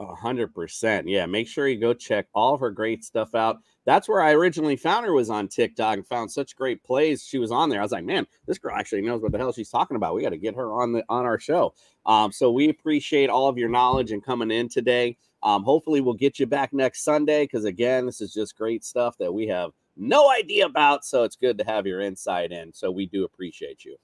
A 0.00 0.14
hundred 0.14 0.54
percent. 0.54 1.06
Yeah. 1.06 1.26
Make 1.26 1.46
sure 1.46 1.68
you 1.68 1.78
go 1.78 1.92
check 1.92 2.26
all 2.34 2.54
of 2.54 2.60
her 2.60 2.70
great 2.70 3.04
stuff 3.04 3.34
out. 3.34 3.58
That's 3.84 4.08
where 4.08 4.22
I 4.22 4.32
originally 4.32 4.76
found 4.76 5.06
her 5.06 5.12
was 5.12 5.30
on 5.30 5.48
TikTok 5.48 5.96
and 5.96 6.06
found 6.06 6.30
such 6.30 6.54
great 6.54 6.84
plays. 6.84 7.24
She 7.24 7.38
was 7.38 7.50
on 7.50 7.68
there. 7.68 7.80
I 7.80 7.82
was 7.82 7.92
like, 7.92 8.04
man, 8.04 8.26
this 8.46 8.58
girl 8.58 8.76
actually 8.76 9.02
knows 9.02 9.22
what 9.22 9.32
the 9.32 9.38
hell 9.38 9.52
she's 9.52 9.70
talking 9.70 9.96
about. 9.96 10.14
We 10.14 10.22
got 10.22 10.30
to 10.30 10.38
get 10.38 10.54
her 10.54 10.72
on 10.72 10.92
the 10.92 11.04
on 11.08 11.24
our 11.24 11.38
show. 11.38 11.74
Um, 12.06 12.30
so 12.32 12.50
we 12.52 12.68
appreciate 12.68 13.30
all 13.30 13.48
of 13.48 13.58
your 13.58 13.68
knowledge 13.68 14.12
and 14.12 14.24
coming 14.24 14.50
in 14.50 14.68
today. 14.68 15.16
Um, 15.42 15.64
hopefully 15.64 16.00
we'll 16.00 16.14
get 16.14 16.38
you 16.38 16.46
back 16.46 16.72
next 16.72 17.02
Sunday 17.02 17.44
because 17.44 17.64
again, 17.64 18.06
this 18.06 18.20
is 18.20 18.32
just 18.32 18.56
great 18.56 18.84
stuff 18.84 19.18
that 19.18 19.32
we 19.32 19.48
have 19.48 19.72
no 19.96 20.30
idea 20.30 20.66
about. 20.66 21.04
So 21.04 21.24
it's 21.24 21.36
good 21.36 21.58
to 21.58 21.64
have 21.64 21.86
your 21.86 22.00
insight 22.00 22.52
in. 22.52 22.72
So 22.72 22.90
we 22.90 23.06
do 23.06 23.24
appreciate 23.24 23.84
you. 23.84 23.96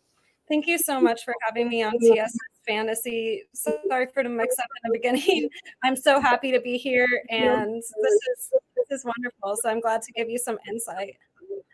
Thank 0.48 0.66
you 0.66 0.78
so 0.78 1.00
much 1.00 1.24
for 1.24 1.34
having 1.46 1.68
me 1.68 1.82
on 1.82 1.98
TS 1.98 2.36
Fantasy. 2.66 3.42
Sorry 3.54 4.06
for 4.12 4.22
the 4.22 4.28
mix 4.28 4.58
up 4.58 4.66
in 4.84 4.90
the 4.90 4.98
beginning. 4.98 5.48
I'm 5.84 5.96
so 5.96 6.20
happy 6.20 6.52
to 6.52 6.60
be 6.60 6.78
here, 6.78 7.08
and 7.28 7.74
this 7.74 7.84
is 7.84 8.50
this 8.76 9.00
is 9.00 9.04
wonderful. 9.04 9.56
So 9.62 9.70
I'm 9.70 9.80
glad 9.80 10.02
to 10.02 10.12
give 10.12 10.30
you 10.30 10.38
some 10.38 10.58
insight. 10.68 11.16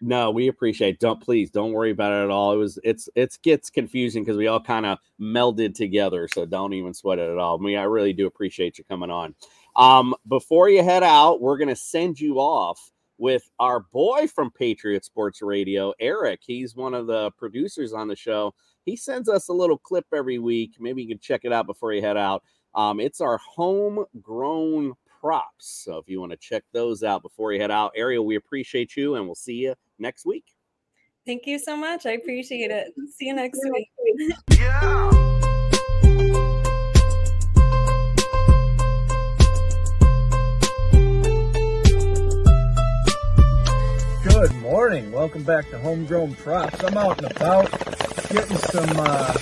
No, 0.01 0.31
we 0.31 0.49
appreciate. 0.49 0.99
Don't 0.99 1.21
please 1.21 1.51
don't 1.51 1.73
worry 1.73 1.91
about 1.91 2.13
it 2.13 2.25
at 2.25 2.31
all. 2.31 2.53
It 2.53 2.57
was 2.57 2.79
it's 2.85 3.09
it's 3.15 3.37
gets 3.37 3.71
confusing 3.71 4.25
because 4.25 4.37
we 4.37 4.49
all 4.49 4.61
kind 4.61 4.87
of 4.87 4.99
melded 5.21 5.75
together. 5.75 6.29
So 6.29 6.45
don't 6.45 6.73
even 6.73 6.93
sweat 6.93 7.19
it 7.19 7.31
at 7.31 7.39
all. 7.39 7.59
I 7.59 7.63
mean, 7.63 7.79
I 7.79 7.85
really 7.85 8.13
do 8.13 8.27
appreciate 8.27 8.77
you 8.77 8.85
coming 8.85 9.11
on. 9.11 9.35
Um, 9.77 10.15
before 10.29 10.69
you 10.69 10.83
head 10.83 11.03
out, 11.03 11.41
we're 11.41 11.59
gonna 11.59 11.77
send 11.77 12.21
you 12.21 12.37
off 12.37 12.91
with 13.25 13.49
our 13.59 13.81
boy 13.81 14.27
from 14.27 14.51
Patriot 14.51 15.03
Sports 15.03 15.41
Radio, 15.41 15.95
Eric. 15.99 16.41
He's 16.43 16.77
one 16.77 16.93
of 16.93 17.07
the 17.07 17.31
producers 17.39 17.95
on 17.95 18.07
the 18.07 18.15
show. 18.15 18.53
He 18.85 18.97
sends 18.97 19.31
us 19.31 19.49
a 19.49 19.53
little 19.55 19.79
clip 19.79 20.05
every 20.15 20.39
week. 20.39 20.73
Maybe 20.79 21.01
you 21.01 21.09
can 21.09 21.19
check 21.19 21.41
it 21.45 21.51
out 21.51 21.65
before 21.65 21.95
you 21.95 22.03
head 22.03 22.19
out. 22.19 22.43
Um, 22.75 23.01
it's 23.01 23.23
our 23.23 23.39
homegrown 23.39 24.93
props. 25.23 25.85
So 25.87 25.97
if 25.97 26.07
you 26.07 26.21
want 26.21 26.33
to 26.33 26.39
check 26.39 26.65
those 26.75 27.03
out 27.03 27.23
before 27.23 27.55
you 27.55 27.63
head 27.63 27.71
out, 27.71 27.93
Ariel, 27.97 28.27
we 28.27 28.37
appreciate 28.37 28.95
you 28.95 29.15
and 29.15 29.25
we'll 29.25 29.35
see 29.35 29.55
you 29.55 29.75
next 29.99 30.27
week. 30.27 30.45
Thank 31.25 31.47
you 31.47 31.59
so 31.59 31.79
much. 31.79 32.05
I 32.05 32.11
appreciate 32.11 32.71
it. 32.71 32.93
See 33.17 33.29
you 33.29 33.35
next 33.35 33.59
week. 33.73 34.35
yeah. 34.51 35.41
morning. 44.53 45.13
Welcome 45.13 45.43
back 45.45 45.71
to 45.71 45.79
Homegrown 45.79 46.35
Props. 46.35 46.83
I'm 46.83 46.97
out 46.97 47.23
and 47.23 47.31
about 47.31 47.71
getting 48.29 48.57
some, 48.57 48.91
uh, 48.97 49.33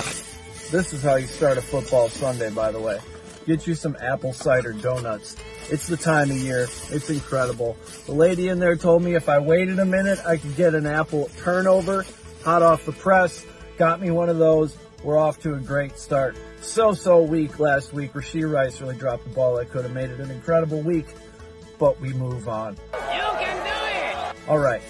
this 0.71 0.93
is 0.93 1.03
how 1.03 1.17
you 1.17 1.27
start 1.27 1.57
a 1.57 1.63
football 1.63 2.09
Sunday, 2.09 2.51
by 2.51 2.71
the 2.71 2.79
way. 2.79 3.01
Get 3.47 3.67
you 3.67 3.75
some 3.75 3.97
apple 4.01 4.33
cider 4.33 4.73
donuts. 4.73 5.37
It's 5.71 5.87
the 5.87 5.97
time 5.97 6.31
of 6.31 6.37
year. 6.37 6.69
It's 6.91 7.09
incredible. 7.09 7.77
The 8.07 8.13
lady 8.13 8.49
in 8.49 8.59
there 8.59 8.77
told 8.77 9.03
me 9.03 9.15
if 9.15 9.29
I 9.29 9.39
waited 9.39 9.79
a 9.79 9.85
minute, 9.85 10.21
I 10.27 10.37
could 10.37 10.55
get 10.57 10.75
an 10.75 10.87
apple 10.87 11.31
turnover, 11.39 12.05
hot 12.45 12.63
off 12.63 12.85
the 12.85 12.93
press. 12.93 13.47
Got 13.79 14.01
me 14.01 14.11
one 14.11 14.29
of 14.29 14.39
those. 14.39 14.77
We're 15.03 15.19
off 15.19 15.41
to 15.41 15.55
a 15.55 15.59
great 15.59 15.99
start. 15.99 16.37
So, 16.61 16.93
so 16.93 17.23
weak 17.23 17.59
last 17.59 17.93
week. 17.93 18.13
Rashee 18.13 18.49
Rice 18.49 18.81
really 18.81 18.97
dropped 18.97 19.25
the 19.25 19.31
ball. 19.31 19.59
I 19.59 19.65
could 19.65 19.85
have 19.85 19.95
made 19.95 20.11
it 20.11 20.21
an 20.21 20.31
incredible 20.31 20.81
week, 20.83 21.07
but 21.79 22.01
we 22.01 22.13
move 22.13 22.47
on. 22.47 22.77
All 24.49 24.59
right. 24.59 24.83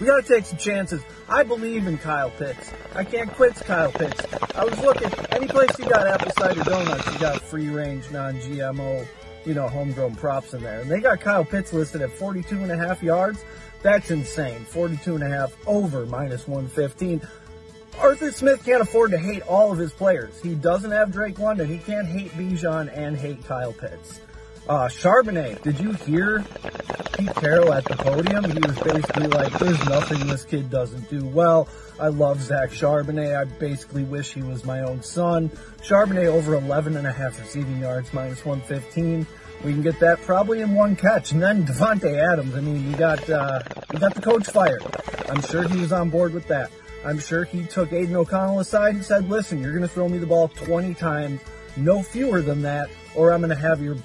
We 0.00 0.06
got 0.06 0.22
to 0.22 0.28
take 0.28 0.44
some 0.44 0.58
chances. 0.58 1.02
I 1.28 1.42
believe 1.42 1.86
in 1.86 1.98
Kyle 1.98 2.30
Pitts. 2.30 2.72
I 2.94 3.02
can't 3.02 3.32
quit 3.32 3.54
Kyle 3.56 3.90
Pitts. 3.90 4.20
I 4.54 4.64
was 4.64 4.78
looking, 4.80 5.10
any 5.30 5.48
place 5.48 5.70
you 5.78 5.88
got 5.88 6.06
apple 6.06 6.32
cider 6.38 6.62
donuts, 6.62 7.12
you 7.12 7.18
got 7.18 7.40
free 7.42 7.68
range, 7.68 8.10
non 8.10 8.34
GMO, 8.40 9.06
you 9.44 9.54
know, 9.54 9.68
homegrown 9.68 10.14
props 10.16 10.54
in 10.54 10.62
there. 10.62 10.80
And 10.80 10.90
they 10.90 11.00
got 11.00 11.20
Kyle 11.20 11.44
Pitts 11.44 11.72
listed 11.72 12.02
at 12.02 12.12
42 12.12 12.62
and 12.62 12.70
a 12.70 12.76
half 12.76 13.02
yards. 13.02 13.42
That's 13.82 14.10
insane. 14.10 14.60
42 14.64 15.14
and 15.14 15.24
a 15.24 15.28
half 15.28 15.56
over 15.66 16.06
minus 16.06 16.46
115. 16.46 17.26
Arthur 17.98 18.30
Smith 18.30 18.64
can't 18.64 18.82
afford 18.82 19.10
to 19.12 19.18
hate 19.18 19.42
all 19.42 19.72
of 19.72 19.78
his 19.78 19.92
players. 19.92 20.38
He 20.42 20.54
doesn't 20.54 20.90
have 20.90 21.10
Drake 21.10 21.38
London. 21.38 21.66
He 21.66 21.78
can't 21.78 22.06
hate 22.06 22.30
Bijan 22.32 22.94
and 22.94 23.16
hate 23.16 23.44
Kyle 23.46 23.72
Pitts. 23.72 24.20
Uh, 24.68 24.88
Charbonnet, 24.88 25.62
did 25.62 25.78
you 25.78 25.92
hear 25.92 26.44
Pete 27.16 27.32
Carroll 27.36 27.72
at 27.72 27.84
the 27.84 27.94
podium? 27.94 28.42
He 28.50 28.58
was 28.58 28.76
basically 28.80 29.28
like, 29.28 29.52
there's 29.60 29.84
nothing 29.86 30.26
this 30.26 30.44
kid 30.44 30.70
doesn't 30.70 31.08
do 31.08 31.24
well. 31.24 31.68
I 32.00 32.08
love 32.08 32.42
Zach 32.42 32.70
Charbonnet. 32.70 33.36
I 33.36 33.44
basically 33.44 34.02
wish 34.02 34.32
he 34.32 34.42
was 34.42 34.64
my 34.64 34.80
own 34.80 35.04
son. 35.04 35.50
Charbonnet 35.82 36.26
over 36.26 36.56
11 36.56 36.96
and 36.96 37.06
a 37.06 37.12
half 37.12 37.38
receiving 37.38 37.78
yards, 37.78 38.12
minus 38.12 38.44
115. 38.44 39.24
We 39.64 39.72
can 39.72 39.82
get 39.82 40.00
that 40.00 40.20
probably 40.22 40.62
in 40.62 40.74
one 40.74 40.96
catch. 40.96 41.30
And 41.30 41.40
then 41.40 41.64
Davante 41.64 42.18
Adams. 42.18 42.56
I 42.56 42.60
mean, 42.60 42.90
we 42.90 42.98
got, 42.98 43.30
uh, 43.30 43.60
we 43.92 44.00
got 44.00 44.14
the 44.14 44.20
coach 44.20 44.48
fired. 44.48 44.82
I'm 45.28 45.42
sure 45.42 45.62
he 45.68 45.80
was 45.80 45.92
on 45.92 46.10
board 46.10 46.34
with 46.34 46.48
that. 46.48 46.72
I'm 47.04 47.20
sure 47.20 47.44
he 47.44 47.62
took 47.62 47.92
Aidan 47.92 48.16
O'Connell 48.16 48.58
aside 48.58 48.96
and 48.96 49.04
said, 49.04 49.30
listen, 49.30 49.62
you're 49.62 49.70
going 49.70 49.82
to 49.82 49.88
throw 49.88 50.08
me 50.08 50.18
the 50.18 50.26
ball 50.26 50.48
20 50.48 50.94
times, 50.94 51.40
no 51.76 52.02
fewer 52.02 52.42
than 52.42 52.62
that, 52.62 52.90
or 53.14 53.32
I'm 53.32 53.40
going 53.40 53.50
to 53.50 53.54
have 53.54 53.80
your, 53.80 53.96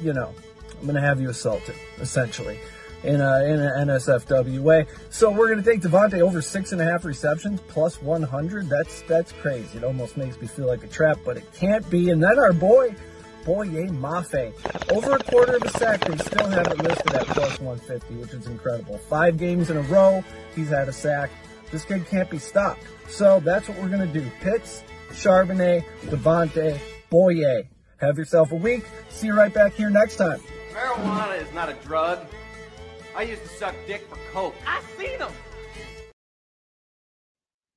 you 0.00 0.12
know, 0.12 0.34
I'm 0.78 0.82
going 0.82 0.94
to 0.94 1.00
have 1.00 1.20
you 1.20 1.30
assaulted, 1.30 1.74
essentially, 1.98 2.58
in 3.02 3.20
a, 3.20 3.44
in 3.44 3.60
an 3.60 3.88
NSFW 3.88 4.60
way. 4.60 4.86
So 5.10 5.30
we're 5.30 5.48
going 5.48 5.62
to 5.62 5.70
take 5.70 5.80
Davante 5.80 6.20
over 6.20 6.42
six 6.42 6.72
and 6.72 6.80
a 6.80 6.84
half 6.84 7.04
receptions 7.04 7.60
plus 7.68 8.02
100. 8.02 8.68
That's, 8.68 9.02
that's 9.02 9.32
crazy. 9.32 9.78
It 9.78 9.84
almost 9.84 10.16
makes 10.16 10.40
me 10.40 10.46
feel 10.46 10.66
like 10.66 10.84
a 10.84 10.88
trap, 10.88 11.18
but 11.24 11.36
it 11.36 11.44
can't 11.54 11.88
be. 11.90 12.10
And 12.10 12.22
then 12.22 12.38
our 12.38 12.52
boy, 12.52 12.94
Boye 13.44 13.66
Mafe. 13.66 14.52
Over 14.90 15.16
a 15.16 15.18
quarter 15.24 15.56
of 15.56 15.62
a 15.62 15.70
sack, 15.70 16.04
they 16.04 16.16
still 16.16 16.48
have 16.48 16.66
it 16.66 16.78
listed 16.78 17.14
at 17.14 17.26
plus 17.26 17.60
150, 17.60 18.14
which 18.16 18.32
is 18.32 18.46
incredible. 18.46 18.98
Five 18.98 19.38
games 19.38 19.70
in 19.70 19.76
a 19.76 19.82
row, 19.82 20.24
he's 20.54 20.68
had 20.68 20.88
a 20.88 20.92
sack. 20.92 21.30
This 21.70 21.84
kid 21.84 22.06
can't 22.06 22.30
be 22.30 22.38
stopped. 22.38 22.82
So 23.08 23.40
that's 23.40 23.68
what 23.68 23.78
we're 23.78 23.88
going 23.88 24.06
to 24.06 24.20
do. 24.20 24.30
Pitts, 24.40 24.82
Charbonnet, 25.10 25.84
Davante, 26.06 26.78
Boye. 27.10 27.68
Have 28.00 28.18
yourself 28.18 28.52
a 28.52 28.56
week. 28.56 28.84
See 29.08 29.28
you 29.28 29.34
right 29.34 29.52
back 29.52 29.74
here 29.74 29.90
next 29.90 30.16
time. 30.16 30.40
Marijuana 30.72 31.40
is 31.40 31.52
not 31.52 31.68
a 31.68 31.74
drug. 31.84 32.26
I 33.16 33.22
used 33.22 33.42
to 33.42 33.48
suck 33.48 33.74
dick 33.86 34.06
for 34.08 34.18
coke. 34.32 34.56
I 34.66 34.82
seen 34.98 35.18
them. 35.18 35.32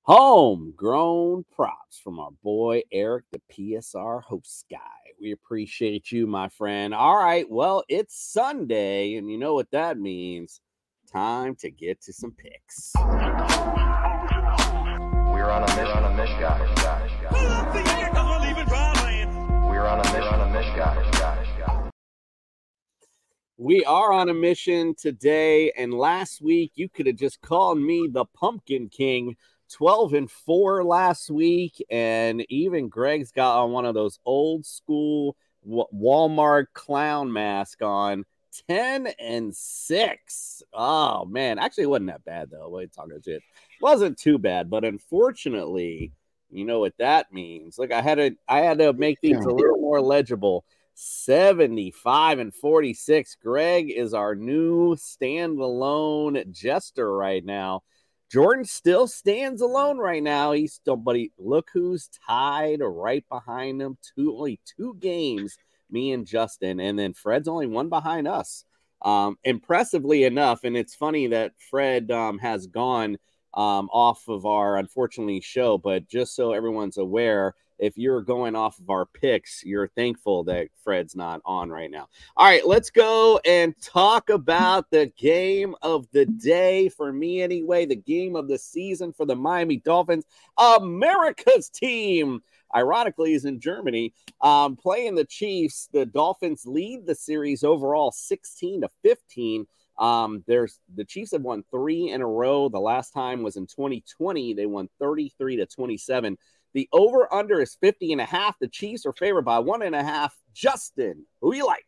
Homegrown 0.01 1.43
props 1.53 1.99
from 2.01 2.19
our 2.19 2.31
boy 2.41 2.81
Eric, 2.91 3.25
the 3.31 3.41
PSR 3.51 4.23
host 4.23 4.65
guy. 4.71 4.77
We 5.19 5.33
appreciate 5.33 6.11
you, 6.11 6.25
my 6.27 6.47
friend. 6.47 6.93
All 6.93 7.17
right, 7.17 7.45
well, 7.49 7.83
it's 7.89 8.17
Sunday, 8.17 9.15
and 9.15 9.29
you 9.29 9.37
know 9.37 9.53
what 9.53 9.69
that 9.71 9.97
means. 9.99 10.61
Time 11.11 11.55
to 11.55 11.69
get 11.69 12.01
to 12.03 12.13
some 12.13 12.31
picks. 12.31 12.93
We're 12.95 13.03
on 15.51 15.63
a 15.63 15.67
mission, 15.67 15.87
on 15.87 16.13
a 16.13 16.15
mission, 16.15 16.39
guys. 16.39 18.16
We're 19.77 19.85
on 19.85 19.99
a 19.99 20.03
mission. 20.11 20.73
We 23.57 23.85
are 23.85 24.11
on 24.11 24.27
a 24.27 24.33
mission 24.33 24.95
today, 24.95 25.71
and 25.77 25.93
last 25.93 26.41
week 26.41 26.71
you 26.73 26.89
could 26.89 27.05
have 27.05 27.17
just 27.17 27.41
called 27.41 27.77
me 27.77 28.09
the 28.11 28.25
Pumpkin 28.25 28.89
King. 28.89 29.35
12 29.71 30.13
and 30.15 30.31
4 30.31 30.83
last 30.83 31.29
week, 31.29 31.79
and 31.91 32.43
even 32.49 32.89
Greg's 32.89 33.31
got 33.31 33.63
on 33.63 33.71
one 33.71 33.85
of 33.85 33.93
those 33.93 34.17
old 34.25 34.65
school 34.65 35.37
Walmart 35.63 36.65
clown 36.73 37.31
mask 37.31 37.83
on. 37.83 38.25
10 38.67 39.05
and 39.19 39.55
6. 39.55 40.63
Oh 40.73 41.25
man, 41.25 41.59
actually 41.59 41.83
it 41.83 41.91
wasn't 41.91 42.07
that 42.07 42.25
bad 42.25 42.49
though. 42.49 42.69
Wait, 42.69 42.91
talking 42.91 43.11
about 43.11 43.25
shit. 43.25 43.43
Wasn't 43.79 44.17
too 44.17 44.39
bad, 44.39 44.71
but 44.71 44.83
unfortunately, 44.83 46.13
you 46.49 46.65
know 46.65 46.79
what 46.79 46.97
that 46.97 47.31
means. 47.31 47.77
Look, 47.77 47.91
I 47.91 48.01
had 48.01 48.15
to 48.15 48.35
I 48.47 48.59
had 48.59 48.79
to 48.79 48.93
make 48.93 49.19
these 49.21 49.37
a 49.37 49.49
little 49.49 49.77
more 49.77 50.01
legible. 50.01 50.65
75 50.99 52.39
and 52.39 52.53
46. 52.53 53.37
Greg 53.43 53.91
is 53.91 54.15
our 54.15 54.33
new 54.33 54.95
standalone 54.95 56.49
jester 56.51 57.15
right 57.15 57.45
now. 57.45 57.83
Jordan 58.31 58.65
still 58.65 59.07
stands 59.07 59.61
alone 59.61 59.99
right 59.99 60.23
now. 60.23 60.53
He's 60.53 60.73
still, 60.73 60.97
but 60.97 61.15
he, 61.15 61.31
look 61.37 61.69
who's 61.71 62.09
tied 62.27 62.79
right 62.81 63.23
behind 63.29 63.81
him. 63.81 63.97
Two 64.15 64.35
only 64.35 64.59
two 64.65 64.97
games, 64.99 65.57
me 65.89 66.11
and 66.11 66.25
Justin, 66.25 66.79
and 66.79 66.97
then 66.97 67.13
Fred's 67.13 67.47
only 67.47 67.67
one 67.67 67.89
behind 67.89 68.27
us. 68.27 68.65
Um, 69.03 69.37
impressively 69.43 70.23
enough, 70.23 70.63
and 70.63 70.75
it's 70.75 70.95
funny 70.95 71.27
that 71.27 71.53
Fred 71.69 72.09
um, 72.09 72.39
has 72.39 72.65
gone 72.65 73.17
um, 73.57 73.89
off 73.91 74.27
of 74.29 74.45
our 74.45 74.77
unfortunately 74.77 75.41
show, 75.41 75.79
but 75.79 76.07
just 76.07 76.35
so 76.35 76.53
everyone's 76.53 76.99
aware, 76.99 77.55
if 77.79 77.97
you're 77.97 78.21
going 78.21 78.55
off 78.55 78.79
of 78.79 78.89
our 78.91 79.05
picks, 79.05 79.63
you're 79.63 79.87
thankful 79.87 80.43
that 80.43 80.67
Fred's 80.83 81.15
not 81.15 81.41
on 81.43 81.69
right 81.69 81.89
now. 81.89 82.07
All 82.35 82.45
right, 82.45 82.65
let's 82.65 82.91
go 82.91 83.39
and 83.45 83.73
talk 83.81 84.29
about 84.29 84.89
the 84.91 85.11
game 85.17 85.75
of 85.81 86.07
the 86.11 86.27
day 86.27 86.89
for 86.89 87.11
me, 87.11 87.41
anyway. 87.41 87.87
The 87.87 87.95
game 87.95 88.35
of 88.35 88.47
the 88.47 88.59
season 88.59 89.11
for 89.11 89.25
the 89.25 89.35
Miami 89.35 89.77
Dolphins, 89.77 90.25
America's 90.57 91.69
team. 91.69 92.41
Ironically, 92.75 93.33
is 93.33 93.45
in 93.45 93.61
Germany 93.61 94.13
um, 94.41 94.75
playing 94.75 95.15
the 95.15 95.25
Chiefs. 95.25 95.87
The 95.93 96.05
Dolphins 96.05 96.63
lead 96.65 97.05
the 97.05 97.15
series 97.15 97.63
overall 97.63 98.11
16 98.11 98.81
to 98.81 98.89
15. 99.03 99.65
Um, 99.97 100.43
there's 100.47 100.79
the 100.95 101.05
Chiefs 101.05 101.31
have 101.31 101.41
won 101.41 101.63
three 101.71 102.09
in 102.09 102.21
a 102.21 102.27
row. 102.27 102.69
The 102.69 102.79
last 102.79 103.11
time 103.11 103.43
was 103.43 103.55
in 103.55 103.65
2020. 103.65 104.53
They 104.53 104.65
won 104.65 104.89
33 104.99 105.57
to 105.57 105.65
27. 105.65 106.37
The 106.73 106.87
over 106.91 107.33
under 107.33 107.61
is 107.61 107.75
50 107.81 108.11
and 108.11 108.21
a 108.21 108.25
half. 108.25 108.59
The 108.59 108.67
Chiefs 108.67 109.05
are 109.05 109.13
favored 109.13 109.45
by 109.45 109.59
one 109.59 109.81
and 109.81 109.95
a 109.95 110.03
half. 110.03 110.35
Justin, 110.53 111.25
who 111.41 111.55
you 111.55 111.65
like? 111.65 111.85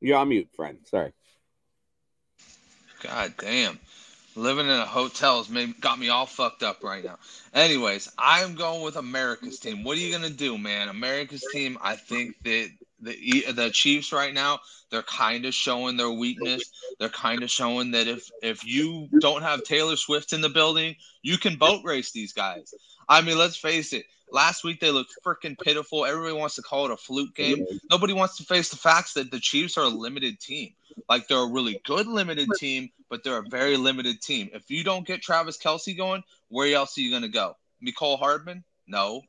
You're 0.00 0.18
on 0.18 0.28
mute, 0.28 0.48
friend. 0.54 0.78
Sorry. 0.84 1.12
God 3.02 3.34
damn. 3.38 3.78
Living 4.34 4.66
in 4.66 4.72
a 4.72 4.84
hotel 4.84 5.38
has 5.38 5.48
made, 5.48 5.80
got 5.80 5.98
me 5.98 6.10
all 6.10 6.26
fucked 6.26 6.62
up 6.62 6.84
right 6.84 7.02
now. 7.02 7.18
Anyways, 7.54 8.12
I'm 8.18 8.54
going 8.54 8.82
with 8.82 8.96
America's 8.96 9.58
team. 9.58 9.82
What 9.82 9.96
are 9.96 10.00
you 10.00 10.12
gonna 10.12 10.28
do, 10.28 10.58
man? 10.58 10.90
America's 10.90 11.44
team. 11.52 11.78
I 11.80 11.96
think 11.96 12.36
that 12.44 12.70
the 13.00 13.44
the 13.52 13.70
Chiefs 13.70 14.12
right 14.12 14.32
now 14.32 14.60
they're 14.90 15.02
kind 15.02 15.44
of 15.44 15.54
showing 15.54 15.96
their 15.96 16.10
weakness. 16.10 16.70
They're 16.98 17.08
kind 17.08 17.42
of 17.42 17.50
showing 17.50 17.90
that 17.92 18.06
if 18.06 18.30
if 18.42 18.64
you 18.64 19.08
don't 19.20 19.42
have 19.42 19.64
Taylor 19.64 19.96
Swift 19.96 20.32
in 20.32 20.40
the 20.40 20.48
building, 20.48 20.96
you 21.22 21.38
can 21.38 21.56
boat 21.56 21.82
race 21.84 22.12
these 22.12 22.32
guys. 22.32 22.72
I 23.08 23.20
mean, 23.22 23.38
let's 23.38 23.56
face 23.56 23.92
it. 23.92 24.06
Last 24.30 24.64
week 24.64 24.80
they 24.80 24.90
looked 24.90 25.14
freaking 25.24 25.58
pitiful. 25.58 26.04
Everybody 26.04 26.34
wants 26.34 26.56
to 26.56 26.62
call 26.62 26.86
it 26.86 26.90
a 26.90 26.96
fluke 26.96 27.34
game. 27.34 27.64
Nobody 27.90 28.12
wants 28.12 28.36
to 28.38 28.44
face 28.44 28.68
the 28.68 28.76
facts 28.76 29.14
that 29.14 29.30
the 29.30 29.38
Chiefs 29.38 29.76
are 29.76 29.84
a 29.84 29.88
limited 29.88 30.40
team. 30.40 30.72
Like 31.08 31.28
they're 31.28 31.38
a 31.38 31.50
really 31.50 31.80
good 31.84 32.06
limited 32.06 32.48
team, 32.58 32.90
but 33.08 33.22
they're 33.22 33.38
a 33.38 33.48
very 33.48 33.76
limited 33.76 34.20
team. 34.20 34.50
If 34.52 34.70
you 34.70 34.82
don't 34.82 35.06
get 35.06 35.22
Travis 35.22 35.58
Kelce 35.58 35.96
going, 35.96 36.22
where 36.48 36.74
else 36.74 36.96
are 36.98 37.00
you 37.00 37.10
gonna 37.10 37.28
go? 37.28 37.56
Mecole 37.84 38.18
Hardman? 38.18 38.64
No. 38.86 39.22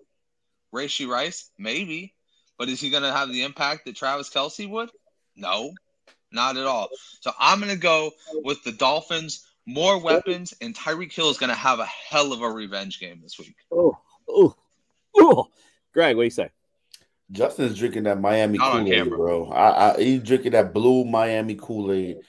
Rashee 0.73 1.07
Rice? 1.07 1.49
Maybe. 1.57 2.13
But 2.57 2.69
is 2.69 2.79
he 2.81 2.89
going 2.89 3.03
to 3.03 3.11
have 3.11 3.31
the 3.31 3.43
impact 3.43 3.85
that 3.85 3.95
Travis 3.95 4.29
Kelce 4.29 4.69
would? 4.69 4.89
No, 5.35 5.71
not 6.31 6.57
at 6.57 6.65
all. 6.65 6.89
So 7.21 7.31
I'm 7.39 7.59
going 7.59 7.71
to 7.71 7.77
go 7.77 8.11
with 8.43 8.63
the 8.63 8.71
Dolphins. 8.71 9.43
More 9.69 9.99
weapons, 10.01 10.53
and 10.61 10.73
Tyreek 10.73 11.11
Hill 11.11 11.29
is 11.29 11.37
going 11.37 11.49
to 11.49 11.53
have 11.55 11.79
a 11.79 11.85
hell 11.85 12.31
of 12.31 12.41
a 12.41 12.49
revenge 12.49 13.01
game 13.01 13.19
this 13.21 13.37
week. 13.37 13.57
Oh, 13.69 13.97
oh, 14.29 14.55
oh. 15.17 15.47
Greg, 15.93 16.15
what 16.15 16.21
do 16.21 16.25
you 16.25 16.29
say? 16.29 16.49
Justin's 17.31 17.77
drinking 17.77 18.03
that 18.03 18.21
Miami 18.21 18.57
Kool 18.57 18.87
Aid, 18.87 19.09
bro. 19.09 19.49
I, 19.51 19.91
I, 19.95 20.01
he's 20.01 20.23
drinking 20.23 20.53
that 20.53 20.73
blue 20.73 21.03
Miami 21.03 21.55
Kool 21.55 21.91
Aid. 21.91 22.19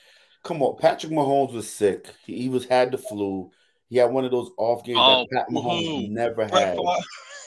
Come 0.43 0.62
on, 0.62 0.79
Patrick 0.79 1.12
Mahomes 1.12 1.53
was 1.53 1.70
sick. 1.72 2.07
He, 2.26 2.43
he 2.43 2.49
was 2.49 2.64
had 2.64 2.91
the 2.91 2.99
flu. 2.99 3.53
He 3.89 3.99
had 3.99 4.11
one 4.11 4.24
of 4.24 4.33
those 4.33 4.51
off 4.59 4.85
games 4.85 4.99
Oh, 5.01 5.24
that 5.31 5.47
Pat 5.47 5.49
Mahomes 5.49 5.87
woo-hoo. 5.87 6.09
never 6.09 6.43
had. 6.43 6.76
Favre. 6.76 6.83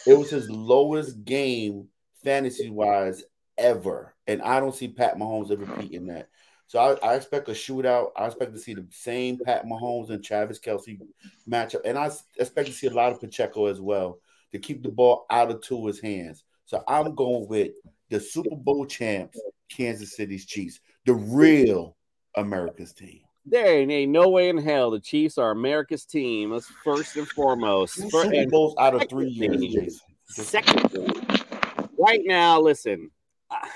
It 0.07 0.17
was 0.17 0.29
his 0.29 0.49
lowest 0.49 1.25
game 1.25 1.89
fantasy 2.23 2.69
wise 2.69 3.23
ever, 3.57 4.15
and 4.27 4.41
I 4.41 4.59
don't 4.59 4.75
see 4.75 4.87
Pat 4.87 5.17
Mahomes 5.17 5.51
ever 5.51 5.65
repeating 5.65 6.07
that. 6.07 6.29
So 6.67 6.79
I, 6.79 7.11
I 7.11 7.15
expect 7.15 7.49
a 7.49 7.51
shootout. 7.51 8.11
I 8.15 8.25
expect 8.25 8.53
to 8.53 8.59
see 8.59 8.73
the 8.73 8.85
same 8.91 9.37
Pat 9.43 9.65
Mahomes 9.65 10.09
and 10.09 10.23
Travis 10.23 10.59
Kelce 10.59 10.99
matchup, 11.49 11.81
and 11.85 11.97
I 11.97 12.09
expect 12.37 12.67
to 12.67 12.73
see 12.73 12.87
a 12.87 12.93
lot 12.93 13.11
of 13.11 13.19
Pacheco 13.19 13.65
as 13.65 13.81
well 13.81 14.19
to 14.51 14.59
keep 14.59 14.83
the 14.83 14.89
ball 14.89 15.25
out 15.29 15.51
of 15.51 15.61
Tua's 15.61 15.99
hands. 15.99 16.43
So 16.65 16.83
I'm 16.87 17.13
going 17.15 17.47
with 17.47 17.71
the 18.09 18.19
Super 18.19 18.55
Bowl 18.55 18.85
champs, 18.85 19.39
Kansas 19.69 20.15
City's 20.15 20.45
Chiefs, 20.45 20.79
the 21.05 21.13
real 21.13 21.97
America's 22.35 22.93
team. 22.93 23.21
There 23.45 23.79
ain't, 23.79 23.91
ain't 23.91 24.11
no 24.11 24.29
way 24.29 24.49
in 24.49 24.57
hell 24.57 24.91
the 24.91 24.99
Chiefs 24.99 25.37
are 25.37 25.51
America's 25.51 26.05
team. 26.05 26.51
That's 26.51 26.67
first 26.83 27.17
and 27.17 27.27
foremost. 27.27 27.95
Two 27.95 28.09
Super 28.09 28.33
and 28.33 28.51
Bowls 28.51 28.75
out 28.79 28.93
of 28.93 29.09
three 29.09 29.29
years, 29.29 29.59
Jason. 29.59 29.99
Second, 30.27 31.40
right 32.01 32.21
now, 32.25 32.59
listen, 32.59 33.11
I, 33.49 33.67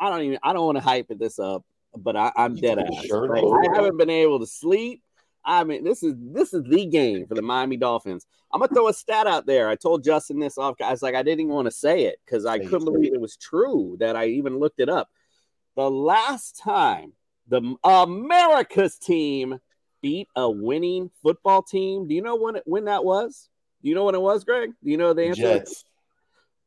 I- 0.00 0.10
don't 0.10 0.22
even 0.22 0.38
I 0.42 0.52
don't 0.52 0.66
want 0.66 0.78
to 0.78 0.84
hype 0.84 1.08
this 1.08 1.38
up, 1.38 1.64
but 1.96 2.16
I, 2.16 2.32
I'm 2.36 2.56
dead 2.56 2.78
ass. 2.78 3.06
shirt 3.06 3.30
Like. 3.30 3.44
I 3.44 3.74
haven't 3.74 3.96
been 3.96 4.10
able 4.10 4.40
to 4.40 4.46
sleep. 4.46 5.02
I 5.44 5.62
mean, 5.62 5.84
this 5.84 6.02
is 6.02 6.14
this 6.18 6.52
is 6.52 6.64
the 6.64 6.86
game 6.86 7.26
for 7.26 7.34
the 7.34 7.42
Miami 7.42 7.76
Dolphins. 7.76 8.26
I'm 8.52 8.60
gonna 8.60 8.74
throw 8.74 8.88
a 8.88 8.92
stat 8.92 9.26
out 9.26 9.46
there. 9.46 9.68
I 9.68 9.76
told 9.76 10.02
Justin 10.02 10.40
this 10.40 10.58
off. 10.58 10.80
I 10.80 10.90
was 10.90 11.02
like, 11.02 11.14
I 11.14 11.22
didn't 11.22 11.40
even 11.40 11.54
want 11.54 11.66
to 11.66 11.70
say 11.70 12.04
it 12.04 12.16
because 12.24 12.44
I 12.44 12.58
couldn't 12.58 12.84
believe 12.84 13.14
it 13.14 13.20
was 13.20 13.36
true 13.36 13.96
that 14.00 14.16
I 14.16 14.26
even 14.26 14.58
looked 14.58 14.80
it 14.80 14.88
up. 14.88 15.08
The 15.76 15.88
last 15.88 16.58
time 16.58 17.12
the 17.48 17.76
America's 17.84 18.98
team 18.98 19.58
beat 20.02 20.28
a 20.34 20.50
winning 20.50 21.10
football 21.22 21.62
team, 21.62 22.08
do 22.08 22.14
you 22.14 22.22
know 22.22 22.36
when 22.36 22.56
it, 22.56 22.62
when 22.66 22.86
that 22.86 23.04
was? 23.04 23.48
Do 23.82 23.88
you 23.88 23.94
know 23.94 24.04
when 24.04 24.14
it 24.14 24.20
was, 24.20 24.42
Greg? 24.42 24.70
Do 24.82 24.90
you 24.90 24.96
know 24.96 25.12
the 25.12 25.26
answer? 25.26 25.58
Jets. 25.58 25.84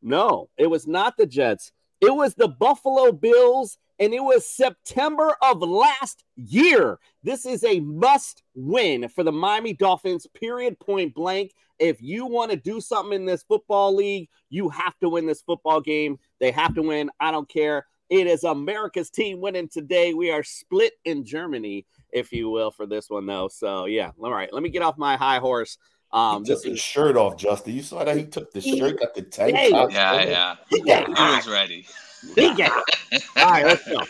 No, 0.01 0.49
it 0.57 0.67
was 0.67 0.87
not 0.87 1.17
the 1.17 1.25
Jets. 1.25 1.71
It 2.01 2.15
was 2.15 2.33
the 2.33 2.47
Buffalo 2.47 3.11
Bills, 3.11 3.77
and 3.99 4.13
it 4.13 4.23
was 4.23 4.49
September 4.49 5.35
of 5.41 5.61
last 5.61 6.23
year. 6.37 6.99
This 7.23 7.45
is 7.45 7.63
a 7.65 7.81
must 7.81 8.43
win 8.55 9.09
for 9.09 9.23
the 9.23 9.31
Miami 9.33 9.73
Dolphins, 9.73 10.25
period, 10.27 10.79
point 10.79 11.13
blank. 11.13 11.51
If 11.77 12.01
you 12.01 12.25
want 12.25 12.51
to 12.51 12.57
do 12.57 12.79
something 12.79 13.13
in 13.13 13.25
this 13.25 13.43
football 13.43 13.93
league, 13.93 14.29
you 14.49 14.69
have 14.69 14.97
to 14.99 15.09
win 15.09 15.25
this 15.25 15.41
football 15.41 15.81
game. 15.81 16.19
They 16.39 16.51
have 16.51 16.73
to 16.75 16.81
win. 16.81 17.09
I 17.19 17.31
don't 17.31 17.49
care. 17.49 17.85
It 18.09 18.25
is 18.25 18.43
America's 18.43 19.09
team 19.09 19.39
winning 19.39 19.69
today. 19.69 20.13
We 20.13 20.31
are 20.31 20.43
split 20.43 20.93
in 21.05 21.23
Germany, 21.25 21.85
if 22.11 22.31
you 22.31 22.49
will, 22.49 22.71
for 22.71 22.85
this 22.85 23.09
one, 23.09 23.25
though. 23.25 23.49
So, 23.49 23.85
yeah. 23.85 24.11
All 24.21 24.33
right. 24.33 24.51
Let 24.51 24.63
me 24.63 24.69
get 24.69 24.81
off 24.81 24.97
my 24.97 25.15
high 25.15 25.37
horse. 25.39 25.77
Um, 26.11 26.43
He 26.43 26.49
took 26.49 26.57
this 26.57 26.63
his 26.63 26.73
is 26.73 26.79
shirt 26.79 27.15
off, 27.17 27.37
Justin. 27.37 27.73
You 27.75 27.83
saw 27.83 28.03
that 28.03 28.17
he 28.17 28.25
took 28.25 28.51
the 28.51 28.61
shirt, 28.61 28.99
got 28.99 29.13
the 29.13 29.21
tank 29.21 29.55
Hey. 29.55 29.69
top. 29.71 29.91
Yeah, 29.91 30.23
yeah. 30.23 30.55
Yeah. 30.71 31.05
He 31.05 31.35
was 31.37 31.47
ready. 31.47 31.85
Big 32.35 32.57
game. 32.57 32.69
All 33.37 33.49
right, 33.49 33.65
let's 33.65 33.87
go. 33.87 34.01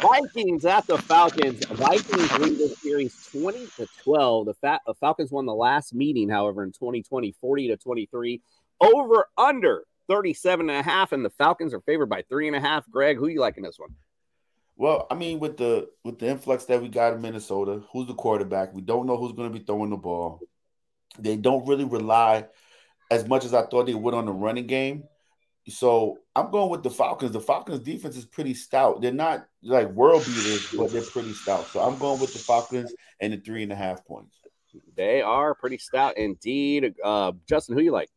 Vikings 0.00 0.64
at 0.64 0.86
the 0.86 0.98
Falcons. 0.98 1.64
Vikings 1.66 2.38
lead 2.38 2.58
this 2.58 2.76
series 2.80 3.28
20 3.30 3.66
to 3.76 3.86
12. 4.02 4.46
The 4.46 4.54
Fa- 4.54 4.80
uh, 4.86 4.94
Falcons 4.94 5.30
won 5.30 5.46
the 5.46 5.54
last 5.54 5.94
meeting, 5.94 6.28
however, 6.28 6.64
in 6.64 6.72
2020, 6.72 7.32
40 7.40 7.68
to 7.68 7.76
23. 7.76 8.40
Over 8.80 9.28
under 9.38 9.84
37 10.08 10.68
and 10.70 10.78
a 10.78 10.82
half, 10.82 11.12
and 11.12 11.24
the 11.24 11.30
Falcons 11.30 11.72
are 11.72 11.80
favored 11.82 12.06
by 12.08 12.22
three 12.28 12.48
and 12.48 12.56
a 12.56 12.60
half. 12.60 12.84
Greg, 12.90 13.16
who 13.16 13.26
are 13.26 13.30
you 13.30 13.40
like 13.40 13.56
in 13.56 13.62
this 13.62 13.78
one? 13.78 13.94
Well, 14.76 15.06
I 15.10 15.14
mean, 15.14 15.38
with 15.38 15.56
the 15.58 15.88
with 16.02 16.18
the 16.18 16.26
influx 16.28 16.64
that 16.64 16.82
we 16.82 16.88
got 16.88 17.12
in 17.12 17.20
Minnesota, 17.22 17.82
who's 17.92 18.08
the 18.08 18.14
quarterback? 18.14 18.74
We 18.74 18.80
don't 18.82 19.06
know 19.06 19.16
who's 19.16 19.32
going 19.32 19.52
to 19.52 19.56
be 19.56 19.64
throwing 19.64 19.90
the 19.90 19.96
ball. 19.96 20.40
They 21.18 21.36
don't 21.36 21.66
really 21.66 21.84
rely 21.84 22.46
as 23.10 23.28
much 23.28 23.44
as 23.44 23.54
I 23.54 23.62
thought 23.66 23.86
they 23.86 23.94
would 23.94 24.14
on 24.14 24.26
the 24.26 24.32
running 24.32 24.66
game. 24.66 25.04
So 25.68 26.18
I'm 26.34 26.50
going 26.50 26.70
with 26.70 26.82
the 26.82 26.90
Falcons. 26.90 27.32
The 27.32 27.40
Falcons 27.40 27.80
defense 27.80 28.16
is 28.16 28.24
pretty 28.24 28.54
stout. 28.54 29.00
They're 29.00 29.12
not 29.12 29.46
like 29.62 29.90
world 29.90 30.24
beaters, 30.24 30.74
but 30.76 30.90
they're 30.90 31.02
pretty 31.02 31.32
stout. 31.32 31.66
So 31.66 31.80
I'm 31.80 31.98
going 31.98 32.20
with 32.20 32.32
the 32.32 32.38
Falcons 32.38 32.92
and 33.20 33.32
the 33.32 33.36
three 33.36 33.62
and 33.62 33.70
a 33.70 33.76
half 33.76 34.04
points. 34.04 34.34
They 34.96 35.22
are 35.22 35.54
pretty 35.54 35.78
stout 35.78 36.16
indeed. 36.16 36.94
Uh, 37.04 37.32
Justin, 37.46 37.76
who 37.76 37.82
you 37.82 37.92
like? 37.92 38.08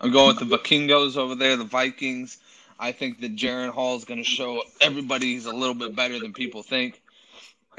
I'm 0.00 0.12
going 0.12 0.36
with 0.36 0.48
the 0.48 0.58
Vikingos 0.58 1.16
over 1.16 1.34
there, 1.34 1.56
the 1.56 1.64
Vikings. 1.64 2.38
I 2.78 2.92
think 2.92 3.20
that 3.20 3.36
Jaren 3.36 3.70
Hall 3.70 3.96
is 3.96 4.04
going 4.04 4.22
to 4.22 4.28
show 4.28 4.62
everybody 4.80 5.32
he's 5.32 5.46
a 5.46 5.52
little 5.52 5.74
bit 5.74 5.96
better 5.96 6.18
than 6.18 6.34
people 6.34 6.62
think. 6.62 7.02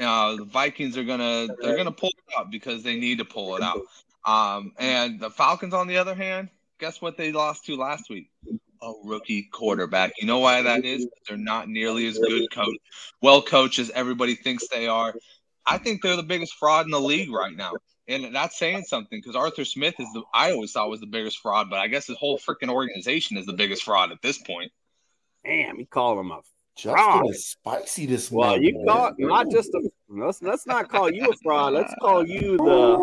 Uh, 0.00 0.36
the 0.36 0.44
Vikings 0.44 0.96
are 0.96 1.04
gonna 1.04 1.48
they're 1.60 1.76
gonna 1.76 1.92
pull 1.92 2.10
it 2.10 2.38
out 2.38 2.50
because 2.50 2.82
they 2.82 2.98
need 2.98 3.18
to 3.18 3.24
pull 3.24 3.56
it 3.56 3.62
out. 3.62 3.80
Um, 4.24 4.72
and 4.78 5.18
the 5.18 5.30
Falcons, 5.30 5.74
on 5.74 5.86
the 5.86 5.98
other 5.98 6.14
hand, 6.14 6.50
guess 6.78 7.00
what 7.00 7.16
they 7.16 7.32
lost 7.32 7.64
to 7.66 7.76
last 7.76 8.10
week? 8.10 8.30
A 8.82 8.92
rookie 9.04 9.48
quarterback. 9.50 10.12
You 10.20 10.26
know 10.26 10.38
why 10.38 10.62
that 10.62 10.84
is? 10.84 11.06
They're 11.26 11.36
not 11.36 11.68
nearly 11.68 12.06
as 12.06 12.18
good 12.18 12.50
coach, 12.52 12.76
well 13.20 13.42
coached 13.42 13.78
as 13.78 13.90
everybody 13.90 14.34
thinks 14.34 14.68
they 14.68 14.86
are. 14.86 15.14
I 15.66 15.78
think 15.78 16.02
they're 16.02 16.16
the 16.16 16.22
biggest 16.22 16.54
fraud 16.54 16.86
in 16.86 16.92
the 16.92 17.00
league 17.00 17.30
right 17.30 17.54
now. 17.54 17.72
And 18.06 18.34
that's 18.34 18.58
saying 18.58 18.84
something 18.84 19.18
because 19.18 19.36
Arthur 19.36 19.66
Smith 19.66 19.94
is 19.98 20.10
the 20.14 20.22
I 20.32 20.52
always 20.52 20.72
thought 20.72 20.88
was 20.88 21.00
the 21.00 21.06
biggest 21.06 21.40
fraud, 21.40 21.68
but 21.68 21.78
I 21.78 21.88
guess 21.88 22.06
his 22.06 22.16
whole 22.16 22.38
freaking 22.38 22.70
organization 22.70 23.36
is 23.36 23.44
the 23.44 23.52
biggest 23.52 23.82
fraud 23.82 24.12
at 24.12 24.22
this 24.22 24.38
point. 24.38 24.72
Damn, 25.44 25.78
you 25.78 25.86
call 25.86 26.18
him 26.18 26.30
a 26.30 26.40
Justin 26.78 26.94
fraud. 26.94 27.30
is 27.30 27.46
spicy 27.46 28.06
this 28.06 28.30
Well, 28.30 28.50
month. 28.52 28.62
you 28.62 28.74
man. 28.78 28.86
call 28.86 29.12
not 29.18 29.50
just 29.50 29.74
a 29.74 29.90
let's 30.08 30.40
let's 30.42 30.66
not 30.66 30.88
call 30.88 31.10
you 31.12 31.28
a 31.28 31.34
fraud. 31.42 31.72
Let's 31.74 31.92
call 32.00 32.24
you 32.26 32.56
the 32.56 32.96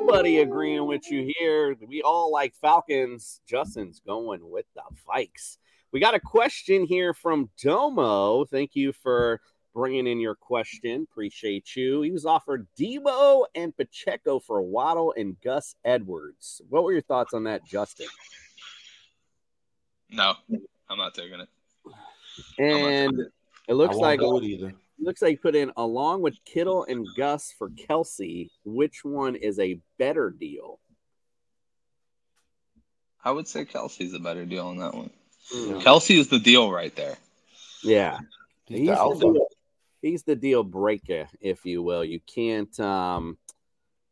nobody 0.00 0.38
agreeing 0.38 0.86
with 0.86 1.10
you 1.10 1.32
here. 1.38 1.76
We 1.86 2.02
all 2.02 2.30
like 2.32 2.54
Falcons. 2.60 3.40
Justin's 3.46 4.00
going 4.06 4.48
with 4.48 4.66
the 4.74 4.82
Vikes. 5.08 5.58
We 5.92 6.00
got 6.00 6.14
a 6.14 6.20
question 6.20 6.84
here 6.84 7.12
from 7.12 7.50
Domo. 7.60 8.44
Thank 8.46 8.74
you 8.74 8.92
for 8.92 9.40
bringing 9.74 10.06
in 10.06 10.20
your 10.20 10.34
question. 10.34 11.06
Appreciate 11.10 11.74
you. 11.76 12.02
He 12.02 12.10
was 12.10 12.24
offered 12.26 12.66
Deebo 12.78 13.44
and 13.54 13.76
Pacheco 13.76 14.38
for 14.38 14.62
Waddle 14.62 15.14
and 15.16 15.36
Gus 15.42 15.74
Edwards. 15.84 16.60
What 16.68 16.84
were 16.84 16.92
your 16.92 17.02
thoughts 17.02 17.34
on 17.34 17.44
that, 17.44 17.64
Justin? 17.66 18.06
No, 20.12 20.34
I'm 20.90 20.98
not 20.98 21.14
taking 21.14 21.40
it. 21.40 21.48
And 22.58 23.18
it 23.18 23.32
I 23.70 23.72
looks 23.72 23.96
like 23.96 24.20
it 24.22 24.44
either. 24.44 24.74
looks 25.00 25.22
like 25.22 25.32
you 25.32 25.38
put 25.38 25.56
in 25.56 25.72
along 25.76 26.22
with 26.22 26.36
Kittle 26.44 26.84
and 26.84 27.06
Gus 27.16 27.52
for 27.58 27.70
Kelce. 27.70 28.50
Which 28.64 29.04
one 29.04 29.36
is 29.36 29.58
a 29.58 29.80
better 29.98 30.30
deal? 30.30 30.78
I 33.24 33.30
would 33.30 33.46
say 33.48 33.64
Kelce's 33.64 34.14
a 34.14 34.18
better 34.18 34.44
deal 34.44 34.66
on 34.66 34.78
that 34.78 34.94
one. 34.94 35.10
Hmm. 35.52 35.78
Kelce 35.78 36.18
is 36.18 36.28
the 36.28 36.38
deal 36.38 36.70
right 36.70 36.94
there. 36.96 37.16
Yeah, 37.82 38.18
He's 38.66 38.78
he's 38.80 38.88
the 38.88 39.16
the, 39.18 39.32
deal, 39.32 39.46
he's 40.02 40.22
the 40.24 40.36
deal 40.36 40.62
breaker, 40.64 41.26
if 41.40 41.64
you 41.64 41.82
will. 41.82 42.04
You 42.04 42.20
can't. 42.20 42.78
um 42.80 43.38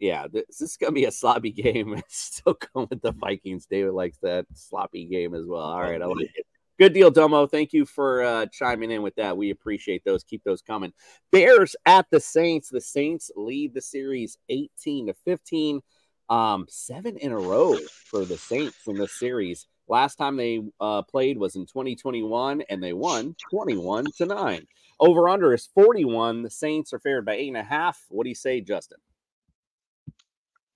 Yeah, 0.00 0.26
this, 0.32 0.44
this 0.48 0.62
is 0.62 0.76
gonna 0.76 0.92
be 0.92 1.04
a 1.04 1.12
sloppy 1.12 1.52
game. 1.52 1.94
It's 1.94 2.16
still 2.38 2.58
going 2.74 2.88
with 2.90 3.02
the 3.02 3.12
Vikings. 3.12 3.66
David 3.66 3.92
likes 3.92 4.18
that 4.22 4.46
sloppy 4.54 5.04
game 5.04 5.34
as 5.34 5.46
well. 5.46 5.60
All 5.60 5.80
right, 5.80 6.00
I 6.00 6.06
like 6.06 6.30
it. 6.34 6.46
Good 6.78 6.94
deal, 6.94 7.10
Domo. 7.10 7.46
Thank 7.46 7.74
you 7.74 7.84
for 7.84 8.22
uh, 8.22 8.46
chiming 8.46 8.90
in 8.90 9.02
with 9.02 9.14
that. 9.16 9.36
We 9.36 9.50
appreciate 9.50 10.02
those. 10.02 10.24
Keep 10.24 10.44
those 10.44 10.62
coming. 10.62 10.94
Bears 11.30 11.76
at 11.84 12.06
the 12.10 12.18
Saints. 12.18 12.70
The 12.70 12.80
Saints 12.80 13.30
lead 13.36 13.74
the 13.74 13.82
series 13.82 14.38
18 14.48 15.08
to 15.08 15.14
15. 15.26 15.82
Um, 16.30 16.64
seven 16.70 17.18
in 17.18 17.32
a 17.32 17.38
row 17.38 17.76
for 18.06 18.24
the 18.24 18.38
Saints 18.38 18.78
in 18.86 18.96
this 18.96 19.18
series. 19.18 19.66
Last 19.88 20.16
time 20.16 20.38
they 20.38 20.62
uh, 20.80 21.02
played 21.02 21.36
was 21.36 21.54
in 21.56 21.66
2021, 21.66 22.62
and 22.70 22.82
they 22.82 22.94
won 22.94 23.36
21 23.50 24.06
to 24.16 24.24
9. 24.24 24.66
Over 25.00 25.28
under 25.28 25.52
is 25.52 25.66
41. 25.74 26.42
The 26.42 26.48
Saints 26.48 26.94
are 26.94 27.00
favored 27.00 27.26
by 27.26 27.34
eight 27.34 27.48
and 27.48 27.58
a 27.58 27.62
half. 27.62 28.06
What 28.08 28.24
do 28.24 28.30
you 28.30 28.34
say, 28.34 28.62
Justin? 28.62 29.00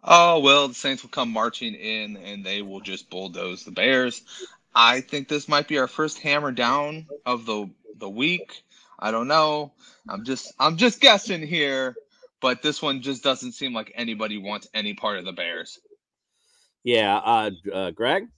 Oh 0.04 0.40
well, 0.40 0.68
the 0.68 0.74
Saints 0.74 1.02
will 1.02 1.10
come 1.10 1.30
marching 1.30 1.74
in 1.74 2.16
and 2.18 2.44
they 2.44 2.60
will 2.60 2.80
just 2.80 3.08
bulldoze 3.08 3.64
the 3.64 3.70
Bears. 3.70 4.22
I 4.74 5.00
think 5.00 5.28
this 5.28 5.48
might 5.48 5.66
be 5.66 5.78
our 5.78 5.88
first 5.88 6.18
hammer 6.18 6.52
down 6.52 7.06
of 7.24 7.46
the 7.46 7.70
the 7.96 8.10
week. 8.10 8.62
I 8.98 9.10
don't 9.10 9.28
know. 9.28 9.72
I'm 10.08 10.24
just 10.24 10.52
I'm 10.58 10.76
just 10.76 11.00
guessing 11.00 11.46
here, 11.46 11.96
but 12.40 12.60
this 12.60 12.82
one 12.82 13.00
just 13.00 13.22
doesn't 13.22 13.52
seem 13.52 13.72
like 13.72 13.92
anybody 13.94 14.36
wants 14.36 14.68
any 14.74 14.92
part 14.92 15.18
of 15.18 15.24
the 15.24 15.32
Bears. 15.32 15.80
Yeah, 16.82 17.16
uh, 17.16 17.50
uh 17.72 17.90
Greg. 17.92 18.28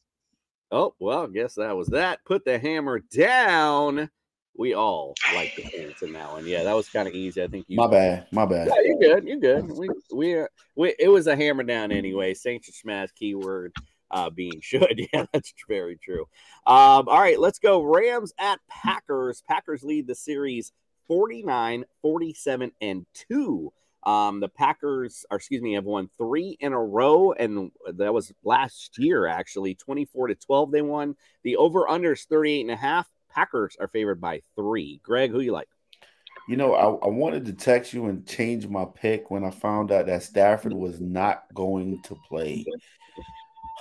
Oh, 0.71 0.95
well, 0.99 1.25
I 1.25 1.27
guess 1.29 1.55
that 1.55 1.77
was 1.77 1.89
that. 1.89 2.25
Put 2.25 2.45
the 2.45 2.59
hammer 2.59 2.99
down. 2.99 4.11
We 4.59 4.75
all 4.75 5.15
like 5.35 5.55
the 5.57 5.65
Saints 5.65 6.03
in 6.03 6.13
that 6.15 6.31
one. 6.33 6.47
Yeah, 6.47 6.63
that 6.65 6.75
was 6.75 6.89
kind 6.89 7.07
of 7.09 7.15
easy. 7.15 7.43
I 7.43 7.49
think 7.49 7.67
you. 7.69 7.77
My 7.77 7.87
bad. 7.87 8.27
My 8.33 8.47
bad. 8.47 8.69
Yeah, 8.69 8.83
you're 8.85 8.99
good. 8.99 9.25
You're 9.29 9.39
good. 9.39 9.71
We 9.73 9.89
we 10.13 10.45
we 10.75 10.95
it 10.99 11.09
was 11.09 11.27
a 11.27 11.37
hammer 11.37 11.63
down 11.63 11.93
anyway. 11.93 12.35
Saints 12.35 12.69
are 12.69 12.73
smash 12.73 13.11
keyword. 13.13 13.73
uh, 14.11 14.31
being 14.31 14.61
should. 14.61 15.01
Yeah, 15.13 15.27
that's 15.33 15.53
very 15.69 15.97
true. 15.97 16.23
Um, 16.67 17.09
all 17.09 17.21
right, 17.21 17.39
let's 17.39 17.59
go. 17.59 17.83
Rams 17.83 18.33
at 18.39 18.61
Packers. 18.71 19.43
Packers 19.49 19.83
lead 19.83 20.07
the 20.07 20.15
series 20.15 20.73
49, 21.09 21.85
47, 22.03 22.73
and 22.81 23.07
2. 23.29 23.73
Um, 24.05 24.39
the 24.39 24.49
Packers, 24.49 25.25
or 25.31 25.37
excuse 25.39 25.61
me, 25.61 25.73
have 25.75 25.85
won 25.85 26.09
three 26.17 26.57
in 26.61 26.73
a 26.73 26.81
row, 26.81 27.33
and 27.33 27.73
that 27.95 28.15
was 28.15 28.33
last 28.45 28.99
year, 28.99 29.27
actually. 29.27 29.75
24 29.75 30.29
to 30.29 30.35
12, 30.37 30.71
they 30.71 30.83
won. 30.83 31.17
The 31.43 31.57
over 31.57 31.89
under 31.89 32.13
is 32.13 32.25
38 32.25 32.61
and 32.61 32.71
a 32.71 32.77
half. 32.77 33.09
Packers 33.37 33.77
are 33.79 33.89
favored 33.89 34.19
by 34.21 34.41
three. 34.57 34.99
Greg, 35.03 35.31
who 35.31 35.41
you 35.41 35.53
like? 35.53 35.69
You 36.49 36.57
know, 36.57 36.75
I, 36.75 37.07
I 37.07 37.09
wanted 37.11 37.45
to 37.47 37.53
text 37.53 37.93
you 37.93 38.07
and 38.07 38.27
change 38.27 38.67
my 38.67 38.87
pick 38.87 39.31
when 39.31 39.45
I 39.45 39.51
found 39.51 39.93
out 39.93 40.07
that 40.07 40.23
Stafford 40.23 40.73
was 40.73 41.01
not 41.01 41.45
going 41.53 42.01
to 42.05 42.17
play. 42.29 42.65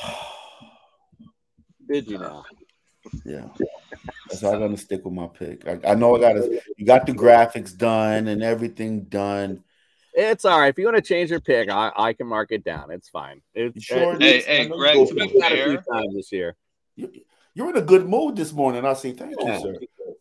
Did 1.87 2.09
you 2.09 2.17
know? 2.17 2.43
Yeah. 3.23 3.45
So 4.29 4.51
I'm 4.51 4.59
gonna 4.59 4.75
stick 4.77 5.05
with 5.05 5.13
my 5.13 5.27
pick. 5.27 5.65
I, 5.67 5.79
I 5.91 5.95
know 5.95 6.15
I 6.15 6.19
got 6.19 6.33
to 6.33 6.59
you 6.75 6.85
got 6.85 7.05
the 7.05 7.13
graphics 7.13 7.75
done 7.77 8.27
and 8.27 8.41
everything 8.43 9.03
done. 9.03 9.63
It's 10.13 10.43
all 10.43 10.59
right. 10.59 10.67
If 10.69 10.77
you 10.79 10.85
want 10.85 10.97
to 10.97 11.01
change 11.03 11.29
your 11.29 11.39
pick, 11.41 11.69
I, 11.69 11.91
I 11.95 12.13
can 12.13 12.25
mark 12.27 12.51
it 12.51 12.63
down. 12.63 12.89
It's 12.89 13.07
fine. 13.09 13.41
It's 13.53 13.83
sure 13.83 14.13
uh, 14.13 14.15
it- 14.15 14.21
Hey, 14.21 14.29
it's- 14.37 14.45
hey, 14.45 14.67
Greg, 14.67 14.95
you 14.97 15.07
to 15.07 15.13
be 15.13 15.19
go 15.27 15.27
for 15.27 15.37
it 15.37 15.51
a 15.51 15.55
few 15.55 15.73
fair- 15.77 15.83
times 15.93 16.15
this 16.15 16.31
year. 16.31 16.55
You're 17.55 17.69
in 17.69 17.77
a 17.77 17.81
good 17.81 18.07
mood 18.07 18.35
this 18.35 18.51
morning. 18.53 18.85
I 18.85 18.93
say 18.93 19.13
thank 19.13 19.33
Yeah. 19.39 19.55
you, 19.55 19.61
sir. 19.61 19.75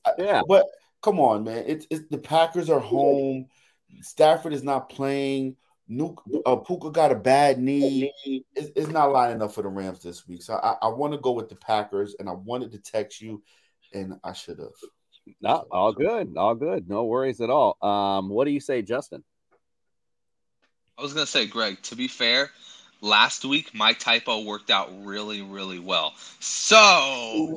I- 0.04 0.14
Yeah. 0.18 0.42
But 0.46 0.66
come 1.02 1.18
on, 1.20 1.44
man. 1.44 1.64
It's, 1.66 1.86
it's 1.90 2.08
the 2.08 2.18
Packers 2.18 2.70
are 2.70 2.80
home. 2.80 3.48
Stafford 4.00 4.52
is 4.52 4.62
not 4.62 4.88
playing. 4.88 5.56
Nuke, 5.90 6.22
uh, 6.46 6.56
Puka 6.56 6.90
got 6.90 7.12
a 7.12 7.16
bad 7.16 7.58
knee. 7.58 8.10
It's, 8.24 8.70
it's 8.74 8.88
not 8.88 9.12
lining 9.12 9.42
up 9.42 9.52
for 9.52 9.62
the 9.62 9.68
Rams 9.68 10.02
this 10.02 10.26
week. 10.26 10.42
So 10.42 10.54
I, 10.54 10.76
I 10.80 10.88
want 10.88 11.12
to 11.12 11.18
go 11.18 11.32
with 11.32 11.50
the 11.50 11.56
Packers, 11.56 12.16
and 12.18 12.28
I 12.28 12.32
wanted 12.32 12.72
to 12.72 12.78
text 12.78 13.20
you, 13.20 13.42
and 13.92 14.14
I 14.24 14.32
should 14.32 14.58
have. 14.60 14.68
No, 15.42 15.64
all 15.70 15.92
good, 15.92 16.34
all 16.38 16.54
good. 16.54 16.88
No 16.88 17.04
worries 17.04 17.40
at 17.40 17.50
all. 17.50 17.76
Um, 17.82 18.30
what 18.30 18.46
do 18.46 18.50
you 18.50 18.60
say, 18.60 18.80
Justin? 18.80 19.22
I 20.96 21.02
was 21.02 21.12
gonna 21.12 21.26
say, 21.26 21.46
Greg. 21.46 21.82
To 21.82 21.96
be 21.96 22.08
fair, 22.08 22.50
last 23.04 23.44
week 23.44 23.72
my 23.74 23.92
typo 23.92 24.42
worked 24.42 24.70
out 24.70 24.90
really, 25.04 25.42
really 25.42 25.78
well. 25.78 26.14
So 26.40 27.56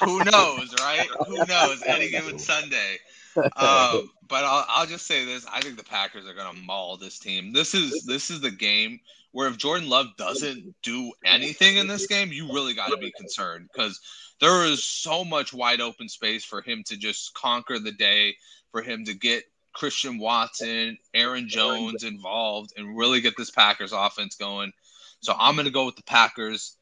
who 0.00 0.24
knows, 0.24 0.74
right? 0.80 1.08
Who 1.26 1.36
knows? 1.46 1.82
Any 1.86 2.10
given 2.10 2.38
Sunday. 2.38 2.98
Um, 3.36 4.10
but 4.26 4.44
I'll, 4.44 4.64
I'll 4.68 4.86
just 4.86 5.06
say 5.06 5.24
this: 5.24 5.46
I 5.52 5.60
think 5.60 5.76
the 5.76 5.84
Packers 5.84 6.26
are 6.26 6.34
gonna 6.34 6.58
maul 6.58 6.96
this 6.96 7.18
team. 7.18 7.52
This 7.52 7.74
is 7.74 8.04
this 8.04 8.30
is 8.30 8.40
the 8.40 8.50
game 8.50 9.00
where 9.32 9.48
if 9.48 9.58
Jordan 9.58 9.88
Love 9.88 10.08
doesn't 10.16 10.74
do 10.82 11.12
anything 11.24 11.76
in 11.76 11.86
this 11.86 12.06
game, 12.06 12.32
you 12.32 12.52
really 12.52 12.74
got 12.74 12.88
to 12.88 12.96
be 12.96 13.12
concerned 13.12 13.68
because 13.72 14.00
there 14.40 14.64
is 14.64 14.82
so 14.82 15.24
much 15.24 15.52
wide 15.52 15.80
open 15.80 16.08
space 16.08 16.44
for 16.44 16.62
him 16.62 16.82
to 16.86 16.96
just 16.96 17.34
conquer 17.34 17.78
the 17.78 17.92
day, 17.92 18.36
for 18.72 18.82
him 18.82 19.04
to 19.04 19.14
get 19.14 19.44
Christian 19.78 20.18
Watson, 20.18 20.98
Aaron 21.14 21.48
Jones 21.48 22.02
involved, 22.02 22.72
and 22.76 22.98
really 22.98 23.20
get 23.20 23.34
this 23.36 23.52
Packers 23.52 23.92
offense 23.92 24.34
going. 24.34 24.72
So 25.20 25.34
I'm 25.38 25.54
going 25.54 25.66
to 25.66 25.72
go 25.72 25.86
with 25.86 25.94
the 25.94 26.02
Packers. 26.02 26.76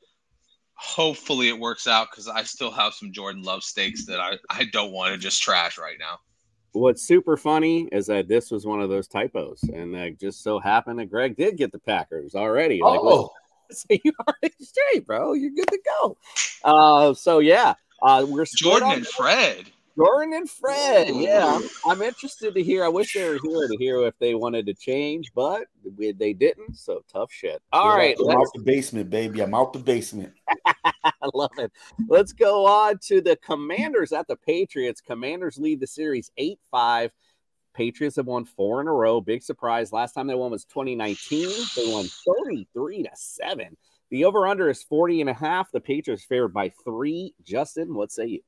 Hopefully 0.75 1.49
it 1.49 1.59
works 1.59 1.87
out 1.87 2.09
because 2.11 2.27
I 2.27 2.43
still 2.45 2.71
have 2.71 2.95
some 2.95 3.13
Jordan 3.13 3.43
Love 3.43 3.63
stakes 3.63 4.07
that 4.07 4.19
I, 4.19 4.39
I 4.49 4.65
don't 4.65 4.93
want 4.93 5.13
to 5.13 5.19
just 5.19 5.43
trash 5.43 5.77
right 5.77 5.99
now. 5.99 6.21
What's 6.73 7.03
super 7.03 7.37
funny 7.37 7.87
is 7.93 8.07
that 8.07 8.29
this 8.29 8.51
was 8.51 8.65
one 8.67 8.81
of 8.81 8.89
those 8.89 9.09
typos, 9.09 9.63
and 9.63 9.95
that 9.95 10.19
just 10.19 10.43
so 10.43 10.59
happened 10.59 10.99
that 10.99 11.11
Greg 11.11 11.37
did 11.37 11.59
get 11.59 11.73
the 11.73 11.79
Packers 11.79 12.35
already. 12.35 12.81
Like, 12.83 13.01
Oh. 13.03 13.31
so 13.71 13.87
you 13.91 14.13
are 14.27 14.35
straight, 14.61 15.07
bro. 15.07 15.35
You're 15.35 15.51
good 15.51 15.69
to 15.69 15.81
go. 16.01 16.17
Uh, 16.65 17.13
so 17.13 17.41
yeah, 17.41 17.75
uh, 18.03 18.25
we're 18.27 18.47
Jordan 18.47 18.91
and 18.93 19.07
Fred. 19.07 19.67
Jordan 19.97 20.35
and 20.35 20.51
Fred. 20.51 21.09
Yeah, 21.15 21.47
I'm, 21.47 21.69
I'm 21.91 22.03
interested 22.03 22.55
to 22.55 22.63
hear. 22.63 22.85
I 22.85 22.89
wish 22.89 23.15
they 23.15 23.29
were 23.29 23.39
here 23.43 23.69
to 23.69 23.77
hear 23.79 24.07
if 24.07 24.19
they 24.19 24.35
wanted 24.35 24.67
to 24.67 24.75
change, 24.75 25.33
but 25.35 25.67
we, 25.97 26.13
they 26.13 26.33
didn't. 26.33 26.77
So 26.77 27.03
tough 27.11 27.33
shit. 27.33 27.63
All 27.73 27.87
Yeah, 27.87 27.97
right, 27.97 28.17
I'm 28.21 28.37
out 28.37 28.47
the 28.55 28.63
basement, 28.63 29.11
baby. 29.11 29.41
I'm 29.41 29.55
out 29.55 29.73
the 29.73 29.79
basement. 29.79 30.33
I 31.05 31.13
love 31.33 31.53
it. 31.59 31.73
Let's 32.09 32.33
go 32.33 32.67
on 32.67 32.99
to 33.07 33.21
the 33.21 33.37
Commanders 33.37 34.13
at 34.13 34.27
the 34.27 34.37
Patriots. 34.37 35.01
Commanders 35.01 35.59
lead 35.59 35.81
the 35.81 35.87
series 35.87 36.31
8 36.37 36.59
5. 36.71 37.13
Patriots 37.75 38.17
have 38.17 38.27
won 38.27 38.45
four 38.45 38.81
in 38.81 38.89
a 38.89 38.93
row. 38.93 39.21
Big 39.21 39.43
surprise. 39.43 39.93
Last 39.93 40.13
time 40.13 40.27
they 40.27 40.35
won 40.35 40.51
was 40.51 40.65
2019. 40.65 41.49
They 41.77 41.93
won 41.93 42.07
33 42.43 43.03
to 43.03 43.11
7. 43.15 43.77
The 44.11 44.25
over 44.25 44.47
under 44.47 44.71
is 44.71 44.83
40 44.83 45.21
and 45.23 45.31
a 45.31 45.35
half. 45.35 45.71
The 45.73 45.81
Patriots 45.81 46.25
favored 46.25 46.55
by 46.55 46.73
three. 46.85 47.35
Justin, 47.43 47.95
what 47.95 48.11
say 48.11 48.27
you? 48.27 48.41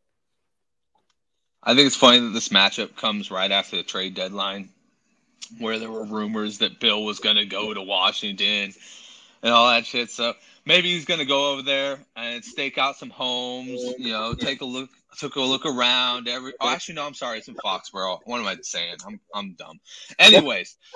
I 1.63 1.75
think 1.75 1.87
it's 1.87 1.97
funny 1.97 2.21
that 2.21 2.31
this 2.31 2.49
matchup 2.49 2.97
comes 2.97 3.31
right 3.31 3.51
after 3.51 3.77
the 3.77 3.83
trade 3.83 4.15
deadline, 4.15 4.71
where 5.59 5.79
there 5.79 5.91
were 5.91 6.05
rumors 6.05 6.59
that 6.59 6.81
Bill 6.81 7.05
was 7.05 7.19
going 7.19 7.37
to 7.37 7.47
go 7.47 7.75
to 7.75 7.83
Washington 7.83 8.73
and 9.43 9.53
all 9.53 9.69
that 9.69 9.87
shit. 9.87 10.11
So 10.11 10.35
maybe 10.65 10.91
he's 10.91 11.05
going 11.05 11.21
to 11.21 11.27
go 11.27 11.53
over 11.53 11.63
there 11.63 11.99
and 12.17 12.45
stake 12.45 12.79
out 12.79 12.97
some 12.97 13.11
homes. 13.11 13.83
You 13.99 14.13
know, 14.13 14.35
take 14.35 14.61
a 14.61 14.65
look, 14.65 14.91
took 15.19 15.37
a 15.37 15.41
look 15.41 15.67
around. 15.67 16.29
Every 16.29 16.53
oh, 16.61 16.69
actually, 16.69 16.97
no, 16.97 17.07
I'm 17.07 17.15
sorry, 17.15 17.39
it's 17.39 17.49
in 17.49 17.55
Foxborough. 17.55 18.21
What 18.25 18.41
am 18.41 18.47
I 18.47 18.57
saying? 18.63 18.97
I'm 19.07 19.21
I'm 19.35 19.55
dumb. 19.55 19.81
Anyways. 20.19 20.77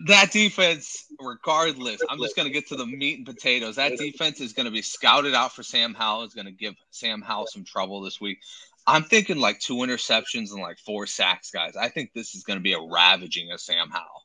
That 0.00 0.30
defense, 0.30 1.06
regardless, 1.18 2.02
I'm 2.06 2.20
just 2.20 2.36
going 2.36 2.46
to 2.46 2.52
get 2.52 2.68
to 2.68 2.76
the 2.76 2.84
meat 2.84 3.16
and 3.16 3.24
potatoes. 3.24 3.76
That 3.76 3.96
defense 3.96 4.42
is 4.42 4.52
going 4.52 4.66
to 4.66 4.70
be 4.70 4.82
scouted 4.82 5.34
out 5.34 5.54
for 5.54 5.62
Sam 5.62 5.94
Howell. 5.94 6.24
Is 6.24 6.34
going 6.34 6.44
to 6.44 6.52
give 6.52 6.74
Sam 6.90 7.22
Howell 7.22 7.46
some 7.46 7.64
trouble 7.64 8.02
this 8.02 8.20
week. 8.20 8.40
I'm 8.86 9.04
thinking 9.04 9.38
like 9.38 9.58
two 9.58 9.76
interceptions 9.76 10.52
and 10.52 10.60
like 10.60 10.78
four 10.78 11.06
sacks, 11.06 11.50
guys. 11.50 11.76
I 11.76 11.88
think 11.88 12.12
this 12.12 12.34
is 12.34 12.44
going 12.44 12.58
to 12.58 12.62
be 12.62 12.74
a 12.74 12.80
ravaging 12.80 13.50
of 13.50 13.60
Sam 13.60 13.90
Howell. 13.90 14.22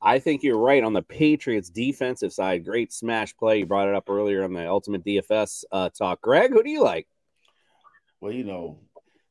I 0.00 0.20
think 0.20 0.44
you're 0.44 0.58
right 0.58 0.84
on 0.84 0.92
the 0.92 1.02
Patriots 1.02 1.70
defensive 1.70 2.32
side. 2.32 2.64
Great 2.64 2.92
smash 2.92 3.36
play. 3.36 3.58
You 3.58 3.66
brought 3.66 3.88
it 3.88 3.94
up 3.94 4.08
earlier 4.08 4.44
on 4.44 4.52
the 4.52 4.68
Ultimate 4.68 5.04
DFS 5.04 5.64
uh, 5.72 5.90
talk. 5.90 6.20
Greg, 6.20 6.52
who 6.52 6.62
do 6.62 6.70
you 6.70 6.82
like? 6.84 7.08
Well, 8.20 8.32
you 8.32 8.44
know, 8.44 8.78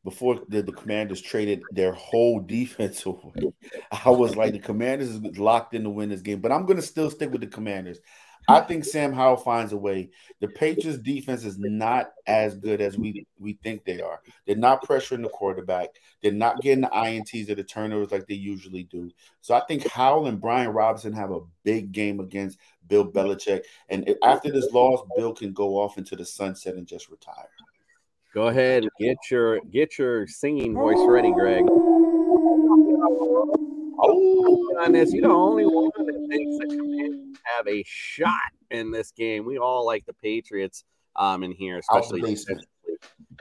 before 0.03 0.41
the, 0.49 0.61
the 0.61 0.74
Commanders 0.74 1.22
traded 1.22 1.63
their 1.72 1.93
whole 1.93 2.41
defense 2.41 3.05
away, 3.05 3.53
I 3.91 4.09
was 4.09 4.36
like, 4.36 4.51
the 4.51 4.59
Commanders 4.59 5.09
is 5.09 5.38
locked 5.38 5.74
in 5.74 5.84
to 5.84 5.89
win 5.89 6.09
this 6.09 6.22
game, 6.22 6.41
but 6.41 6.51
I'm 6.51 6.65
going 6.65 6.78
to 6.78 6.84
still 6.84 7.09
stick 7.09 7.32
with 7.32 7.41
the 7.41 7.47
Commanders. 7.47 7.99
I 8.50 8.62
think 8.62 8.86
Sam 8.86 9.12
Howell 9.12 9.38
finds 9.38 9.74
a 9.74 9.78
way. 9.78 10.10
The 10.39 10.48
Patriots 10.48 11.00
defense 11.00 11.43
is 11.43 11.58
not 11.60 12.12
as 12.28 12.56
good 12.56 12.80
as 12.80 12.98
we, 12.98 13.28
we 13.38 13.54
think 13.62 13.84
they 13.84 14.00
are. 14.00 14.22
They're 14.45 14.56
not 14.56 14.88
pressuring 14.88 15.24
the 15.24 15.30
quarterback. 15.30 15.89
They're 16.24 16.32
not 16.32 16.62
getting 16.62 16.82
the 16.82 16.88
INTs 16.88 17.50
or 17.50 17.56
the 17.56 17.64
turnovers 17.64 18.12
like 18.12 18.26
they 18.26 18.36
usually 18.36 18.84
do. 18.84 19.12
So 19.41 19.54
I 19.54 19.62
think 19.68 19.86
Howell 19.89 20.28
and 20.28 20.39
Brian 20.39 20.70
Robinson 20.70 21.12
have 21.14 21.32
a 21.32 21.41
big 21.66 21.91
game 21.91 22.22
against 22.22 22.58
Bill 22.88 23.12
Belichick. 23.12 23.64
And 23.89 24.16
after 24.24 24.50
this 24.50 24.72
loss, 24.72 25.06
Bill 25.18 25.34
can 25.34 25.52
go 25.52 25.78
off 25.78 25.98
into 25.98 26.16
the 26.16 26.26
sunset 26.26 26.76
and 26.76 26.88
just 26.88 27.10
retire. 27.10 27.50
Go 28.34 28.48
ahead 28.48 28.84
and 28.84 28.91
get 29.00 29.18
your 29.32 29.60
get 29.72 29.98
your 29.98 30.28
singing 30.28 30.74
voice 30.74 31.00
ready, 31.08 31.32
Greg. 31.34 31.66
Oh, 34.00 34.76
on 34.84 34.91
this, 34.91 35.14
you're 35.14 35.24
the 35.28 35.34
only 35.34 35.66
one 35.66 35.89
that 35.98 36.28
thinks 36.30 36.58
the 36.60 36.68
Commanders 36.78 37.38
have 37.58 37.68
a 37.68 37.84
shot 37.86 38.32
in 38.72 38.91
this 38.91 39.12
game. 39.12 39.45
We 39.45 39.58
all 39.58 39.86
like 39.86 40.06
the 40.06 40.14
Patriots 40.14 40.84
um 41.16 41.43
in 41.43 41.52
here, 41.52 41.82
Out 41.91 42.08
the 42.10 42.22
basement. 42.22 42.66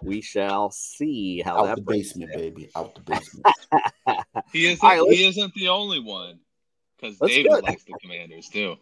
We 0.03 0.21
shall 0.21 0.71
see 0.71 1.41
how 1.41 1.59
Out 1.59 1.65
that 1.67 1.77
the 1.77 1.83
basement, 1.83 2.33
down. 2.33 2.41
baby. 2.41 2.71
Out 2.77 2.95
the 2.95 3.01
basement. 3.03 3.47
He 4.53 4.67
isn't. 4.67 4.83
All 4.85 4.91
right, 4.91 5.03
let's- 5.03 5.17
he 5.19 5.27
isn't 5.27 5.55
the 5.55 5.69
only 5.69 6.01
one 6.01 6.39
because 6.97 7.19
Let's 7.21 7.35
David 7.35 7.51
go. 7.51 7.59
likes 7.59 7.85
the 7.85 7.95
Commanders 8.01 8.49
too. 8.49 8.77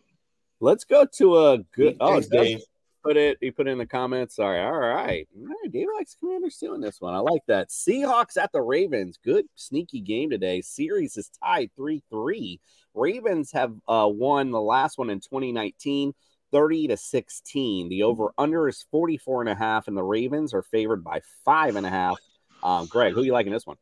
Let's 0.61 0.85
go 0.85 1.07
to 1.19 1.39
a 1.39 1.59
good. 1.75 1.97
Oh, 2.01 2.13
Thanks, 2.15 2.27
Dave 2.29 2.59
Dave. 2.59 2.61
Put 3.05 3.17
it. 3.17 3.39
He 3.41 3.51
put 3.51 3.69
it 3.69 3.71
in 3.71 3.79
the 3.79 3.87
comments. 3.87 4.37
Sorry. 4.37 4.61
All 4.61 4.73
right. 4.73 5.29
All 5.37 5.47
right. 5.47 5.73
Dave 5.73 5.89
likes 5.97 6.17
Commanders 6.19 6.57
too 6.57 6.75
in 6.75 6.81
this 6.81 7.01
one. 7.01 7.15
I 7.15 7.19
like 7.19 7.43
that. 7.47 7.69
Seahawks 7.69 8.37
at 8.37 8.51
the 8.53 8.63
Ravens. 8.63 9.19
Good 9.23 9.47
sneaky 9.55 10.01
game 10.01 10.31
today. 10.31 10.61
Series 10.63 11.17
is 11.17 11.31
tied 11.43 11.71
three 11.77 12.03
three. 12.11 12.61
Ravens 12.95 13.53
have 13.53 13.75
uh, 13.89 14.09
won 14.11 14.51
the 14.51 14.61
last 14.61 14.99
one 14.99 15.11
in 15.11 15.21
2019. 15.21 16.15
30 16.53 16.87
to 16.87 16.97
16. 16.97 17.89
The 17.89 18.05
over 18.05 18.29
under 18.39 18.69
is 18.69 18.87
44 18.93 19.43
and 19.43 19.51
a 19.51 19.57
half, 19.57 19.89
and 19.89 19.97
the 19.97 20.05
Ravens 20.05 20.55
are 20.55 20.63
favored 20.63 21.03
by 21.03 21.21
five 21.45 21.75
and 21.75 21.85
a 21.85 21.91
half. 21.91 22.17
Um, 22.63 22.87
Greg, 22.87 23.13
who 23.13 23.25
you 23.25 23.33
liking 23.33 23.53
this 23.53 23.67
one? 23.67 23.77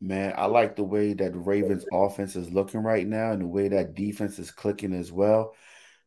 Man, 0.00 0.32
I 0.36 0.46
like 0.46 0.76
the 0.76 0.84
way 0.84 1.14
that 1.14 1.32
Ravens 1.34 1.84
offense 1.92 2.36
is 2.36 2.52
looking 2.52 2.84
right 2.84 3.04
now 3.04 3.32
and 3.32 3.42
the 3.42 3.46
way 3.46 3.66
that 3.68 3.96
defense 3.96 4.38
is 4.38 4.52
clicking 4.52 4.92
as 4.92 5.10
well. 5.10 5.54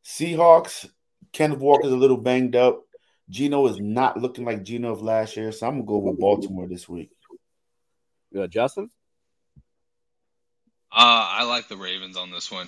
Seahawks, 0.06 0.90
Kenneth 1.32 1.60
Walker's 1.60 1.92
a 1.92 1.98
little 1.98 2.18
banged 2.18 2.56
up. 2.56 2.84
Gino 3.30 3.68
is 3.68 3.80
not 3.80 4.20
looking 4.20 4.46
like 4.46 4.64
Gino 4.64 4.92
of 4.92 5.02
last 5.02 5.38
year, 5.38 5.52
so 5.52 5.68
I'm 5.68 5.76
gonna 5.76 5.86
go 5.86 5.98
with 5.98 6.20
Baltimore 6.20 6.68
this 6.68 6.90
week. 6.90 7.12
Uh, 8.38 8.48
Justin? 8.48 8.90
Uh, 10.92 11.26
I 11.30 11.44
like 11.44 11.68
the 11.68 11.78
Ravens 11.78 12.18
on 12.18 12.32
this 12.32 12.52
one. 12.52 12.68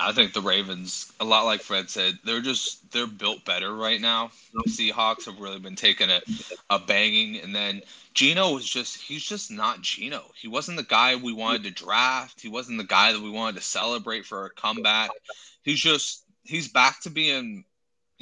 I 0.00 0.10
think 0.10 0.32
the 0.32 0.40
Ravens, 0.40 1.12
a 1.20 1.24
lot 1.24 1.44
like 1.44 1.60
Fred 1.60 1.88
said, 1.88 2.18
they're 2.24 2.40
just 2.40 2.90
they're 2.90 3.06
built 3.06 3.44
better 3.44 3.72
right 3.72 4.00
now. 4.00 4.32
The 4.52 4.70
Seahawks 4.70 5.26
have 5.26 5.38
really 5.38 5.60
been 5.60 5.76
taking 5.76 6.10
a, 6.10 6.20
a 6.68 6.80
banging, 6.80 7.38
and 7.40 7.54
then 7.54 7.80
Gino 8.12 8.52
was 8.52 8.68
just 8.68 9.00
he's 9.00 9.22
just 9.22 9.52
not 9.52 9.82
Gino. 9.82 10.24
He 10.34 10.48
wasn't 10.48 10.78
the 10.78 10.82
guy 10.82 11.14
we 11.14 11.32
wanted 11.32 11.62
to 11.64 11.70
draft. 11.70 12.40
He 12.40 12.48
wasn't 12.48 12.78
the 12.78 12.84
guy 12.84 13.12
that 13.12 13.22
we 13.22 13.30
wanted 13.30 13.56
to 13.56 13.62
celebrate 13.62 14.26
for 14.26 14.46
a 14.46 14.50
comeback. 14.50 15.10
He's 15.62 15.80
just 15.80 16.24
he's 16.42 16.68
back 16.68 17.00
to 17.02 17.10
being, 17.10 17.64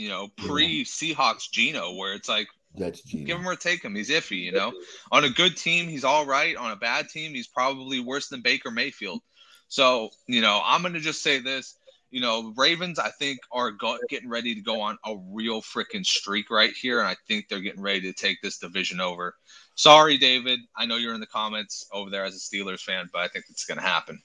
you 0.03 0.09
know, 0.09 0.29
pre 0.37 0.85
Seahawks 0.85 1.49
Gino, 1.51 1.93
where 1.95 2.15
it's 2.15 2.29
like 2.29 2.49
That's 2.75 3.01
give 3.03 3.39
him 3.39 3.49
or 3.49 3.55
take 3.55 3.85
him. 3.85 3.95
He's 3.95 4.11
iffy, 4.11 4.41
you 4.43 4.51
know. 4.51 4.73
On 5.13 5.23
a 5.23 5.31
good 5.31 5.57
team, 5.57 5.87
he's 5.87 6.03
all 6.05 6.27
right. 6.27 6.57
On 6.57 6.73
a 6.73 6.77
bad 6.77 7.09
team, 7.09 7.33
he's 7.33 7.47
probably 7.47 8.01
worse 8.01 8.29
than 8.29 8.43
Baker 8.43 8.73
Mayfield. 8.73 9.21
So, 9.69 10.11
you 10.27 10.41
know, 10.41 10.61
I'm 10.65 10.83
going 10.83 10.95
to 10.95 11.01
just 11.01 11.23
say 11.23 11.39
this. 11.39 11.77
You 12.11 12.21
know, 12.21 12.53
Ravens, 12.57 12.99
I 12.99 13.11
think, 13.11 13.39
are 13.53 13.71
go- 13.71 13.99
getting 14.11 14.29
ready 14.29 14.55
to 14.57 14.61
go 14.61 14.81
on 14.83 14.99
a 15.07 15.15
real 15.31 15.63
freaking 15.63 16.05
streak 16.05 16.51
right 16.51 16.73
here. 16.75 16.99
And 16.99 17.09
I 17.09 17.17
think 17.29 17.49
they're 17.49 17.61
getting 17.61 17.81
ready 17.81 18.03
to 18.03 18.13
take 18.13 18.43
this 18.43 18.59
division 18.59 19.01
over. 19.01 19.35
Sorry, 19.77 20.19
David. 20.19 20.61
I 20.77 20.85
know 20.85 20.97
you're 20.97 21.15
in 21.15 21.21
the 21.21 21.27
comments 21.27 21.87
over 21.93 22.11
there 22.11 22.25
as 22.25 22.35
a 22.35 22.39
Steelers 22.39 22.81
fan, 22.81 23.09
but 23.13 23.21
I 23.21 23.29
think 23.29 23.47
it's 23.49 23.65
going 23.65 23.79
to 23.79 23.87
happen. 23.87 24.21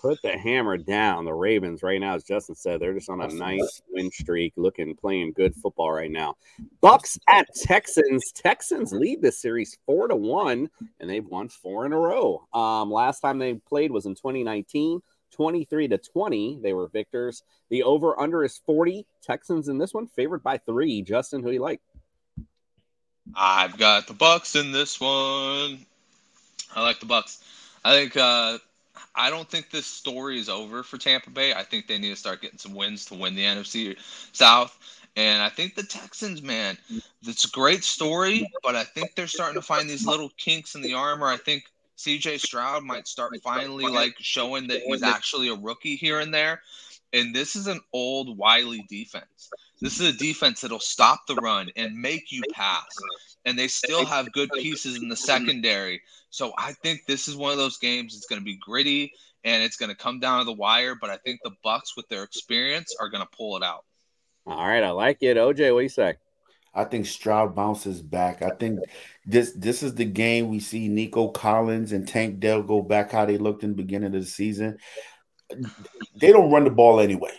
Put 0.00 0.22
the 0.22 0.36
hammer 0.36 0.76
down. 0.76 1.24
The 1.24 1.32
Ravens 1.32 1.82
right 1.82 2.00
now, 2.00 2.14
as 2.14 2.24
Justin 2.24 2.54
said, 2.54 2.80
they're 2.80 2.94
just 2.94 3.08
on 3.10 3.20
a 3.20 3.28
nice 3.28 3.82
win 3.90 4.10
streak, 4.10 4.52
looking 4.56 4.94
playing 4.94 5.32
good 5.32 5.54
football 5.54 5.92
right 5.92 6.10
now. 6.10 6.36
Bucks 6.80 7.18
at 7.28 7.46
Texans. 7.54 8.32
Texans 8.34 8.92
lead 8.92 9.22
this 9.22 9.40
series 9.40 9.78
four 9.86 10.08
to 10.08 10.16
one, 10.16 10.68
and 11.00 11.08
they've 11.08 11.26
won 11.26 11.48
four 11.48 11.86
in 11.86 11.92
a 11.92 11.98
row. 11.98 12.46
Um, 12.52 12.90
last 12.90 13.20
time 13.20 13.38
they 13.38 13.54
played 13.54 13.90
was 13.90 14.06
in 14.06 14.14
2019, 14.14 15.00
23 15.32 15.88
to 15.88 15.98
20. 15.98 16.60
They 16.62 16.72
were 16.72 16.88
victors. 16.88 17.42
The 17.70 17.82
over 17.82 18.18
under 18.20 18.44
is 18.44 18.60
40. 18.66 19.06
Texans 19.22 19.68
in 19.68 19.78
this 19.78 19.94
one 19.94 20.06
favored 20.06 20.42
by 20.42 20.58
three. 20.58 21.02
Justin, 21.02 21.42
who 21.42 21.50
you 21.50 21.60
like? 21.60 21.80
I've 23.34 23.76
got 23.76 24.06
the 24.06 24.14
Bucks 24.14 24.54
in 24.54 24.72
this 24.72 25.00
one. 25.00 25.84
I 26.74 26.82
like 26.82 27.00
the 27.00 27.06
Bucks. 27.06 27.42
I 27.84 27.92
think 27.92 28.16
uh 28.16 28.58
I 29.14 29.30
don't 29.30 29.48
think 29.48 29.70
this 29.70 29.86
story 29.86 30.38
is 30.38 30.48
over 30.48 30.82
for 30.82 30.98
Tampa 30.98 31.30
Bay. 31.30 31.54
I 31.54 31.62
think 31.62 31.86
they 31.86 31.98
need 31.98 32.10
to 32.10 32.16
start 32.16 32.42
getting 32.42 32.58
some 32.58 32.74
wins 32.74 33.04
to 33.06 33.14
win 33.14 33.34
the 33.34 33.44
NFC 33.44 33.96
South. 34.32 34.78
And 35.16 35.42
I 35.42 35.48
think 35.48 35.74
the 35.74 35.82
Texans, 35.82 36.42
man, 36.42 36.76
it's 37.26 37.46
a 37.46 37.50
great 37.50 37.84
story, 37.84 38.50
but 38.62 38.76
I 38.76 38.84
think 38.84 39.14
they're 39.14 39.26
starting 39.26 39.54
to 39.54 39.66
find 39.66 39.88
these 39.88 40.06
little 40.06 40.30
kinks 40.36 40.74
in 40.74 40.82
the 40.82 40.94
armor. 40.94 41.26
I 41.26 41.38
think 41.38 41.64
CJ 41.96 42.40
Stroud 42.40 42.84
might 42.84 43.08
start 43.08 43.32
finally 43.42 43.86
like 43.86 44.16
showing 44.18 44.68
that 44.68 44.82
he's 44.82 45.02
actually 45.02 45.48
a 45.48 45.54
rookie 45.54 45.96
here 45.96 46.20
and 46.20 46.34
there. 46.34 46.60
And 47.12 47.34
this 47.34 47.56
is 47.56 47.66
an 47.66 47.80
old 47.94 48.36
Wiley 48.36 48.84
defense. 48.90 49.50
This 49.80 50.00
is 50.00 50.14
a 50.14 50.18
defense 50.18 50.60
that'll 50.60 50.80
stop 50.80 51.26
the 51.26 51.34
run 51.36 51.70
and 51.76 51.94
make 51.94 52.32
you 52.32 52.42
pass. 52.52 52.86
And 53.44 53.58
they 53.58 53.68
still 53.68 54.04
have 54.04 54.32
good 54.32 54.50
pieces 54.54 54.96
in 55.00 55.08
the 55.08 55.16
secondary. 55.16 56.00
So 56.30 56.52
I 56.58 56.72
think 56.72 57.02
this 57.06 57.28
is 57.28 57.36
one 57.36 57.52
of 57.52 57.58
those 57.58 57.78
games. 57.78 58.14
It's 58.16 58.26
going 58.26 58.40
to 58.40 58.44
be 58.44 58.56
gritty 58.56 59.12
and 59.44 59.62
it's 59.62 59.76
going 59.76 59.90
to 59.90 59.96
come 59.96 60.18
down 60.18 60.40
to 60.40 60.44
the 60.44 60.52
wire. 60.52 60.94
But 60.94 61.10
I 61.10 61.18
think 61.18 61.40
the 61.44 61.52
Bucks, 61.62 61.96
with 61.96 62.08
their 62.08 62.24
experience, 62.24 62.94
are 63.00 63.08
going 63.08 63.22
to 63.22 63.36
pull 63.36 63.56
it 63.56 63.62
out. 63.62 63.84
All 64.46 64.66
right, 64.66 64.82
I 64.82 64.90
like 64.90 65.18
it. 65.22 65.36
OJ, 65.36 65.72
what 65.72 65.80
do 65.80 65.82
you 65.82 65.88
say? 65.88 66.14
I 66.76 66.84
think 66.84 67.06
Stroud 67.06 67.54
bounces 67.56 68.02
back. 68.02 68.42
I 68.42 68.50
think 68.50 68.80
this 69.24 69.52
this 69.52 69.82
is 69.82 69.94
the 69.94 70.04
game 70.04 70.48
we 70.48 70.60
see 70.60 70.88
Nico 70.88 71.28
Collins 71.28 71.92
and 71.92 72.06
Tank 72.06 72.38
Dell 72.38 72.62
go 72.62 72.82
back 72.82 73.12
how 73.12 73.24
they 73.24 73.38
looked 73.38 73.64
in 73.64 73.70
the 73.70 73.82
beginning 73.82 74.14
of 74.14 74.20
the 74.20 74.26
season. 74.26 74.76
They 76.20 76.32
don't 76.32 76.50
run 76.50 76.64
the 76.64 76.70
ball 76.70 77.00
anyway, 77.00 77.32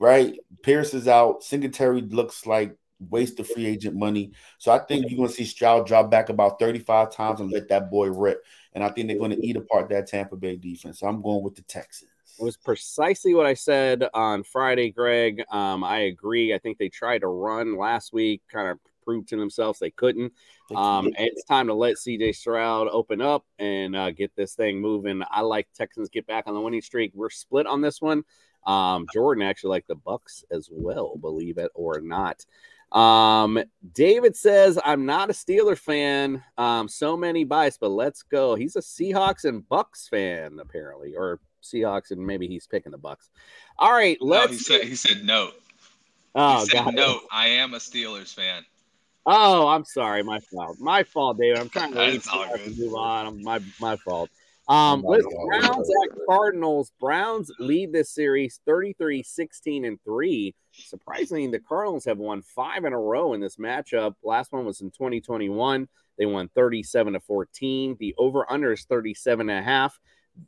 right? 0.00 0.36
Pierce 0.62 0.94
is 0.94 1.06
out. 1.06 1.44
Singletary 1.44 2.00
looks 2.00 2.46
like 2.46 2.76
waste 2.98 3.38
of 3.38 3.48
free 3.48 3.66
agent 3.66 3.94
money. 3.94 4.32
So 4.58 4.72
I 4.72 4.78
think 4.78 5.06
you're 5.08 5.16
going 5.16 5.28
to 5.28 5.34
see 5.34 5.44
Stroud 5.44 5.86
drop 5.86 6.10
back 6.10 6.28
about 6.28 6.58
35 6.58 7.12
times 7.12 7.40
and 7.40 7.52
let 7.52 7.68
that 7.68 7.90
boy 7.90 8.08
rip. 8.08 8.42
And 8.72 8.82
I 8.82 8.88
think 8.88 9.08
they're 9.08 9.18
going 9.18 9.30
to 9.30 9.46
eat 9.46 9.56
apart 9.56 9.88
that 9.90 10.08
Tampa 10.08 10.36
Bay 10.36 10.56
defense. 10.56 10.98
So 11.00 11.06
I'm 11.06 11.22
going 11.22 11.44
with 11.44 11.54
the 11.54 11.62
Texans. 11.62 12.10
It 12.38 12.42
was 12.42 12.56
precisely 12.56 13.34
what 13.34 13.46
I 13.46 13.54
said 13.54 14.08
on 14.14 14.42
Friday, 14.42 14.90
Greg. 14.90 15.42
Um, 15.50 15.84
I 15.84 16.00
agree. 16.00 16.54
I 16.54 16.58
think 16.58 16.78
they 16.78 16.88
tried 16.88 17.18
to 17.18 17.26
run 17.26 17.76
last 17.76 18.12
week, 18.12 18.42
kind 18.50 18.68
of 18.68 18.78
proved 19.04 19.28
to 19.28 19.36
themselves 19.36 19.78
they 19.78 19.90
couldn't. 19.90 20.32
Um, 20.74 21.12
it's 21.18 21.44
time 21.44 21.66
to 21.66 21.74
let 21.74 21.96
CJ 21.96 22.34
Stroud 22.34 22.88
open 22.90 23.20
up 23.20 23.44
and 23.58 23.96
uh, 23.96 24.10
get 24.12 24.34
this 24.36 24.54
thing 24.54 24.80
moving. 24.80 25.22
I 25.30 25.40
like 25.40 25.68
Texans 25.74 26.08
get 26.08 26.26
back 26.26 26.44
on 26.46 26.54
the 26.54 26.60
winning 26.60 26.80
streak. 26.80 27.12
We're 27.14 27.30
split 27.30 27.66
on 27.66 27.80
this 27.80 28.00
one. 28.00 28.22
Um, 28.66 29.06
Jordan 29.12 29.42
actually 29.42 29.70
like 29.70 29.86
the 29.86 29.94
Bucks 29.94 30.44
as 30.50 30.68
well, 30.70 31.16
believe 31.16 31.58
it 31.58 31.70
or 31.74 32.00
not. 32.00 32.44
Um, 32.92 33.62
David 33.94 34.34
says, 34.36 34.78
I'm 34.84 35.06
not 35.06 35.30
a 35.30 35.32
Steeler 35.32 35.78
fan. 35.78 36.42
Um, 36.58 36.88
so 36.88 37.16
many 37.16 37.44
bias, 37.44 37.78
but 37.80 37.90
let's 37.90 38.22
go. 38.22 38.54
He's 38.56 38.76
a 38.76 38.80
Seahawks 38.80 39.44
and 39.44 39.66
Bucks 39.68 40.08
fan, 40.08 40.58
apparently, 40.60 41.14
or 41.16 41.38
Seahawks, 41.62 42.10
and 42.10 42.20
maybe 42.26 42.48
he's 42.48 42.66
picking 42.66 42.90
the 42.92 42.98
Bucks. 42.98 43.30
All 43.78 43.92
right, 43.92 44.18
let's. 44.20 44.50
No, 44.50 44.52
he 44.52 44.58
said 44.58 44.88
he 44.88 44.94
said 44.96 45.24
no. 45.24 45.50
Oh, 46.34 46.60
he 46.60 46.66
said 46.66 46.92
no. 46.94 47.20
I 47.30 47.46
am 47.48 47.74
a 47.74 47.78
Steelers 47.78 48.34
fan. 48.34 48.64
Oh, 49.26 49.68
I'm 49.68 49.84
sorry, 49.84 50.22
my 50.22 50.40
fault. 50.40 50.78
My 50.80 51.02
fault, 51.04 51.38
David. 51.38 51.58
I'm 51.58 51.68
trying 51.68 51.90
to, 51.92 51.96
That's 51.98 52.26
all 52.28 52.40
leave- 52.52 52.76
good. 52.76 52.78
move 52.78 52.94
on. 52.94 53.26
I'm- 53.26 53.42
My 53.42 53.60
my 53.80 53.96
fault. 53.96 54.30
Um, 54.70 55.02
God. 55.02 55.20
Browns 55.48 55.90
at 55.90 56.16
Cardinals. 56.28 56.92
Browns 57.00 57.50
lead 57.58 57.92
this 57.92 58.14
series 58.14 58.60
33 58.66 59.24
16 59.24 59.84
and 59.84 59.98
3. 60.04 60.54
Surprisingly, 60.70 61.48
the 61.48 61.58
Cardinals 61.58 62.04
have 62.04 62.18
won 62.18 62.40
five 62.42 62.84
in 62.84 62.92
a 62.92 62.98
row 62.98 63.34
in 63.34 63.40
this 63.40 63.56
matchup. 63.56 64.14
Last 64.22 64.52
one 64.52 64.64
was 64.64 64.80
in 64.80 64.92
2021. 64.92 65.88
They 66.18 66.26
won 66.26 66.48
37 66.54 67.14
to 67.14 67.20
14. 67.20 67.96
The 67.98 68.14
over 68.16 68.50
under 68.50 68.72
is 68.72 68.84
37 68.84 69.50
and 69.50 69.58
a 69.58 69.62
half. 69.62 69.98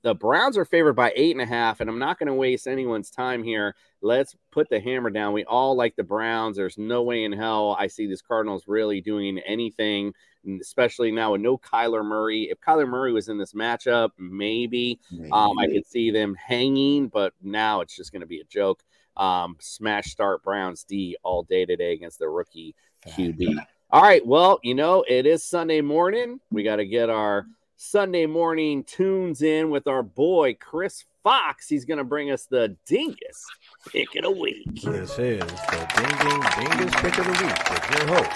The 0.03 0.15
Browns 0.15 0.57
are 0.57 0.65
favored 0.65 0.95
by 0.95 1.13
eight 1.17 1.33
and 1.33 1.43
a 1.43 1.47
half, 1.47 1.81
and 1.81 1.91
I'm 1.91 1.99
not 1.99 2.19
going 2.19 2.27
to 2.29 2.35
waste 2.35 2.67
anyone's 2.67 3.11
time 3.11 3.45
here. 3.45 3.75
Let's 4.01 4.35
put 4.51 4.69
the 4.69 4.81
hammer 4.81 5.11
down. 5.11 5.33
We 5.33 5.45
all 5.45 5.77
like 5.77 5.97
the 5.97 6.03
Browns. 6.03 6.57
There's 6.57 6.79
no 6.79 7.03
way 7.03 7.25
in 7.25 7.33
hell 7.33 7.77
I 7.79 7.87
see 7.89 8.07
this 8.07 8.23
Cardinals 8.23 8.65
really 8.67 9.01
doing 9.01 9.39
anything, 9.41 10.15
especially 10.61 11.13
now 11.13 11.33
with 11.33 11.41
no 11.41 11.59
Kyler 11.59 12.05
Murray. 12.05 12.49
If 12.51 12.59
Kyler 12.61 12.89
Murray 12.89 13.13
was 13.13 13.29
in 13.29 13.39
this 13.39 13.53
matchup, 13.53 14.11
maybe 14.19 14.99
um, 15.33 15.59
I 15.59 15.67
could 15.67 15.87
see 15.87 16.11
them 16.11 16.35
hanging, 16.35 17.09
but 17.09 17.33
now 17.43 17.81
it's 17.81 17.95
just 17.95 18.13
going 18.13 18.23
to 18.23 18.27
be 18.27 18.41
a 18.41 18.45
joke. 18.45 18.83
Um, 19.17 19.57
smash 19.61 20.07
start 20.07 20.43
Browns 20.43 20.85
D 20.85 21.17
all 21.23 21.43
day 21.43 21.67
today 21.67 21.93
against 21.93 22.19
the 22.19 22.29
rookie 22.29 22.75
QB. 23.07 23.57
All 23.91 24.01
right, 24.03 24.27
well, 24.27 24.59
you 24.63 24.75
know, 24.75 25.05
it 25.07 25.27
is 25.27 25.45
Sunday 25.45 25.83
morning. 25.83 26.41
We 26.51 26.63
got 26.63 26.77
to 26.77 26.87
get 26.87 27.11
our 27.11 27.47
Sunday 27.85 28.27
morning 28.27 28.85
tunes 28.85 29.43
in 29.43 29.69
with 29.69 29.89
our 29.89 30.05
boy 30.05 30.55
Chris 30.55 31.05
Fox. 31.25 31.69
He's 31.69 31.85
going 31.85 31.99
to 31.99 32.05
bring 32.05 32.31
us 32.31 32.47
the 32.47 32.77
dingus 32.87 33.45
pick 33.89 34.15
of 34.15 34.23
the 34.23 34.31
week. 34.31 34.73
This 34.85 35.19
is 35.19 35.41
the 35.41 35.89
Ding 35.97 36.17
Ding 36.23 36.41
Dingus 36.79 36.95
Pick 37.01 37.19
of 37.19 37.25
the 37.25 37.33
Week 37.33 37.59
with 37.71 37.91
your 37.91 38.07
host, 38.07 38.31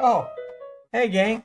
Oh, 0.00 0.30
hey 0.92 1.08
gang, 1.08 1.42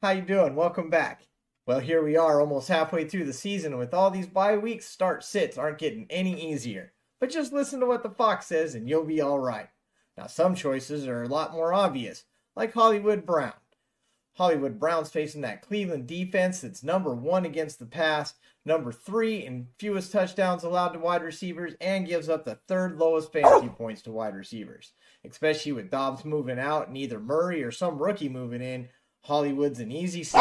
how 0.00 0.10
you 0.10 0.22
doing? 0.22 0.54
Welcome 0.54 0.88
back. 0.88 1.26
Well, 1.66 1.80
here 1.80 2.04
we 2.04 2.16
are, 2.16 2.40
almost 2.40 2.68
halfway 2.68 3.08
through 3.08 3.24
the 3.24 3.32
season. 3.32 3.76
With 3.76 3.92
all 3.92 4.12
these 4.12 4.28
bye 4.28 4.56
weeks, 4.56 4.86
start 4.86 5.24
sits 5.24 5.58
aren't 5.58 5.78
getting 5.78 6.06
any 6.10 6.52
easier. 6.52 6.92
But 7.18 7.30
just 7.30 7.52
listen 7.52 7.80
to 7.80 7.86
what 7.86 8.04
the 8.04 8.10
fox 8.10 8.46
says, 8.46 8.76
and 8.76 8.88
you'll 8.88 9.04
be 9.04 9.20
all 9.20 9.40
right. 9.40 9.68
Now, 10.16 10.28
some 10.28 10.54
choices 10.54 11.08
are 11.08 11.24
a 11.24 11.28
lot 11.28 11.52
more 11.52 11.74
obvious, 11.74 12.22
like 12.54 12.72
Hollywood 12.72 13.26
Brown. 13.26 13.54
Hollywood 14.34 14.78
Brown's 14.78 15.10
facing 15.10 15.42
that 15.42 15.62
Cleveland 15.62 16.06
defense 16.06 16.60
that's 16.60 16.82
number 16.82 17.14
one 17.14 17.44
against 17.44 17.78
the 17.78 17.86
pass, 17.86 18.34
number 18.64 18.90
three 18.90 19.44
in 19.44 19.68
fewest 19.78 20.10
touchdowns 20.10 20.64
allowed 20.64 20.90
to 20.90 20.98
wide 20.98 21.22
receivers, 21.22 21.74
and 21.80 22.06
gives 22.06 22.28
up 22.28 22.44
the 22.44 22.58
third 22.66 22.98
lowest 22.98 23.32
fantasy 23.32 23.68
oh! 23.70 23.76
points 23.76 24.02
to 24.02 24.12
wide 24.12 24.34
receivers. 24.34 24.92
Especially 25.24 25.72
with 25.72 25.90
Dobbs 25.90 26.24
moving 26.24 26.58
out 26.58 26.88
and 26.88 26.96
either 26.96 27.20
Murray 27.20 27.62
or 27.62 27.70
some 27.70 27.98
rookie 27.98 28.28
moving 28.28 28.62
in, 28.62 28.88
Hollywood's 29.20 29.80
an 29.80 29.92
easy 29.92 30.24
sit. 30.24 30.40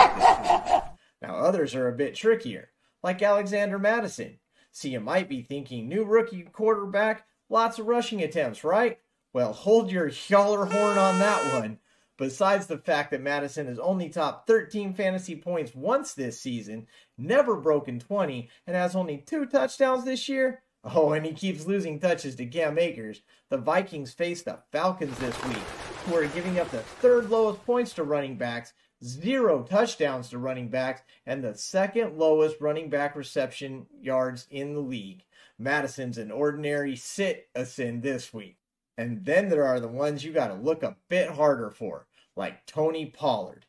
Now, 1.21 1.35
others 1.35 1.75
are 1.75 1.87
a 1.87 1.95
bit 1.95 2.15
trickier, 2.15 2.69
like 3.03 3.21
Alexander 3.21 3.77
Mattison. 3.77 4.39
See, 4.71 4.89
you 4.89 4.99
might 4.99 5.29
be 5.29 5.41
thinking, 5.41 5.87
new 5.87 6.03
rookie 6.05 6.43
quarterback, 6.43 7.25
lots 7.49 7.77
of 7.77 7.87
rushing 7.87 8.23
attempts, 8.23 8.63
right? 8.63 8.99
Well, 9.33 9.53
hold 9.53 9.91
your 9.91 10.07
yaller 10.27 10.65
horn 10.65 10.97
on 10.97 11.19
that 11.19 11.53
one. 11.53 11.79
Besides 12.21 12.67
the 12.67 12.77
fact 12.77 13.09
that 13.09 13.21
Mattison 13.23 13.65
has 13.65 13.79
only 13.79 14.07
topped 14.07 14.45
13 14.45 14.93
fantasy 14.93 15.35
points 15.35 15.73
once 15.73 16.13
this 16.13 16.39
season, 16.39 16.85
never 17.17 17.55
broken 17.55 17.99
20, 17.99 18.47
and 18.67 18.75
has 18.75 18.95
only 18.95 19.17
two 19.17 19.47
touchdowns 19.47 20.05
this 20.05 20.29
year. 20.29 20.61
Oh, 20.83 21.13
and 21.13 21.25
he 21.25 21.33
keeps 21.33 21.65
losing 21.65 21.99
touches 21.99 22.35
to 22.35 22.45
Cam 22.45 22.77
Akers. 22.77 23.23
The 23.49 23.57
Vikings 23.57 24.13
face 24.13 24.43
the 24.43 24.59
Falcons 24.71 25.17
this 25.17 25.43
week. 25.45 25.57
who 26.05 26.13
are 26.13 26.27
giving 26.27 26.59
up 26.59 26.69
the 26.69 26.81
third 27.01 27.31
lowest 27.31 27.65
points 27.65 27.93
to 27.93 28.03
running 28.03 28.37
backs, 28.37 28.73
zero 29.03 29.63
touchdowns 29.63 30.29
to 30.29 30.37
running 30.37 30.69
backs, 30.69 31.01
and 31.25 31.43
the 31.43 31.55
second 31.55 32.19
lowest 32.19 32.61
running 32.61 32.91
back 32.91 33.15
reception 33.15 33.87
yards 33.99 34.45
in 34.51 34.75
the 34.75 34.79
league. 34.79 35.23
Mattison's 35.57 36.19
an 36.19 36.29
ordinary 36.29 36.95
sit 36.95 37.49
a 37.55 37.65
sin 37.65 38.01
this 38.01 38.31
week. 38.31 38.59
And 38.95 39.25
then 39.25 39.49
there 39.49 39.65
are 39.65 39.79
the 39.79 39.87
ones 39.87 40.23
you 40.23 40.31
got 40.31 40.49
to 40.49 40.53
look 40.53 40.83
a 40.83 40.97
bit 41.09 41.31
harder 41.31 41.71
for, 41.71 42.05
like 42.41 42.65
Tony 42.65 43.05
Pollard. 43.05 43.67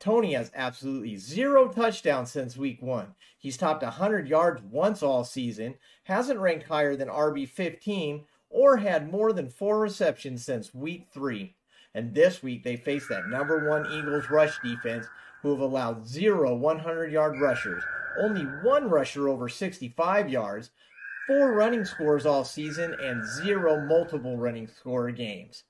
Tony 0.00 0.34
has 0.34 0.50
absolutely 0.52 1.16
zero 1.16 1.68
touchdowns 1.68 2.32
since 2.32 2.56
week 2.56 2.82
one. 2.82 3.14
He's 3.38 3.56
topped 3.56 3.84
100 3.84 4.26
yards 4.26 4.60
once 4.60 5.04
all 5.04 5.22
season, 5.22 5.76
hasn't 6.02 6.40
ranked 6.40 6.66
higher 6.66 6.96
than 6.96 7.06
RB15, 7.06 8.24
or 8.50 8.78
had 8.78 9.12
more 9.12 9.32
than 9.32 9.48
four 9.48 9.78
receptions 9.78 10.44
since 10.44 10.74
week 10.74 11.06
three. 11.14 11.54
And 11.94 12.12
this 12.12 12.42
week 12.42 12.64
they 12.64 12.74
face 12.74 13.06
that 13.06 13.28
number 13.28 13.70
one 13.70 13.86
Eagles 13.92 14.28
rush 14.30 14.58
defense, 14.64 15.06
who 15.42 15.52
have 15.52 15.60
allowed 15.60 16.04
zero 16.04 16.56
100 16.56 17.12
yard 17.12 17.40
rushers, 17.40 17.84
only 18.20 18.42
one 18.64 18.90
rusher 18.90 19.28
over 19.28 19.48
65 19.48 20.28
yards, 20.28 20.70
four 21.28 21.52
running 21.52 21.84
scores 21.84 22.26
all 22.26 22.42
season, 22.42 22.96
and 23.00 23.24
zero 23.24 23.80
multiple 23.86 24.36
running 24.36 24.66
score 24.66 25.12
games. 25.12 25.62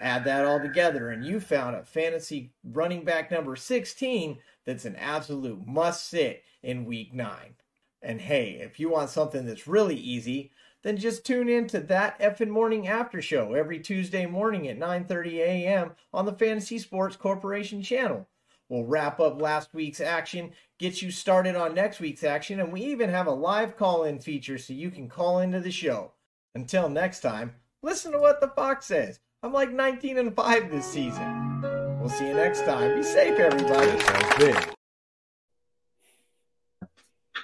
Add 0.00 0.24
that 0.24 0.44
all 0.44 0.60
together, 0.60 1.10
and 1.10 1.24
you 1.24 1.38
found 1.40 1.76
a 1.76 1.84
fantasy 1.84 2.52
running 2.64 3.04
back 3.04 3.30
number 3.30 3.56
16 3.56 4.38
that's 4.64 4.84
an 4.84 4.96
absolute 4.96 5.66
must 5.66 6.08
sit 6.08 6.42
in 6.62 6.84
week 6.84 7.14
nine. 7.14 7.54
And 8.02 8.20
hey, 8.20 8.58
if 8.60 8.80
you 8.80 8.90
want 8.90 9.10
something 9.10 9.46
that's 9.46 9.66
really 9.66 9.96
easy, 9.96 10.50
then 10.82 10.96
just 10.98 11.24
tune 11.24 11.48
in 11.48 11.66
to 11.68 11.80
that 11.80 12.18
effing 12.20 12.50
morning 12.50 12.86
after 12.86 13.22
show 13.22 13.54
every 13.54 13.78
Tuesday 13.78 14.26
morning 14.26 14.68
at 14.68 14.78
9:30 14.78 15.38
a.m. 15.38 15.92
on 16.12 16.26
the 16.26 16.32
Fantasy 16.32 16.78
Sports 16.78 17.16
Corporation 17.16 17.82
channel. 17.82 18.28
We'll 18.68 18.84
wrap 18.84 19.20
up 19.20 19.40
last 19.40 19.72
week's 19.72 20.00
action, 20.00 20.52
get 20.78 21.00
you 21.00 21.10
started 21.10 21.56
on 21.56 21.74
next 21.74 22.00
week's 22.00 22.24
action, 22.24 22.60
and 22.60 22.72
we 22.72 22.82
even 22.82 23.10
have 23.10 23.26
a 23.26 23.32
live 23.32 23.76
call-in 23.76 24.18
feature 24.18 24.58
so 24.58 24.72
you 24.72 24.90
can 24.90 25.08
call 25.08 25.38
into 25.38 25.60
the 25.60 25.70
show. 25.70 26.12
Until 26.54 26.88
next 26.88 27.20
time, 27.20 27.54
listen 27.82 28.12
to 28.12 28.18
what 28.18 28.40
the 28.40 28.48
Fox 28.48 28.86
says. 28.86 29.20
I'm 29.44 29.52
like 29.52 29.70
19 29.70 30.16
and 30.16 30.34
5 30.34 30.70
this 30.70 30.86
season. 30.86 31.60
We'll 32.00 32.08
see 32.08 32.28
you 32.28 32.32
next 32.32 32.64
time. 32.64 32.96
Be 32.96 33.02
safe, 33.02 33.38
everybody. 33.38 33.90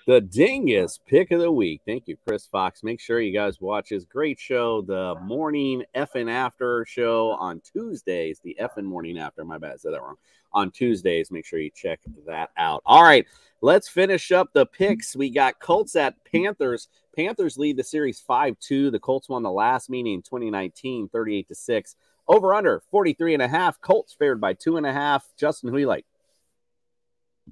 The 0.06 0.22
Dingus 0.22 0.98
pick 1.06 1.30
of 1.30 1.40
the 1.40 1.52
week. 1.52 1.82
Thank 1.86 2.08
you, 2.08 2.16
Chris 2.26 2.46
Fox. 2.46 2.82
Make 2.82 3.00
sure 3.00 3.20
you 3.20 3.34
guys 3.34 3.60
watch 3.60 3.90
his 3.90 4.06
great 4.06 4.38
show, 4.40 4.80
the 4.80 5.14
morning 5.20 5.82
effing 5.94 6.30
after 6.30 6.86
show 6.86 7.32
on 7.32 7.60
Tuesdays. 7.70 8.40
The 8.42 8.56
effing 8.58 8.84
morning 8.84 9.18
after. 9.18 9.44
My 9.44 9.58
bad, 9.58 9.72
I 9.72 9.76
said 9.76 9.92
that 9.92 10.00
wrong. 10.00 10.16
On 10.54 10.70
Tuesdays, 10.70 11.30
make 11.30 11.44
sure 11.44 11.58
you 11.58 11.70
check 11.70 12.00
that 12.26 12.48
out. 12.56 12.80
All 12.86 13.02
right, 13.02 13.26
let's 13.60 13.90
finish 13.90 14.32
up 14.32 14.54
the 14.54 14.64
picks. 14.64 15.14
We 15.14 15.28
got 15.28 15.60
Colts 15.60 15.94
at 15.96 16.14
Panthers. 16.24 16.88
Panthers 17.14 17.58
lead 17.58 17.76
the 17.76 17.84
series 17.84 18.20
5 18.20 18.58
2. 18.60 18.90
The 18.90 18.98
Colts 18.98 19.28
won 19.28 19.42
the 19.42 19.50
last 19.50 19.90
meeting 19.90 20.14
in 20.14 20.22
2019, 20.22 21.08
38 21.08 21.48
to 21.48 21.54
6. 21.54 21.96
Over 22.28 22.54
under 22.54 22.80
43 22.90 23.34
and 23.34 23.42
a 23.42 23.48
half. 23.48 23.80
Colts 23.80 24.12
favored 24.12 24.40
by 24.40 24.52
two 24.52 24.76
and 24.76 24.86
a 24.86 24.92
half. 24.92 25.26
Justin, 25.36 25.70
who 25.70 25.78
you 25.78 25.88
like? 25.88 26.06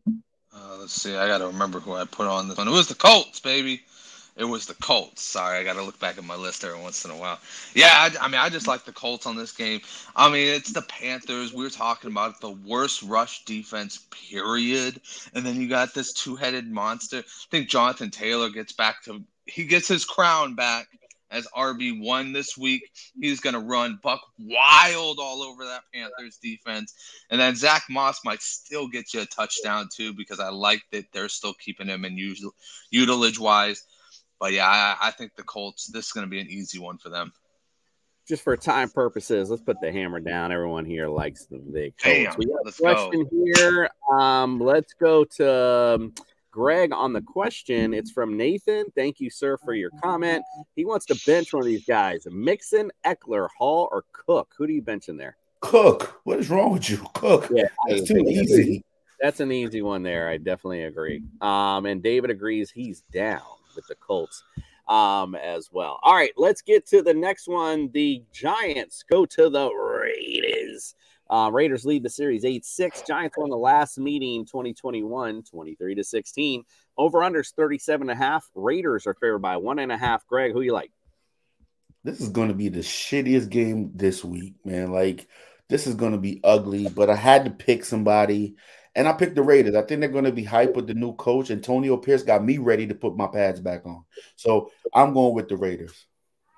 Uh, 0.07 0.77
let's 0.79 0.93
see. 0.93 1.17
I 1.17 1.27
got 1.27 1.39
to 1.39 1.49
remember 1.49 1.81
who 1.81 1.95
I 1.95 2.05
put 2.05 2.27
on 2.27 2.49
this 2.49 2.57
one. 2.57 2.69
It 2.69 2.73
was 2.73 2.87
the 2.87 2.95
Colts, 2.95 3.41
baby. 3.41 3.83
It 4.39 4.45
was 4.45 4.67
the 4.67 4.75
Colts. 4.75 5.23
Sorry, 5.23 5.59
I 5.59 5.65
got 5.65 5.75
to 5.75 5.83
look 5.83 5.99
back 5.99 6.17
at 6.17 6.23
my 6.23 6.37
list 6.37 6.63
every 6.63 6.81
once 6.81 7.05
in 7.05 7.11
a 7.11 7.17
while. 7.17 7.41
Yeah, 7.75 7.91
I, 7.93 8.25
I, 8.25 8.29
mean, 8.29 8.41
I 8.41 8.49
just 8.49 8.69
like 8.69 8.85
the 8.85 8.93
Colts 8.93 9.27
on 9.27 9.37
this 9.37 9.51
game. 9.51 9.81
I 10.15 10.31
mean, 10.31 10.47
it's 10.47 10.73
the 10.73 10.83
Panthers. 10.83 11.53
We 11.53 11.65
were 11.65 11.71
talking 11.71 12.11
about 12.11 12.41
the 12.41 12.53
worst 12.53 13.03
rush 13.03 13.45
defense, 13.45 14.07
period. 14.31 15.01
And 15.35 15.45
then 15.45 15.61
you 15.61 15.69
got 15.69 15.93
this 15.93 16.13
two 16.13 16.37
headed 16.37 16.71
monster. 16.71 17.19
I 17.19 17.47
think 17.51 17.69
Jonathan 17.69 18.11
Taylor 18.11 18.49
gets 18.49 18.73
back 18.73 19.03
to, 19.05 19.25
he 19.47 19.65
gets 19.65 19.89
his 19.89 20.05
crown 20.05 20.55
back 20.55 20.87
as 21.33 21.49
RB1 21.49 22.33
this 22.33 22.57
week. 22.57 22.93
He's 23.21 23.41
going 23.41 23.55
to 23.55 23.61
run 23.61 23.99
Buck 24.05 24.21
wild 24.39 25.19
all 25.21 25.43
over 25.43 25.65
that 25.65 25.83
Panthers 25.93 26.39
defense. 26.41 26.95
And 27.31 27.41
then 27.41 27.57
Zach 27.57 27.83
Moss 27.91 28.25
might 28.25 28.41
still 28.41 28.87
get 28.87 29.13
you 29.13 29.23
a 29.23 29.27
touchdown 29.27 29.89
too 29.93 30.13
because 30.13 30.39
I 30.39 30.51
like 30.51 30.83
that 30.93 31.07
they're 31.13 31.29
still 31.29 31.55
keeping 31.55 31.89
him 31.89 32.05
in 32.05 32.17
usual, 32.17 32.55
utilage 32.93 33.41
wise. 33.41 33.83
But 34.41 34.53
yeah, 34.53 34.67
I, 34.67 35.09
I 35.09 35.11
think 35.11 35.35
the 35.37 35.43
Colts, 35.43 35.87
this 35.87 36.07
is 36.07 36.13
going 36.13 36.27
to 36.27 36.31
be 36.31 36.41
an 36.41 36.49
easy 36.49 36.79
one 36.79 36.99
for 36.99 37.09
them. 37.09 37.33
Just 38.27 38.45
for 38.45 38.57
time 38.57 38.91
purposes, 38.91 39.51
let's 39.51 39.63
put 39.63 39.81
the 39.81 39.91
hammer 39.91 40.21
down. 40.21 40.53
Everyone 40.53 40.85
here 40.85 41.09
likes 41.09 41.47
the 41.47 41.59
big 41.59 41.95
Damn, 42.03 42.27
Colts. 42.27 42.39
We 42.39 42.47
got 42.47 42.61
a 42.61 42.65
let's 42.65 42.79
question 42.79 43.27
here. 43.33 43.89
Um, 44.13 44.61
let's 44.61 44.93
go 44.93 45.25
to 45.25 45.97
um, 45.97 46.15
Greg 46.51 46.93
on 46.93 47.15
the 47.15 47.23
question. 47.23 47.95
It's 47.95 48.11
from 48.11 48.37
Nathan. 48.37 48.87
Thank 48.95 49.19
you, 49.19 49.31
sir, 49.31 49.57
for 49.57 49.73
your 49.75 49.91
comment. 50.03 50.45
He 50.77 50.85
wants 50.85 51.07
to 51.07 51.19
bench 51.27 51.55
one 51.55 51.63
of 51.63 51.67
these 51.67 51.87
guys: 51.87 52.27
Mixon, 52.31 52.91
Ekeler, 53.07 53.49
Hall, 53.57 53.89
or 53.91 54.05
Cook. 54.13 54.53
Who 54.59 54.67
do 54.67 54.75
you 54.75 54.83
bench 54.83 55.09
in 55.09 55.17
there? 55.17 55.37
Cook. 55.61 56.21
What 56.25 56.39
is 56.39 56.51
wrong 56.51 56.73
with 56.73 56.89
you? 56.91 56.99
Cook. 57.15 57.49
Yeah, 57.53 57.65
That's 57.89 58.07
too 58.07 58.19
easy. 58.29 58.85
That's 59.21 59.41
an 59.41 59.51
easy 59.51 59.81
one 59.81 60.03
there. 60.03 60.29
I 60.29 60.37
definitely 60.37 60.85
agree. 60.85 61.23
Um, 61.41 61.87
and 61.87 62.03
David 62.03 62.31
agrees 62.31 62.71
he's 62.71 63.01
down 63.11 63.41
with 63.75 63.87
the 63.87 63.95
Colts 63.97 64.43
um, 64.89 65.35
as 65.35 65.71
well. 65.73 65.99
All 66.03 66.15
right, 66.15 66.33
let's 66.37 66.63
get 66.63 66.87
to 66.87 67.03
the 67.03 67.15
next 67.15 67.49
one. 67.49 67.91
The 67.93 68.23
Giants 68.33 69.05
go 69.09 69.27
to 69.27 69.51
the 69.51 69.71
Raiders. 69.71 70.95
Uh, 71.31 71.51
Raiders 71.53 71.85
lead 71.85 72.03
the 72.03 72.11
series 72.11 72.45
8 72.45 72.65
6. 72.65 73.03
Giants 73.03 73.37
won 73.37 73.51
the 73.51 73.57
last 73.57 73.99
meeting 73.99 74.47
2021 74.47 75.43
23 75.43 75.95
to 75.95 76.05
16. 76.05 76.65
Over 76.97 77.19
unders 77.19 77.53
37 77.55 78.09
and 78.09 78.19
a 78.19 78.23
half. 78.23 78.49
Raiders 78.55 79.07
are 79.07 79.15
favored 79.15 79.41
by 79.41 79.59
one 79.59 79.79
and 79.79 79.93
a 79.93 79.99
half. 79.99 80.27
Greg, 80.27 80.53
who 80.53 80.63
you 80.63 80.73
like? 80.73 80.91
This 82.05 82.21
is 82.21 82.31
going 82.31 82.49
to 82.49 82.55
be 82.55 82.69
the 82.69 82.81
shittiest 82.81 83.51
game 83.51 83.91
this 83.95 84.25
week, 84.25 84.55
man. 84.65 84.91
Like, 84.91 85.29
this 85.69 85.87
is 85.87 85.95
going 85.95 86.13
to 86.13 86.19
be 86.19 86.41
ugly, 86.43 86.89
but 86.89 87.11
I 87.11 87.17
had 87.17 87.45
to 87.45 87.51
pick 87.51 87.85
somebody, 87.85 88.57
and 88.99 89.07
I 89.07 89.13
picked 89.13 89.37
the 89.37 89.43
Raiders. 89.43 89.77
I 89.77 89.83
think 89.83 90.01
they're 90.01 90.09
going 90.09 90.25
to 90.25 90.33
be 90.33 90.43
hype 90.43 90.75
with 90.75 90.89
the 90.89 90.95
new 90.95 91.15
coach. 91.15 91.53
Antonio 91.53 91.97
Pierce 91.97 92.25
got 92.25 92.45
me 92.45 92.59
ready 92.59 92.85
to 92.89 92.97
put 92.97 93.17
my 93.17 93.29
pads 93.29 93.61
back 93.61 93.87
on. 93.87 94.05
So 94.35 94.73
I'm 94.93 95.15
going 95.15 95.37
with 95.37 95.49
the 95.49 95.57
Raiders. 95.57 96.07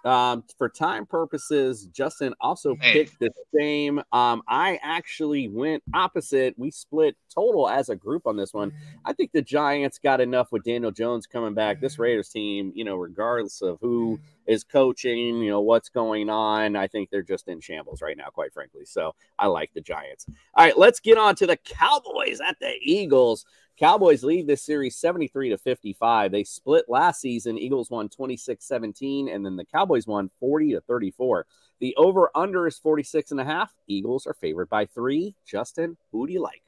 Um, 0.04 0.44
for 0.56 0.68
time 0.68 1.04
purposes, 1.06 1.86
Justin 1.86 2.34
also 2.40 2.74
Hey. 2.76 2.92
picked 2.92 3.18
the 3.18 3.30
same. 3.54 3.98
Um, 4.12 4.42
I 4.48 4.78
actually 4.82 5.48
went 5.48 5.82
opposite. 5.92 6.54
We 6.56 6.70
split 6.70 7.16
total 7.34 7.68
as 7.68 7.88
a 7.90 7.96
group 7.96 8.26
on 8.26 8.36
this 8.36 8.54
one. 8.54 8.72
I 9.04 9.12
think 9.12 9.32
the 9.32 9.42
Giants 9.42 9.98
got 9.98 10.20
enough 10.20 10.52
with 10.52 10.64
Daniel 10.64 10.90
Jones 10.90 11.26
coming 11.26 11.54
back. 11.54 11.80
This 11.80 11.98
Raiders 11.98 12.30
team, 12.30 12.72
you 12.74 12.84
know, 12.84 12.96
regardless 12.96 13.60
of 13.62 13.78
who 13.80 14.18
is 14.46 14.64
coaching, 14.64 15.42
you 15.42 15.50
know, 15.50 15.60
what's 15.60 15.88
going 15.88 16.30
on, 16.30 16.76
I 16.76 16.86
think 16.86 17.10
they're 17.10 17.22
just 17.22 17.46
in 17.48 17.60
shambles 17.60 18.02
right 18.02 18.16
now, 18.16 18.28
quite 18.30 18.52
frankly. 18.52 18.84
So 18.84 19.14
I 19.38 19.46
like 19.46 19.72
the 19.74 19.80
Giants. 19.80 20.26
All 20.54 20.64
right, 20.64 20.76
let's 20.76 21.00
get 21.00 21.18
on 21.18 21.34
to 21.36 21.46
the 21.46 21.56
Cowboys 21.58 22.40
at 22.40 22.58
the 22.58 22.74
Eagles. 22.80 23.44
Cowboys 23.80 24.22
lead 24.22 24.46
this 24.46 24.62
series 24.62 24.96
73 24.96 25.48
to 25.48 25.58
55. 25.58 26.30
They 26.30 26.44
split 26.44 26.84
last 26.86 27.22
season. 27.22 27.58
Eagles 27.58 27.90
won 27.90 28.10
26 28.10 28.62
17, 28.62 29.28
and 29.30 29.44
then 29.44 29.56
the 29.56 29.64
Cowboys 29.64 30.06
won 30.06 30.30
40 30.38 30.72
to 30.72 30.80
34. 30.82 31.46
The 31.80 31.96
over 31.96 32.30
under 32.34 32.66
is 32.66 32.76
46 32.78 33.30
and 33.30 33.40
a 33.40 33.44
half. 33.44 33.72
Eagles 33.86 34.26
are 34.26 34.34
favored 34.34 34.68
by 34.68 34.84
three. 34.84 35.34
Justin, 35.46 35.96
who 36.12 36.26
do 36.26 36.32
you 36.34 36.42
like? 36.42 36.62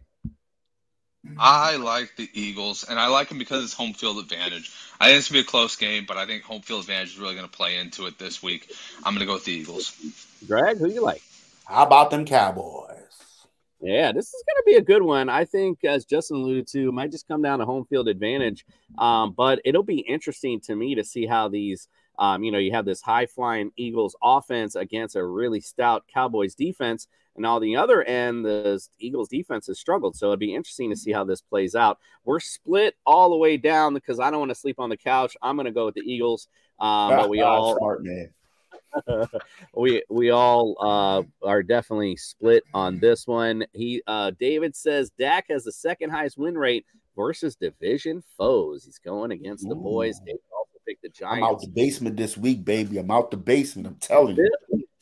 I 1.38 1.76
like 1.76 2.16
the 2.16 2.30
Eagles, 2.32 2.84
and 2.88 2.98
I 2.98 3.08
like 3.08 3.28
them 3.28 3.38
because 3.38 3.62
it's 3.62 3.74
home 3.74 3.92
field 3.92 4.18
advantage. 4.18 4.72
I 4.98 5.08
think 5.08 5.18
it's 5.18 5.30
going 5.30 5.42
to 5.42 5.44
be 5.44 5.48
a 5.48 5.50
close 5.50 5.76
game, 5.76 6.06
but 6.08 6.16
I 6.16 6.24
think 6.24 6.44
home 6.44 6.62
field 6.62 6.80
advantage 6.80 7.12
is 7.12 7.18
really 7.18 7.34
going 7.34 7.46
to 7.46 7.52
play 7.52 7.76
into 7.76 8.06
it 8.06 8.18
this 8.18 8.42
week. 8.42 8.72
I'm 9.04 9.12
going 9.12 9.20
to 9.20 9.26
go 9.26 9.34
with 9.34 9.44
the 9.44 9.52
Eagles. 9.52 9.94
Greg, 10.48 10.78
who 10.78 10.88
do 10.88 10.94
you 10.94 11.02
like? 11.02 11.22
How 11.66 11.84
about 11.84 12.10
them 12.10 12.24
Cowboys? 12.24 13.01
Yeah, 13.82 14.12
this 14.12 14.26
is 14.26 14.44
going 14.46 14.56
to 14.58 14.62
be 14.64 14.76
a 14.76 14.80
good 14.80 15.02
one. 15.02 15.28
I 15.28 15.44
think, 15.44 15.84
as 15.84 16.04
Justin 16.04 16.36
alluded 16.36 16.68
to, 16.68 16.88
it 16.88 16.92
might 16.92 17.10
just 17.10 17.26
come 17.26 17.42
down 17.42 17.58
to 17.58 17.64
home 17.64 17.84
field 17.84 18.06
advantage. 18.06 18.64
Um, 18.96 19.34
but 19.36 19.60
it'll 19.64 19.82
be 19.82 19.98
interesting 19.98 20.60
to 20.60 20.76
me 20.76 20.94
to 20.94 21.02
see 21.02 21.26
how 21.26 21.48
these, 21.48 21.88
um, 22.16 22.44
you 22.44 22.52
know, 22.52 22.58
you 22.58 22.70
have 22.72 22.84
this 22.84 23.02
high 23.02 23.26
flying 23.26 23.72
Eagles 23.76 24.14
offense 24.22 24.76
against 24.76 25.16
a 25.16 25.24
really 25.24 25.60
stout 25.60 26.04
Cowboys 26.12 26.54
defense. 26.54 27.08
And 27.34 27.44
on 27.44 27.60
the 27.60 27.76
other 27.76 28.02
end, 28.02 28.44
the 28.44 28.80
Eagles 29.00 29.28
defense 29.28 29.66
has 29.66 29.80
struggled. 29.80 30.14
So 30.14 30.28
it'd 30.28 30.38
be 30.38 30.54
interesting 30.54 30.90
to 30.90 30.96
see 30.96 31.10
how 31.10 31.24
this 31.24 31.40
plays 31.40 31.74
out. 31.74 31.98
We're 32.24 32.40
split 32.40 32.94
all 33.04 33.30
the 33.30 33.36
way 33.36 33.56
down 33.56 33.94
because 33.94 34.20
I 34.20 34.30
don't 34.30 34.40
want 34.40 34.50
to 34.50 34.54
sleep 34.54 34.78
on 34.78 34.90
the 34.90 34.96
couch. 34.96 35.36
I'm 35.42 35.56
going 35.56 35.66
to 35.66 35.72
go 35.72 35.86
with 35.86 35.94
the 35.94 36.02
Eagles. 36.02 36.46
Um, 36.78 37.10
but 37.10 37.30
we 37.30 37.40
all 37.42 37.76
smart 37.78 38.04
man. 38.04 38.30
we 39.76 40.02
we 40.10 40.30
all 40.30 40.76
uh, 40.80 41.46
are 41.46 41.62
definitely 41.62 42.16
split 42.16 42.64
on 42.74 42.98
this 42.98 43.26
one. 43.26 43.64
He 43.72 44.02
uh, 44.06 44.32
David 44.38 44.76
says 44.76 45.10
Dak 45.18 45.46
has 45.50 45.64
the 45.64 45.72
second 45.72 46.10
highest 46.10 46.38
win 46.38 46.56
rate 46.56 46.86
versus 47.16 47.56
division 47.56 48.22
foes. 48.36 48.84
He's 48.84 48.98
going 48.98 49.30
against 49.30 49.68
the 49.68 49.74
boys. 49.74 50.18
David 50.20 50.40
also 50.56 50.78
picked 50.86 51.02
the 51.02 51.08
Giants. 51.08 51.44
I'm 51.44 51.54
out 51.54 51.60
the 51.60 51.68
basement 51.68 52.16
this 52.16 52.36
week, 52.36 52.64
baby. 52.64 52.98
I'm 52.98 53.10
out 53.10 53.30
the 53.30 53.36
basement. 53.36 53.86
I'm 53.86 53.96
telling 53.96 54.36
you. 54.36 54.50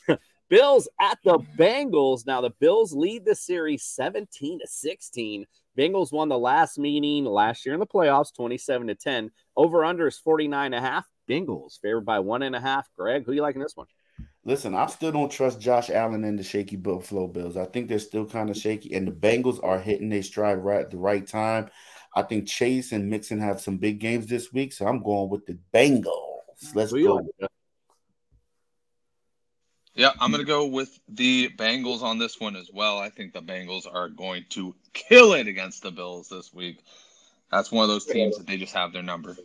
Bills 0.49 0.88
at 1.01 1.18
the 1.24 1.38
Bengals. 1.57 2.26
Now 2.26 2.41
the 2.41 2.51
Bills 2.51 2.93
lead 2.93 3.24
the 3.24 3.36
series 3.36 3.84
17 3.84 4.59
to 4.61 4.66
16. 4.66 5.47
Bengals 5.78 6.12
won 6.12 6.28
the 6.28 6.38
last 6.38 6.78
meeting 6.78 7.24
last 7.24 7.64
year 7.64 7.72
in 7.74 7.80
the 7.80 7.86
playoffs, 7.86 8.34
27 8.34 8.88
to 8.88 8.95
10. 8.97 9.30
Over 9.57 9.84
under 9.84 10.09
is 10.09 10.18
49 10.18 10.66
and 10.66 10.74
a 10.74 10.80
half. 10.80 11.07
Bengals 11.31 11.81
favored 11.81 12.05
by 12.05 12.18
one 12.18 12.43
and 12.43 12.57
a 12.57 12.61
half. 12.61 12.89
Greg, 12.97 13.24
who 13.24 13.33
you 13.33 13.43
liking 13.43 13.62
this 13.62 13.76
one? 13.76 13.87
Listen, 14.45 14.74
I 14.74 14.87
still 14.87 15.12
don't 15.12 15.31
trust 15.31 15.61
Josh 15.61 15.91
Allen 15.91 16.24
and 16.24 16.39
the 16.39 16.43
shaky 16.43 16.76
Buffalo 16.76 17.26
Bills. 17.26 17.57
I 17.57 17.66
think 17.66 17.89
they're 17.89 17.99
still 17.99 18.26
kind 18.26 18.51
of 18.51 18.57
shaky, 18.57 18.95
and 18.95 19.07
the 19.07 19.12
Bengals 19.12 19.62
are 19.62 19.78
hitting 19.78 20.09
their 20.09 20.22
stride 20.22 20.59
right 20.59 20.81
at 20.81 20.91
the 20.91 20.97
right 20.97 21.26
time. 21.26 21.68
I 22.16 22.22
think 22.22 22.49
Chase 22.49 22.93
and 22.93 23.09
Mixon 23.09 23.39
have 23.41 23.61
some 23.61 23.76
big 23.76 24.01
games 24.01 24.26
this 24.26 24.53
week, 24.53 24.72
so 24.72 24.87
I'm 24.87 25.03
going 25.03 25.28
with 25.28 25.47
the 25.47 25.59
Bengals. 25.72 26.74
Let's 26.74 26.91
Who 26.91 27.05
go. 27.05 27.14
like? 27.16 27.51
Yeah, 29.95 30.12
I'm 30.18 30.31
going 30.31 30.43
to 30.43 30.47
go 30.47 30.66
with 30.66 30.99
the 31.09 31.51
Bengals 31.51 32.03
on 32.03 32.18
this 32.18 32.41
one 32.41 32.57
as 32.57 32.70
well. 32.72 32.99
I 32.99 33.11
think 33.11 33.35
the 33.35 33.43
Bengals 33.43 33.87
are 33.93 34.09
going 34.09 34.47
to 34.51 34.74
kill 34.95 35.35
it 35.35 35.47
against 35.47 35.83
the 35.83 35.91
Bills 35.91 36.28
this 36.28 36.55
week. 36.55 36.83
That's 37.51 37.70
one 37.70 37.83
of 37.83 37.89
those 37.89 38.07
teams 38.07 38.39
that 38.39 38.47
they 38.47 38.57
just 38.57 38.74
have 38.74 38.93
their 38.93 39.03
number. 39.03 39.37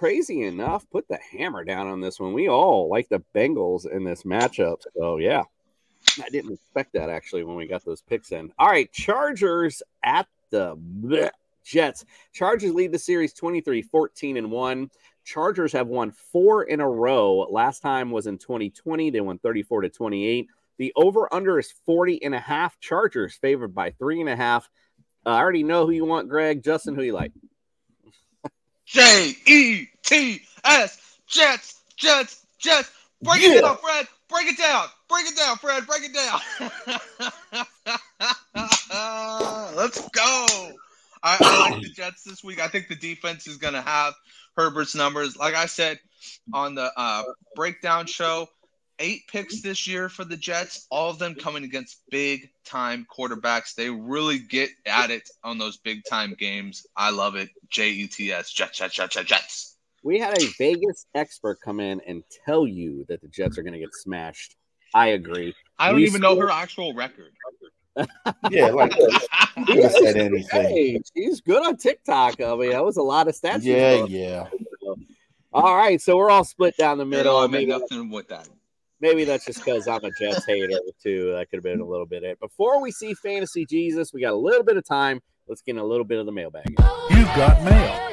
Crazy 0.00 0.44
enough, 0.44 0.88
put 0.90 1.06
the 1.08 1.18
hammer 1.30 1.62
down 1.62 1.86
on 1.86 2.00
this 2.00 2.18
one. 2.18 2.32
We 2.32 2.48
all 2.48 2.88
like 2.88 3.10
the 3.10 3.22
Bengals 3.34 3.84
in 3.84 4.02
this 4.02 4.22
matchup. 4.22 4.80
So, 4.96 5.18
yeah, 5.18 5.42
I 6.16 6.30
didn't 6.30 6.54
expect 6.54 6.94
that 6.94 7.10
actually 7.10 7.44
when 7.44 7.54
we 7.54 7.66
got 7.66 7.84
those 7.84 8.00
picks 8.00 8.32
in. 8.32 8.50
All 8.58 8.70
right, 8.70 8.90
Chargers 8.92 9.82
at 10.02 10.26
the 10.48 10.74
bleh, 10.74 11.28
Jets. 11.66 12.06
Chargers 12.32 12.72
lead 12.72 12.92
the 12.92 12.98
series 12.98 13.34
23 13.34 13.82
14 13.82 14.38
and 14.38 14.50
1. 14.50 14.90
Chargers 15.24 15.74
have 15.74 15.88
won 15.88 16.12
four 16.12 16.62
in 16.62 16.80
a 16.80 16.88
row. 16.88 17.46
Last 17.50 17.80
time 17.80 18.10
was 18.10 18.26
in 18.26 18.38
2020. 18.38 19.10
They 19.10 19.20
won 19.20 19.38
34 19.40 19.82
to 19.82 19.90
28. 19.90 20.48
The 20.78 20.94
over 20.96 21.28
under 21.30 21.58
is 21.58 21.74
40 21.84 22.24
and 22.24 22.34
a 22.34 22.40
half. 22.40 22.80
Chargers 22.80 23.34
favored 23.34 23.74
by 23.74 23.90
three 23.90 24.22
and 24.22 24.30
a 24.30 24.36
half. 24.36 24.66
Uh, 25.26 25.32
I 25.32 25.40
already 25.40 25.62
know 25.62 25.84
who 25.84 25.92
you 25.92 26.06
want, 26.06 26.30
Greg. 26.30 26.64
Justin, 26.64 26.94
who 26.94 27.02
you 27.02 27.12
like? 27.12 27.32
J 28.90 29.34
E 29.46 29.86
T 30.04 30.42
S 30.64 31.00
Jets, 31.30 31.82
Jets, 31.96 32.44
Jets. 32.58 32.90
Break 33.22 33.42
it 33.42 33.62
down, 33.62 33.76
Fred. 33.76 34.08
Break 34.28 34.48
it 34.48 34.58
down. 34.58 34.86
Break 35.08 35.26
it 35.26 35.36
down, 35.36 35.56
Fred. 35.58 35.86
Break 35.86 36.02
it 36.04 36.14
down. 36.14 36.40
Let's 39.76 40.00
go. 40.08 40.70
I, 41.22 41.36
I 41.40 41.70
like 41.70 41.82
the 41.82 41.90
Jets 41.90 42.24
this 42.24 42.42
week. 42.42 42.60
I 42.60 42.66
think 42.68 42.88
the 42.88 42.96
defense 42.96 43.46
is 43.46 43.58
going 43.58 43.74
to 43.74 43.82
have 43.82 44.14
Herbert's 44.56 44.94
numbers. 44.94 45.36
Like 45.36 45.54
I 45.54 45.66
said 45.66 46.00
on 46.52 46.74
the 46.74 46.90
uh, 46.96 47.22
breakdown 47.54 48.06
show, 48.06 48.48
eight 49.00 49.22
picks 49.26 49.56
mm-hmm. 49.56 49.68
this 49.68 49.86
year 49.88 50.08
for 50.08 50.24
the 50.24 50.36
Jets, 50.36 50.86
all 50.90 51.10
of 51.10 51.18
them 51.18 51.34
coming 51.34 51.64
against 51.64 52.02
big 52.10 52.50
time 52.64 53.06
quarterbacks. 53.12 53.74
They 53.74 53.90
really 53.90 54.38
get 54.38 54.70
at 54.86 55.10
it 55.10 55.28
on 55.42 55.58
those 55.58 55.78
big 55.78 56.04
time 56.08 56.36
games. 56.38 56.86
I 56.96 57.10
love 57.10 57.34
it. 57.34 57.48
J 57.68 57.90
E 57.90 58.06
T 58.06 58.32
S, 58.32 58.52
Jets, 58.52 58.78
Jets, 58.78 58.94
Jets, 58.94 59.14
Jets, 59.14 59.28
Jets. 59.28 59.76
We 60.02 60.18
had 60.18 60.40
a 60.40 60.46
Vegas 60.56 61.06
expert 61.14 61.60
come 61.60 61.80
in 61.80 62.00
and 62.06 62.22
tell 62.46 62.66
you 62.66 63.04
that 63.08 63.20
the 63.20 63.28
Jets 63.28 63.58
are 63.58 63.62
going 63.62 63.74
to 63.74 63.80
get 63.80 63.92
smashed. 63.92 64.56
I 64.94 65.08
agree. 65.08 65.54
I 65.78 65.88
don't 65.88 65.96
We 65.96 66.06
even 66.06 66.20
know 66.20 66.38
her 66.38 66.50
actual 66.50 66.94
record. 66.94 67.32
Yeah, 68.50 68.68
like 68.68 68.96
you 68.96 69.64
could 69.66 69.82
have 69.82 69.92
said 69.92 70.16
anything. 70.16 70.62
Hey, 70.62 71.00
she's 71.14 71.40
good 71.40 71.62
on 71.66 71.76
TikTok. 71.76 72.40
I 72.40 72.54
mean, 72.54 72.70
that 72.70 72.84
was 72.84 72.96
a 72.96 73.02
lot 73.02 73.28
of 73.28 73.34
stats. 73.34 73.62
Yeah, 73.62 74.04
yeah. 74.04 74.46
All 75.52 75.76
right, 75.76 76.00
so 76.00 76.16
we're 76.16 76.30
all 76.30 76.44
split 76.44 76.76
down 76.76 76.98
the 76.98 77.04
middle. 77.04 77.36
know, 77.36 77.44
I 77.44 77.48
mean 77.48 77.68
nothing 77.68 78.08
with 78.08 78.28
that. 78.28 78.48
Maybe 79.00 79.24
that's 79.24 79.44
just 79.44 79.64
because 79.64 79.88
I'm 79.88 80.04
a 80.04 80.10
Jets 80.18 80.44
hater 80.46 80.68
too. 81.02 81.32
That 81.32 81.50
could 81.50 81.56
have 81.58 81.64
been 81.64 81.80
a 81.80 81.86
little 81.86 82.06
bit 82.06 82.22
it. 82.22 82.38
Before 82.40 82.80
we 82.80 82.90
see 82.90 83.14
Fantasy 83.14 83.66
Jesus, 83.66 84.12
we 84.12 84.20
got 84.20 84.32
a 84.32 84.36
little 84.36 84.64
bit 84.64 84.76
of 84.76 84.84
time. 84.84 85.20
Let's 85.48 85.62
get 85.62 85.76
a 85.76 85.84
little 85.84 86.04
bit 86.04 86.18
of 86.18 86.26
the 86.26 86.32
mailbag. 86.32 86.68
You've 87.10 87.34
got 87.34 87.62
mail. 87.64 88.06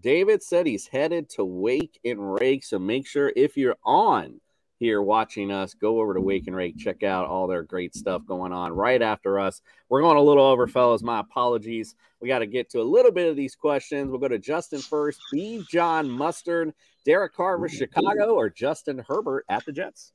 David 0.00 0.42
said 0.42 0.66
he's 0.66 0.86
headed 0.86 1.30
to 1.30 1.46
Wake 1.46 1.98
and 2.04 2.34
Rake. 2.34 2.62
So 2.62 2.78
make 2.78 3.06
sure 3.06 3.32
if 3.34 3.56
you're 3.56 3.76
on 3.82 4.38
here 4.84 5.00
watching 5.00 5.50
us, 5.50 5.72
go 5.72 5.98
over 6.00 6.12
to 6.12 6.20
Wake 6.20 6.46
and 6.46 6.54
Rake, 6.54 6.76
check 6.76 7.02
out 7.02 7.26
all 7.26 7.46
their 7.46 7.62
great 7.62 7.94
stuff 7.94 8.26
going 8.26 8.52
on 8.52 8.72
right 8.72 9.00
after 9.00 9.40
us. 9.40 9.62
We're 9.88 10.02
going 10.02 10.18
a 10.18 10.22
little 10.22 10.44
over, 10.44 10.66
fellas. 10.66 11.02
My 11.02 11.20
apologies. 11.20 11.94
We 12.20 12.28
got 12.28 12.40
to 12.40 12.46
get 12.46 12.70
to 12.70 12.80
a 12.80 12.84
little 12.84 13.10
bit 13.10 13.30
of 13.30 13.36
these 13.36 13.56
questions. 13.56 14.10
We'll 14.10 14.20
go 14.20 14.28
to 14.28 14.38
Justin 14.38 14.80
first. 14.80 15.20
B. 15.32 15.64
John 15.70 16.10
Mustard, 16.10 16.74
Derek 17.06 17.34
Carver, 17.34 17.68
Chicago, 17.68 18.34
or 18.34 18.50
Justin 18.50 19.02
Herbert 19.08 19.46
at 19.48 19.64
the 19.64 19.72
Jets? 19.72 20.12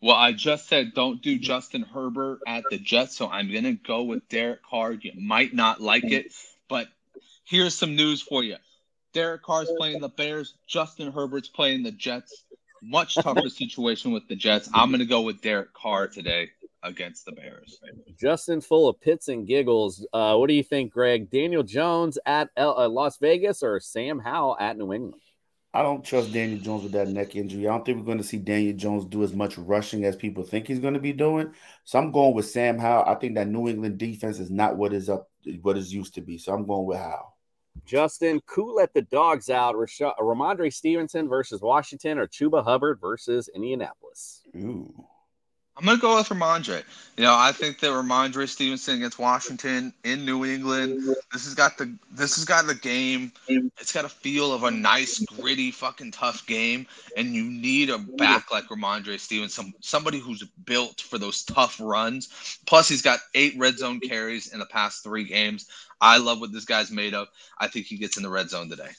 Well, 0.00 0.16
I 0.16 0.32
just 0.32 0.68
said 0.68 0.94
don't 0.94 1.22
do 1.22 1.38
Justin 1.38 1.82
Herbert 1.82 2.40
at 2.46 2.64
the 2.70 2.78
Jets, 2.78 3.16
so 3.16 3.28
I'm 3.28 3.52
going 3.52 3.64
to 3.64 3.74
go 3.74 4.02
with 4.02 4.28
Derek 4.28 4.64
Carr. 4.64 4.94
You 4.94 5.12
might 5.16 5.54
not 5.54 5.80
like 5.80 6.04
it, 6.04 6.32
but 6.68 6.88
here's 7.44 7.76
some 7.76 7.94
news 7.94 8.20
for 8.20 8.42
you. 8.42 8.56
Derek 9.12 9.42
Carr's 9.42 9.70
playing 9.76 10.00
the 10.00 10.08
Bears. 10.08 10.54
Justin 10.66 11.12
Herbert's 11.12 11.48
playing 11.48 11.82
the 11.82 11.92
Jets. 11.92 12.44
Much 12.82 13.14
tougher 13.14 13.48
situation 13.48 14.12
with 14.12 14.26
the 14.28 14.34
Jets. 14.34 14.68
I'm 14.74 14.90
going 14.90 15.00
to 15.00 15.06
go 15.06 15.22
with 15.22 15.40
Derek 15.40 15.72
Carr 15.72 16.08
today 16.08 16.50
against 16.82 17.24
the 17.24 17.32
Bears. 17.32 17.78
Justin, 18.18 18.60
full 18.60 18.88
of 18.88 19.00
pits 19.00 19.28
and 19.28 19.46
giggles. 19.46 20.04
Uh, 20.12 20.36
what 20.36 20.48
do 20.48 20.54
you 20.54 20.64
think, 20.64 20.92
Greg? 20.92 21.30
Daniel 21.30 21.62
Jones 21.62 22.18
at 22.26 22.50
L- 22.56 22.78
uh, 22.78 22.88
Las 22.88 23.18
Vegas 23.18 23.62
or 23.62 23.78
Sam 23.78 24.18
Howell 24.18 24.56
at 24.58 24.76
New 24.76 24.92
England? 24.92 25.22
I 25.74 25.82
don't 25.82 26.04
trust 26.04 26.32
Daniel 26.34 26.58
Jones 26.58 26.82
with 26.82 26.92
that 26.92 27.08
neck 27.08 27.34
injury. 27.34 27.66
I 27.66 27.70
don't 27.70 27.84
think 27.84 27.98
we're 27.98 28.04
going 28.04 28.18
to 28.18 28.24
see 28.24 28.36
Daniel 28.36 28.76
Jones 28.76 29.06
do 29.06 29.22
as 29.22 29.32
much 29.32 29.56
rushing 29.56 30.04
as 30.04 30.16
people 30.16 30.44
think 30.44 30.66
he's 30.66 30.80
going 30.80 30.94
to 30.94 31.00
be 31.00 31.14
doing. 31.14 31.54
So 31.84 31.98
I'm 31.98 32.12
going 32.12 32.34
with 32.34 32.46
Sam 32.46 32.78
Howell. 32.78 33.04
I 33.06 33.14
think 33.14 33.36
that 33.36 33.48
New 33.48 33.68
England 33.68 33.96
defense 33.96 34.38
is 34.38 34.50
not 34.50 34.76
what 34.76 34.92
is 34.92 35.08
up, 35.08 35.30
what 35.62 35.78
is 35.78 35.94
used 35.94 36.14
to 36.16 36.20
be. 36.20 36.36
So 36.36 36.52
I'm 36.52 36.66
going 36.66 36.86
with 36.86 36.98
Howell. 36.98 37.31
Justin, 37.84 38.40
cool 38.46 38.76
let 38.76 38.94
the 38.94 39.02
dogs 39.02 39.50
out. 39.50 39.74
Rasha- 39.74 40.16
Rhamondre 40.18 40.72
Stevenson 40.72 41.28
versus 41.28 41.60
Washington 41.60 42.18
or 42.18 42.26
Chuba 42.26 42.64
Hubbard 42.64 43.00
versus 43.00 43.48
Indianapolis. 43.54 44.42
Ooh. 44.56 44.92
I'm 45.76 45.86
gonna 45.86 45.98
go 45.98 46.16
with 46.16 46.28
Rhamondre. 46.28 46.82
You 47.16 47.24
know, 47.24 47.34
I 47.34 47.52
think 47.52 47.80
that 47.80 47.90
Rhamondre 47.90 48.46
Stevenson 48.46 48.96
against 48.96 49.18
Washington 49.18 49.94
in 50.04 50.26
New 50.26 50.44
England. 50.44 51.02
This 51.32 51.44
has 51.46 51.54
got 51.54 51.78
the 51.78 51.96
this 52.10 52.36
has 52.36 52.44
got 52.44 52.66
the 52.66 52.74
game. 52.74 53.32
It's 53.48 53.92
got 53.92 54.04
a 54.04 54.10
feel 54.10 54.52
of 54.52 54.64
a 54.64 54.70
nice, 54.70 55.18
gritty, 55.20 55.70
fucking 55.70 56.12
tough 56.12 56.46
game, 56.46 56.86
and 57.16 57.34
you 57.34 57.44
need 57.44 57.88
a 57.88 57.98
back 57.98 58.50
like 58.50 58.64
Rhamondre 58.68 59.18
Stevenson, 59.18 59.72
somebody 59.80 60.18
who's 60.18 60.44
built 60.64 61.00
for 61.00 61.16
those 61.16 61.42
tough 61.42 61.80
runs. 61.80 62.58
Plus, 62.66 62.88
he's 62.88 63.02
got 63.02 63.20
eight 63.34 63.54
red 63.56 63.78
zone 63.78 64.00
carries 64.00 64.52
in 64.52 64.58
the 64.58 64.66
past 64.66 65.02
three 65.02 65.24
games. 65.24 65.68
I 66.00 66.18
love 66.18 66.40
what 66.40 66.52
this 66.52 66.66
guy's 66.66 66.90
made 66.90 67.14
of. 67.14 67.28
I 67.58 67.68
think 67.68 67.86
he 67.86 67.96
gets 67.96 68.18
in 68.18 68.22
the 68.22 68.30
red 68.30 68.50
zone 68.50 68.68
today. 68.68 68.90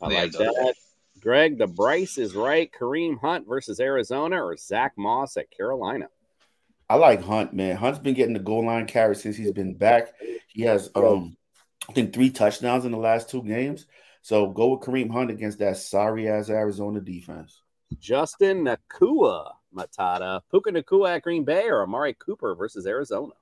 I 0.00 0.06
like 0.06 0.32
that. 0.32 0.74
Greg, 1.22 1.56
the 1.56 1.68
Bryce 1.68 2.18
is 2.18 2.34
right. 2.34 2.70
Kareem 2.72 3.18
Hunt 3.20 3.46
versus 3.46 3.78
Arizona 3.78 4.44
or 4.44 4.56
Zach 4.56 4.92
Moss 4.96 5.36
at 5.36 5.50
Carolina. 5.50 6.08
I 6.90 6.96
like 6.96 7.22
Hunt, 7.22 7.54
man. 7.54 7.76
Hunt's 7.76 8.00
been 8.00 8.14
getting 8.14 8.34
the 8.34 8.40
goal 8.40 8.66
line 8.66 8.86
carry 8.86 9.14
since 9.14 9.36
he's 9.36 9.52
been 9.52 9.74
back. 9.74 10.12
He 10.48 10.62
has, 10.62 10.90
um, 10.96 11.36
I 11.88 11.92
think, 11.92 12.12
three 12.12 12.30
touchdowns 12.30 12.84
in 12.84 12.92
the 12.92 12.98
last 12.98 13.30
two 13.30 13.42
games. 13.42 13.86
So 14.22 14.48
go 14.48 14.68
with 14.68 14.80
Kareem 14.80 15.10
Hunt 15.10 15.30
against 15.30 15.60
that 15.60 15.76
sorry 15.76 16.28
ass 16.28 16.50
Arizona 16.50 17.00
defense. 17.00 17.62
Justin 17.98 18.64
Nacua 18.64 19.52
Matata, 19.74 20.40
Puka 20.50 20.70
Nacua 20.70 21.16
at 21.16 21.22
Green 21.22 21.44
Bay 21.44 21.68
or 21.68 21.82
Amari 21.82 22.14
Cooper 22.14 22.54
versus 22.54 22.86
Arizona. 22.86 23.32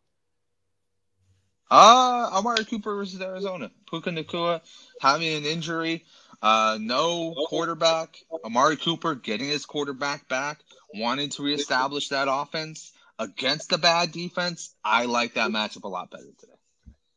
Uh, 1.71 2.29
Amari 2.33 2.65
Cooper 2.65 2.95
versus 2.95 3.21
Arizona. 3.21 3.71
Puka 3.89 4.11
Nacua 4.11 4.61
having 5.01 5.29
an 5.35 5.45
injury. 5.45 6.05
Uh, 6.43 6.79
no 6.81 7.35
quarterback. 7.49 8.17
Amari 8.45 8.77
Cooper 8.77 9.15
getting 9.15 9.49
his 9.49 9.67
quarterback 9.67 10.29
back, 10.29 10.61
wanting 10.95 11.29
to 11.31 11.43
reestablish 11.43 12.09
that 12.09 12.29
offense 12.31 12.93
against 13.19 13.69
the 13.69 13.79
bad 13.79 14.13
defense. 14.13 14.75
I 14.85 15.05
like 15.05 15.35
that 15.35 15.51
matchup 15.51 15.85
a 15.85 15.89
lot 15.89 16.11
better 16.11 16.33
today. 16.39 16.53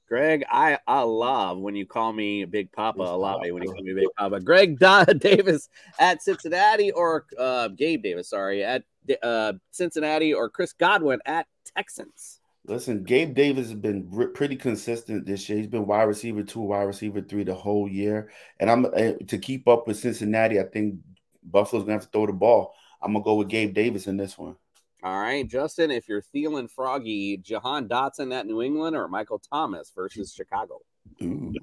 Greg, 0.09 0.43
I, 0.51 0.77
I 0.85 1.01
love 1.01 1.57
when 1.57 1.75
you 1.75 1.85
call 1.85 2.11
me 2.11 2.45
Big 2.45 2.71
Papa. 2.71 3.01
I 3.01 3.13
love 3.13 3.41
it 3.45 3.51
when 3.51 3.63
you 3.63 3.71
call 3.71 3.81
me 3.81 3.93
Big 3.93 4.07
Papa. 4.17 4.41
Greg 4.41 4.77
Don 4.77 5.05
Davis 5.17 5.69
at 5.97 6.21
Cincinnati 6.21 6.91
or 6.91 7.25
uh, 7.39 7.69
Gabe 7.69 8.03
Davis, 8.03 8.29
sorry, 8.29 8.63
at 8.63 8.83
uh, 9.23 9.53
Cincinnati 9.71 10.33
or 10.33 10.49
Chris 10.49 10.73
Godwin 10.73 11.19
at 11.25 11.47
Texans. 11.75 12.41
Listen, 12.65 13.03
Gabe 13.03 13.33
Davis 13.33 13.67
has 13.67 13.77
been 13.77 14.09
r- 14.15 14.27
pretty 14.27 14.55
consistent 14.55 15.25
this 15.25 15.49
year. 15.49 15.57
He's 15.57 15.67
been 15.67 15.85
wide 15.85 16.03
receiver 16.03 16.43
two, 16.43 16.61
wide 16.61 16.83
receiver 16.83 17.21
three 17.21 17.43
the 17.43 17.53
whole 17.53 17.89
year. 17.89 18.31
And 18.59 18.71
I'm 18.71 18.85
uh, 18.85 19.13
to 19.27 19.37
keep 19.37 19.67
up 19.67 19.85
with 19.85 19.99
Cincinnati. 19.99 20.59
I 20.59 20.63
think 20.63 20.95
Buffalo's 21.43 21.83
gonna 21.83 21.93
have 21.93 22.03
to 22.03 22.09
throw 22.09 22.25
the 22.25 22.33
ball. 22.33 22.73
I'm 23.01 23.11
gonna 23.11 23.23
go 23.23 23.35
with 23.35 23.49
Gabe 23.49 23.73
Davis 23.73 24.07
in 24.07 24.15
this 24.15 24.37
one. 24.37 24.55
All 25.03 25.19
right, 25.19 25.45
Justin, 25.45 25.91
if 25.91 26.07
you're 26.07 26.21
feeling 26.21 26.69
froggy, 26.69 27.35
Jahan 27.35 27.89
Dotson 27.89 28.33
at 28.33 28.45
New 28.45 28.61
England 28.61 28.95
or 28.95 29.09
Michael 29.09 29.39
Thomas 29.39 29.91
versus 29.93 30.33
Chicago? 30.33 30.79
Ooh. 31.21 31.53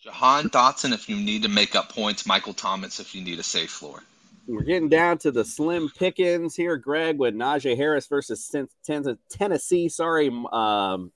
Jahan 0.00 0.48
Dotson 0.48 0.92
if 0.92 1.08
you 1.08 1.16
need 1.16 1.42
to 1.42 1.48
make 1.48 1.74
up 1.74 1.88
points. 1.88 2.24
Michael 2.24 2.54
Thomas 2.54 3.00
if 3.00 3.16
you 3.16 3.22
need 3.22 3.40
a 3.40 3.42
safe 3.42 3.70
floor. 3.70 4.02
We're 4.46 4.62
getting 4.64 4.88
down 4.88 5.18
to 5.18 5.30
the 5.30 5.44
slim 5.44 5.88
pickings 5.96 6.54
here, 6.56 6.76
Greg, 6.76 7.18
with 7.18 7.34
Najee 7.34 7.76
Harris 7.76 8.06
versus 8.06 8.46
Ten- 8.48 8.68
Ten- 8.84 9.18
Tennessee. 9.30 9.88
Sorry, 9.88 10.30
um, 10.52 11.12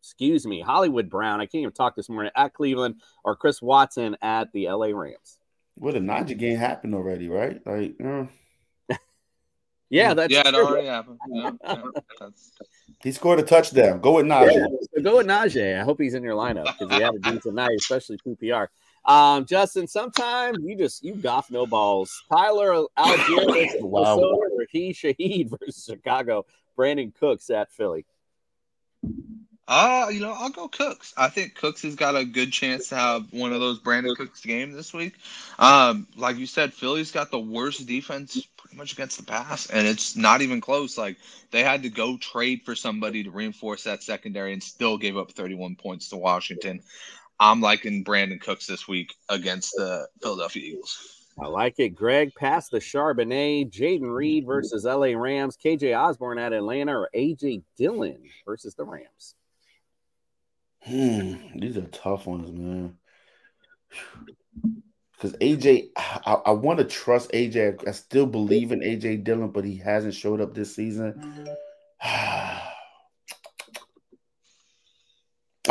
excuse 0.00 0.46
me, 0.46 0.60
Hollywood 0.60 1.10
Brown. 1.10 1.40
I 1.40 1.46
can't 1.46 1.62
even 1.62 1.72
talk 1.72 1.96
this 1.96 2.08
morning 2.08 2.32
at 2.36 2.54
Cleveland 2.54 2.96
or 3.24 3.34
Chris 3.36 3.60
Watson 3.60 4.16
at 4.22 4.52
the 4.52 4.68
LA 4.68 4.86
Rams. 4.88 5.38
Well, 5.76 5.92
the 5.92 5.98
Najee 5.98 6.38
game 6.38 6.56
happened 6.58 6.94
already, 6.94 7.28
right? 7.28 7.60
Like, 7.66 7.96
uh, 8.04 8.26
Yeah, 9.90 10.14
that's 10.14 10.32
yeah, 10.32 10.42
it 10.46 10.52
true. 10.52 10.64
already 10.66 10.86
happened. 10.86 11.18
Yeah, 11.28 11.50
yeah, 11.64 11.82
that's- 12.20 12.52
he 13.02 13.12
scored 13.12 13.40
a 13.40 13.42
touchdown. 13.42 14.00
Go 14.00 14.16
with 14.16 14.26
Najee. 14.26 14.54
Yeah, 14.54 14.66
so 14.94 15.02
go 15.02 15.16
with 15.16 15.26
Najee. 15.26 15.80
I 15.80 15.82
hope 15.84 15.98
he's 16.00 16.14
in 16.14 16.22
your 16.22 16.34
lineup 16.34 16.66
because 16.78 16.94
he 16.94 17.02
had 17.02 17.14
a 17.14 17.18
decent 17.18 17.54
night, 17.54 17.70
especially 17.78 18.18
PPR. 18.24 18.68
Um, 19.04 19.46
Justin, 19.46 19.86
sometimes 19.86 20.58
you 20.62 20.76
just 20.76 21.02
you 21.02 21.14
golf 21.14 21.50
no 21.50 21.66
balls. 21.66 22.22
Tyler 22.30 22.84
Allgeier 22.98 23.46
versus 23.46 23.80
Wow. 23.80 24.16
Minnesota, 24.16 24.24
or 24.54 24.66
he 24.70 24.90
Shaheed 24.92 25.50
versus 25.58 25.84
Chicago. 25.84 26.44
Brandin 26.78 27.12
Cooks 27.14 27.50
at 27.50 27.70
Philly. 27.72 28.06
Uh, 29.68 30.08
you 30.10 30.18
know, 30.20 30.34
I'll 30.36 30.50
go 30.50 30.66
Cooks. 30.66 31.14
I 31.16 31.28
think 31.28 31.54
Cooks 31.54 31.82
has 31.82 31.94
got 31.94 32.16
a 32.16 32.24
good 32.24 32.52
chance 32.52 32.88
to 32.88 32.96
have 32.96 33.32
one 33.32 33.52
of 33.52 33.60
those 33.60 33.78
Brandin 33.78 34.16
Cooks 34.16 34.40
games 34.40 34.74
this 34.74 34.92
week. 34.92 35.14
Um, 35.60 36.08
like 36.16 36.38
you 36.38 36.46
said, 36.46 36.74
Philly's 36.74 37.12
got 37.12 37.30
the 37.30 37.38
worst 37.38 37.86
defense 37.86 38.44
pretty 38.56 38.76
much 38.76 38.94
against 38.94 39.18
the 39.18 39.22
pass, 39.24 39.70
and 39.70 39.86
it's 39.86 40.16
not 40.16 40.42
even 40.42 40.60
close. 40.60 40.98
Like 40.98 41.18
they 41.52 41.62
had 41.62 41.84
to 41.84 41.88
go 41.88 42.16
trade 42.16 42.62
for 42.64 42.74
somebody 42.74 43.22
to 43.24 43.30
reinforce 43.30 43.84
that 43.84 44.02
secondary 44.02 44.52
and 44.52 44.62
still 44.62 44.98
gave 44.98 45.16
up 45.16 45.30
31 45.32 45.76
points 45.76 46.08
to 46.08 46.16
Washington. 46.16 46.82
I'm 47.40 47.62
liking 47.62 48.04
Brandin 48.04 48.40
Cooks 48.40 48.66
this 48.66 48.86
week 48.86 49.14
against 49.30 49.72
the 49.74 50.06
Philadelphia 50.22 50.62
Eagles. 50.62 51.20
I 51.42 51.46
like 51.46 51.76
it. 51.78 51.90
Greg 51.90 52.32
Pass 52.34 52.68
the 52.68 52.78
Charbonnet. 52.78 53.70
Jayden 53.72 54.14
Reed 54.14 54.44
versus 54.46 54.84
LA 54.84 55.18
Rams. 55.18 55.56
KJ 55.56 55.98
Osborn 55.98 56.38
at 56.38 56.52
Atlanta 56.52 56.92
or 56.92 57.08
AJ 57.14 57.62
Dillon 57.78 58.22
versus 58.44 58.74
the 58.74 58.84
Rams. 58.84 59.34
Hmm, 60.82 61.58
these 61.58 61.78
are 61.78 61.86
tough 61.86 62.26
ones, 62.26 62.52
man. 62.52 62.98
Because 65.12 65.32
AJ, 65.38 65.90
I, 65.96 66.40
I 66.46 66.50
want 66.50 66.78
to 66.78 66.84
trust 66.84 67.32
AJ. 67.32 67.88
I 67.88 67.92
still 67.92 68.26
believe 68.26 68.70
in 68.70 68.80
AJ 68.80 69.24
Dillon, 69.24 69.48
but 69.48 69.64
he 69.64 69.76
hasn't 69.76 70.14
showed 70.14 70.42
up 70.42 70.54
this 70.54 70.74
season. 70.74 71.48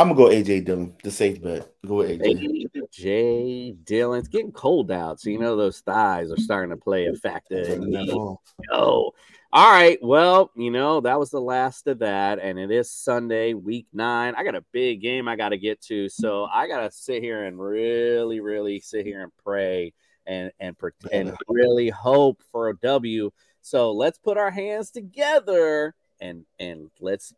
I'm 0.00 0.14
gonna 0.14 0.14
go 0.14 0.34
AJ 0.34 0.64
Dillon, 0.64 0.94
the 1.02 1.10
safe 1.10 1.42
bet. 1.42 1.70
Go 1.86 1.96
with 1.96 2.20
AJ. 2.20 2.68
AJ 2.74 3.84
Dillon. 3.84 4.18
It's 4.18 4.28
getting 4.28 4.50
cold 4.50 4.90
out, 4.90 5.20
so 5.20 5.28
you 5.28 5.38
know 5.38 5.56
those 5.56 5.80
thighs 5.80 6.32
are 6.32 6.38
starting 6.38 6.70
to 6.70 6.76
play 6.78 7.06
a 7.06 7.14
factor. 7.14 7.66
Turning 7.66 7.90
that 7.90 8.08
on. 8.08 8.38
Oh, 8.72 9.12
all 9.52 9.70
right. 9.70 9.98
Well, 10.00 10.52
you 10.56 10.70
know, 10.70 11.00
that 11.00 11.18
was 11.18 11.30
the 11.30 11.40
last 11.40 11.86
of 11.86 11.98
that. 11.98 12.38
And 12.38 12.58
it 12.58 12.70
is 12.70 12.90
Sunday, 12.90 13.52
week 13.52 13.88
nine. 13.92 14.34
I 14.36 14.44
got 14.44 14.54
a 14.54 14.64
big 14.72 15.02
game 15.02 15.26
I 15.26 15.34
got 15.34 15.48
to 15.48 15.58
get 15.58 15.82
to. 15.82 16.08
So 16.08 16.44
I 16.44 16.68
got 16.68 16.80
to 16.80 16.90
sit 16.90 17.22
here 17.22 17.44
and 17.44 17.58
really, 17.60 18.38
really 18.38 18.78
sit 18.78 19.04
here 19.04 19.22
and 19.22 19.32
pray 19.44 19.92
and, 20.24 20.52
and, 20.60 20.78
pre- 20.78 20.92
and 21.12 21.36
really 21.48 21.90
hope 21.90 22.42
for 22.52 22.68
a 22.68 22.76
W. 22.76 23.32
So 23.60 23.92
let's 23.92 24.18
put 24.18 24.38
our 24.38 24.52
hands 24.52 24.92
together 24.92 25.94
and, 26.20 26.46
and 26.60 26.90
let's, 27.00 27.34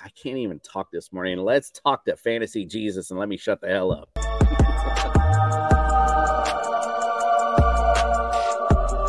I 0.00 0.08
can't 0.10 0.38
even 0.38 0.60
talk 0.60 0.90
this 0.90 1.12
morning. 1.12 1.38
Let's 1.38 1.70
talk 1.70 2.04
to 2.06 2.16
Fantasy 2.16 2.64
Jesus 2.64 3.10
and 3.10 3.20
let 3.20 3.28
me 3.28 3.36
shut 3.36 3.60
the 3.60 3.68
hell 3.68 3.92
up. 3.92 4.08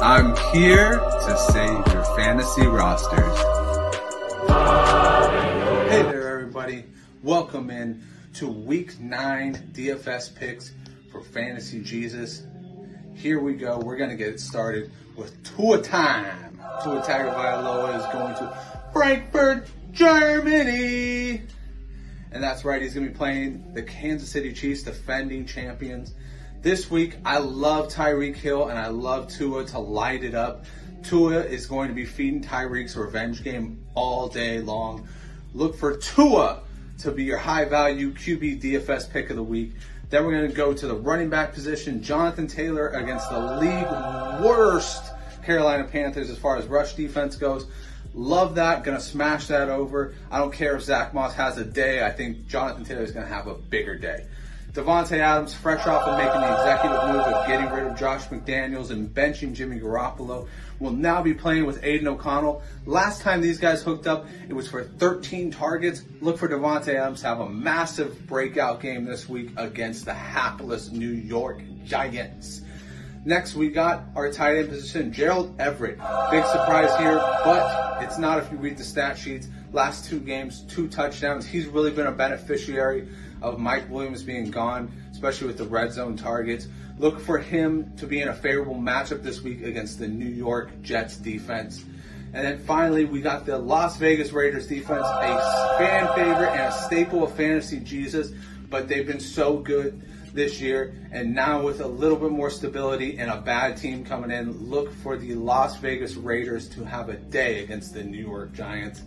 I'm 0.04 0.36
here 0.54 1.00
to 1.00 1.38
save 1.52 1.94
your 1.94 2.04
fantasy 2.16 2.68
rosters. 2.68 3.38
Hey 5.90 6.04
there, 6.04 6.40
everybody. 6.40 6.84
Welcome 7.24 7.70
in 7.70 8.04
to 8.36 8.50
week 8.50 9.00
nine 9.00 9.72
DFS 9.74 10.36
picks 10.36 10.74
for 11.12 11.22
Fantasy 11.22 11.82
Jesus. 11.82 12.44
Here 13.16 13.40
we 13.40 13.54
go. 13.54 13.80
We're 13.80 13.98
going 13.98 14.10
to 14.10 14.18
get 14.18 14.40
started 14.40 14.92
with 15.16 15.44
Tua 15.56 15.82
time. 15.82 16.60
Tua 16.84 17.02
Tagovailoa 17.02 17.98
is 18.00 18.14
going 18.14 18.36
to 18.36 18.58
Frankfurt, 18.92 19.68
Germany. 19.94 21.44
And 22.32 22.44
that's 22.44 22.66
right, 22.66 22.82
he's 22.82 22.96
going 22.96 23.06
to 23.06 23.12
be 23.12 23.18
playing 23.18 23.74
the 23.74 23.84
Kansas 23.84 24.30
City 24.30 24.52
Chiefs, 24.52 24.84
defending 24.84 25.46
champions. 25.46 26.16
This 26.62 26.90
week, 26.90 27.18
I 27.24 27.38
love 27.38 27.94
Tyreek 27.94 28.36
Hill 28.36 28.70
and 28.70 28.80
I 28.80 28.88
love 28.88 29.32
Tua 29.32 29.66
to 29.66 29.80
light 29.80 30.24
it 30.24 30.34
up. 30.34 30.66
Tua 31.04 31.42
is 31.42 31.68
going 31.68 31.90
to 31.90 31.94
be 31.94 32.06
feeding 32.06 32.42
Tyreek's 32.42 32.96
revenge 32.96 33.44
game 33.44 33.86
all 33.94 34.30
day 34.30 34.60
long. 34.60 35.08
Look 35.54 35.76
for 35.76 35.98
Tua 35.98 36.62
to 37.00 37.12
be 37.12 37.24
your 37.26 37.38
high 37.38 37.66
value 37.66 38.14
QB 38.14 38.62
DFS 38.62 39.12
pick 39.12 39.30
of 39.30 39.36
the 39.36 39.44
week. 39.44 39.74
Then 40.10 40.26
we're 40.26 40.32
going 40.32 40.50
to 40.50 40.56
go 40.56 40.74
to 40.74 40.88
the 40.88 40.96
running 40.96 41.30
back 41.30 41.54
position. 41.54 42.02
Jonathan 42.02 42.48
Taylor 42.48 42.90
against 42.90 43.30
the 43.30 43.58
league 43.58 44.44
worst 44.44 45.12
Carolina 45.44 45.84
Panthers 45.84 46.30
as 46.30 46.38
far 46.38 46.58
as 46.58 46.66
rush 46.66 46.94
defense 46.94 47.36
goes. 47.36 47.68
Love 48.14 48.56
that. 48.56 48.84
Gonna 48.84 49.00
smash 49.00 49.48
that 49.48 49.70
over. 49.70 50.14
I 50.30 50.38
don't 50.38 50.54
care 50.54 50.76
if 50.76 50.84
Zach 50.84 51.14
Moss 51.14 51.34
has 51.36 51.58
a 51.58 51.66
day. 51.66 52.06
I 52.06 52.12
think 52.12 52.48
Jonathan 52.48 52.86
Taylor 52.86 53.04
is 53.04 53.12
gonna 53.12 53.26
have 53.26 53.48
a 53.48 53.56
bigger 53.56 53.98
day. 53.98 54.26
Davante 54.74 55.20
Adams, 55.20 55.54
fresh 55.54 55.86
off 55.86 56.08
of 56.08 56.18
making 56.18 56.42
the 56.42 56.52
executive 56.52 57.04
move 57.08 57.22
of 57.22 57.48
getting 57.48 57.70
rid 57.70 57.86
of 57.86 57.96
Josh 57.96 58.26
McDaniels 58.30 58.90
and 58.90 59.08
benching 59.08 59.54
Jimmy 59.54 59.80
Garoppolo, 59.80 60.48
will 60.80 60.92
now 60.92 61.22
be 61.22 61.36
playing 61.36 61.68
with 61.68 61.84
Aidan 61.84 62.08
O'Connell. 62.08 62.64
Last 62.88 63.22
time 63.22 63.40
these 63.40 63.60
guys 63.60 63.84
hooked 63.84 64.08
up, 64.08 64.26
it 64.50 64.54
was 64.54 64.68
for 64.68 64.84
13 64.84 65.52
targets. 65.52 66.02
Look 66.22 66.40
for 66.40 66.50
Davante 66.50 66.96
Adams 66.96 67.22
to 67.22 67.28
have 67.28 67.40
a 67.40 67.50
massive 67.50 68.26
breakout 68.26 68.82
game 68.82 69.06
this 69.06 69.30
week 69.30 69.52
against 69.58 70.06
the 70.06 70.14
hapless 70.14 70.92
New 70.92 71.12
York 71.12 71.62
Giants. 71.86 72.62
Next, 73.26 73.56
we 73.56 73.70
got 73.70 74.04
our 74.18 74.30
tight 74.30 74.58
end 74.58 74.70
position, 74.70 75.14
Gerald 75.14 75.56
Everett. 75.58 75.98
Big 76.30 76.44
surprise 76.46 76.94
here, 77.00 77.16
but 77.46 78.04
it's 78.04 78.18
not 78.18 78.38
if 78.40 78.52
you 78.52 78.58
read 78.58 78.76
the 78.76 78.84
stat 78.84 79.18
sheets. 79.18 79.48
Last 79.72 80.06
two 80.06 80.20
games, 80.20 80.66
two 80.68 80.90
touchdowns. 80.90 81.46
He's 81.46 81.66
really 81.66 81.92
been 81.92 82.08
a 82.08 82.12
beneficiary 82.12 83.08
of 83.42 83.60
Mike 83.60 83.90
Williams 83.90 84.24
being 84.24 84.52
gone, 84.52 84.92
especially 85.14 85.48
with 85.48 85.58
the 85.58 85.66
red 85.66 85.94
zone 85.94 86.18
targets. 86.18 86.68
Look 86.98 87.22
for 87.22 87.38
him 87.38 87.94
to 87.96 88.06
be 88.06 88.22
in 88.22 88.28
a 88.28 88.34
favorable 88.34 88.76
matchup 88.76 89.24
this 89.24 89.42
week 89.42 89.64
against 89.64 90.00
the 90.00 90.08
New 90.08 90.30
York 90.30 90.82
Jets 90.82 91.16
defense. 91.16 91.86
And 92.34 92.46
then 92.46 92.60
finally, 92.60 93.06
we 93.06 93.22
got 93.22 93.46
the 93.46 93.58
Las 93.58 93.96
Vegas 93.98 94.34
Raiders 94.34 94.68
defense, 94.68 95.06
a 95.08 95.78
fan 95.78 96.14
favorite 96.14 96.52
and 96.52 96.62
a 96.62 96.72
staple 96.74 97.24
of 97.24 97.34
fantasy 97.36 97.80
Jesus, 97.80 98.32
but 98.70 98.90
they've 98.90 99.08
been 99.08 99.22
so 99.22 99.58
good 99.58 100.02
this 100.34 100.60
year. 100.60 100.94
And 101.12 101.34
now 101.34 101.62
with 101.62 101.82
a 101.82 101.88
little 101.88 102.18
bit 102.18 102.32
more 102.32 102.50
stability 102.50 103.18
and 103.18 103.30
a 103.32 103.40
bad 103.40 103.78
team 103.78 104.04
coming 104.04 104.32
in, 104.32 104.70
look 104.70 104.92
for 104.96 105.18
the 105.18 105.36
Las 105.36 105.78
Vegas 105.78 106.16
Raiders 106.16 106.68
to 106.70 106.84
have 106.84 107.10
a 107.10 107.16
day 107.16 107.64
against 107.64 107.94
the 107.94 108.04
New 108.04 108.26
York 108.26 108.54
Giants. 108.54 109.02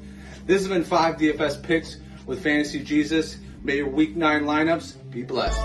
This 0.46 0.62
has 0.62 0.68
been 0.68 0.84
five 0.84 1.16
DFS 1.16 1.62
picks 1.62 1.98
with 2.24 2.42
Fantasy 2.42 2.82
Jesus. 2.82 3.38
May 3.62 3.78
your 3.78 3.88
week 3.88 4.16
nine 4.16 4.44
lineups 4.44 5.10
be 5.10 5.22
blessed. 5.22 5.60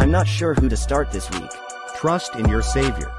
I'm 0.00 0.10
not 0.10 0.26
sure 0.26 0.54
who 0.54 0.68
to 0.68 0.76
start 0.76 1.12
this 1.12 1.30
week. 1.30 1.50
Trust 1.96 2.34
in 2.34 2.48
your 2.48 2.62
Savior. 2.62 3.12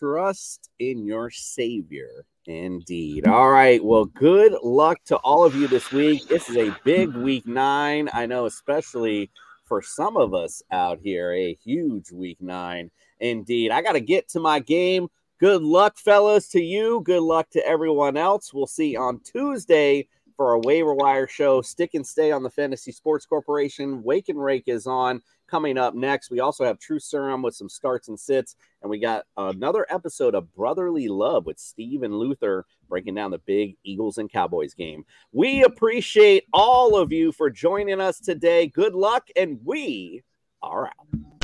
Trust 0.00 0.70
in 0.78 1.04
your 1.04 1.30
Savior. 1.30 2.24
Indeed. 2.50 3.28
All 3.28 3.50
right. 3.50 3.82
Well, 3.82 4.06
good 4.06 4.56
luck 4.62 4.98
to 5.06 5.16
all 5.18 5.44
of 5.44 5.54
you 5.54 5.68
this 5.68 5.92
week. 5.92 6.26
This 6.26 6.50
is 6.50 6.56
a 6.56 6.76
big 6.84 7.14
week 7.14 7.46
nine. 7.46 8.10
I 8.12 8.26
know, 8.26 8.46
especially 8.46 9.30
for 9.64 9.80
some 9.80 10.16
of 10.16 10.34
us 10.34 10.62
out 10.72 10.98
here, 11.00 11.32
a 11.32 11.54
huge 11.54 12.10
week 12.10 12.38
nine. 12.40 12.90
Indeed. 13.20 13.70
I 13.70 13.82
got 13.82 13.92
to 13.92 14.00
get 14.00 14.28
to 14.30 14.40
my 14.40 14.58
game. 14.58 15.08
Good 15.38 15.62
luck, 15.62 15.96
fellas, 15.96 16.48
to 16.48 16.60
you. 16.60 17.02
Good 17.04 17.22
luck 17.22 17.48
to 17.50 17.64
everyone 17.64 18.16
else. 18.16 18.52
We'll 18.52 18.66
see 18.66 18.96
on 18.96 19.20
Tuesday 19.20 20.08
for 20.36 20.48
our 20.48 20.58
waiver 20.58 20.94
wire 20.94 21.28
show. 21.28 21.62
Stick 21.62 21.94
and 21.94 22.06
stay 22.06 22.32
on 22.32 22.42
the 22.42 22.50
Fantasy 22.50 22.92
Sports 22.92 23.26
Corporation. 23.26 24.02
Wake 24.02 24.28
and 24.28 24.42
Rake 24.42 24.64
is 24.66 24.86
on 24.86 25.22
coming 25.50 25.76
up 25.76 25.94
next. 25.94 26.30
We 26.30 26.40
also 26.40 26.64
have 26.64 26.78
True 26.78 27.00
Serum 27.00 27.42
with 27.42 27.54
some 27.54 27.68
starts 27.68 28.08
and 28.08 28.18
sits, 28.18 28.54
and 28.82 28.90
we 28.90 28.98
got 28.98 29.24
another 29.36 29.84
episode 29.90 30.34
of 30.34 30.52
Brotherly 30.54 31.08
Love 31.08 31.46
with 31.46 31.58
Steve 31.58 32.02
and 32.02 32.14
Luther 32.14 32.66
breaking 32.88 33.14
down 33.14 33.30
the 33.30 33.38
big 33.38 33.76
Eagles 33.82 34.18
and 34.18 34.30
Cowboys 34.30 34.74
game. 34.74 35.04
We 35.32 35.64
appreciate 35.64 36.44
all 36.52 36.96
of 36.96 37.12
you 37.12 37.32
for 37.32 37.50
joining 37.50 38.00
us 38.00 38.20
today. 38.20 38.68
Good 38.68 38.94
luck, 38.94 39.28
and 39.36 39.58
we 39.64 40.22
are 40.62 40.86
out. 40.86 41.39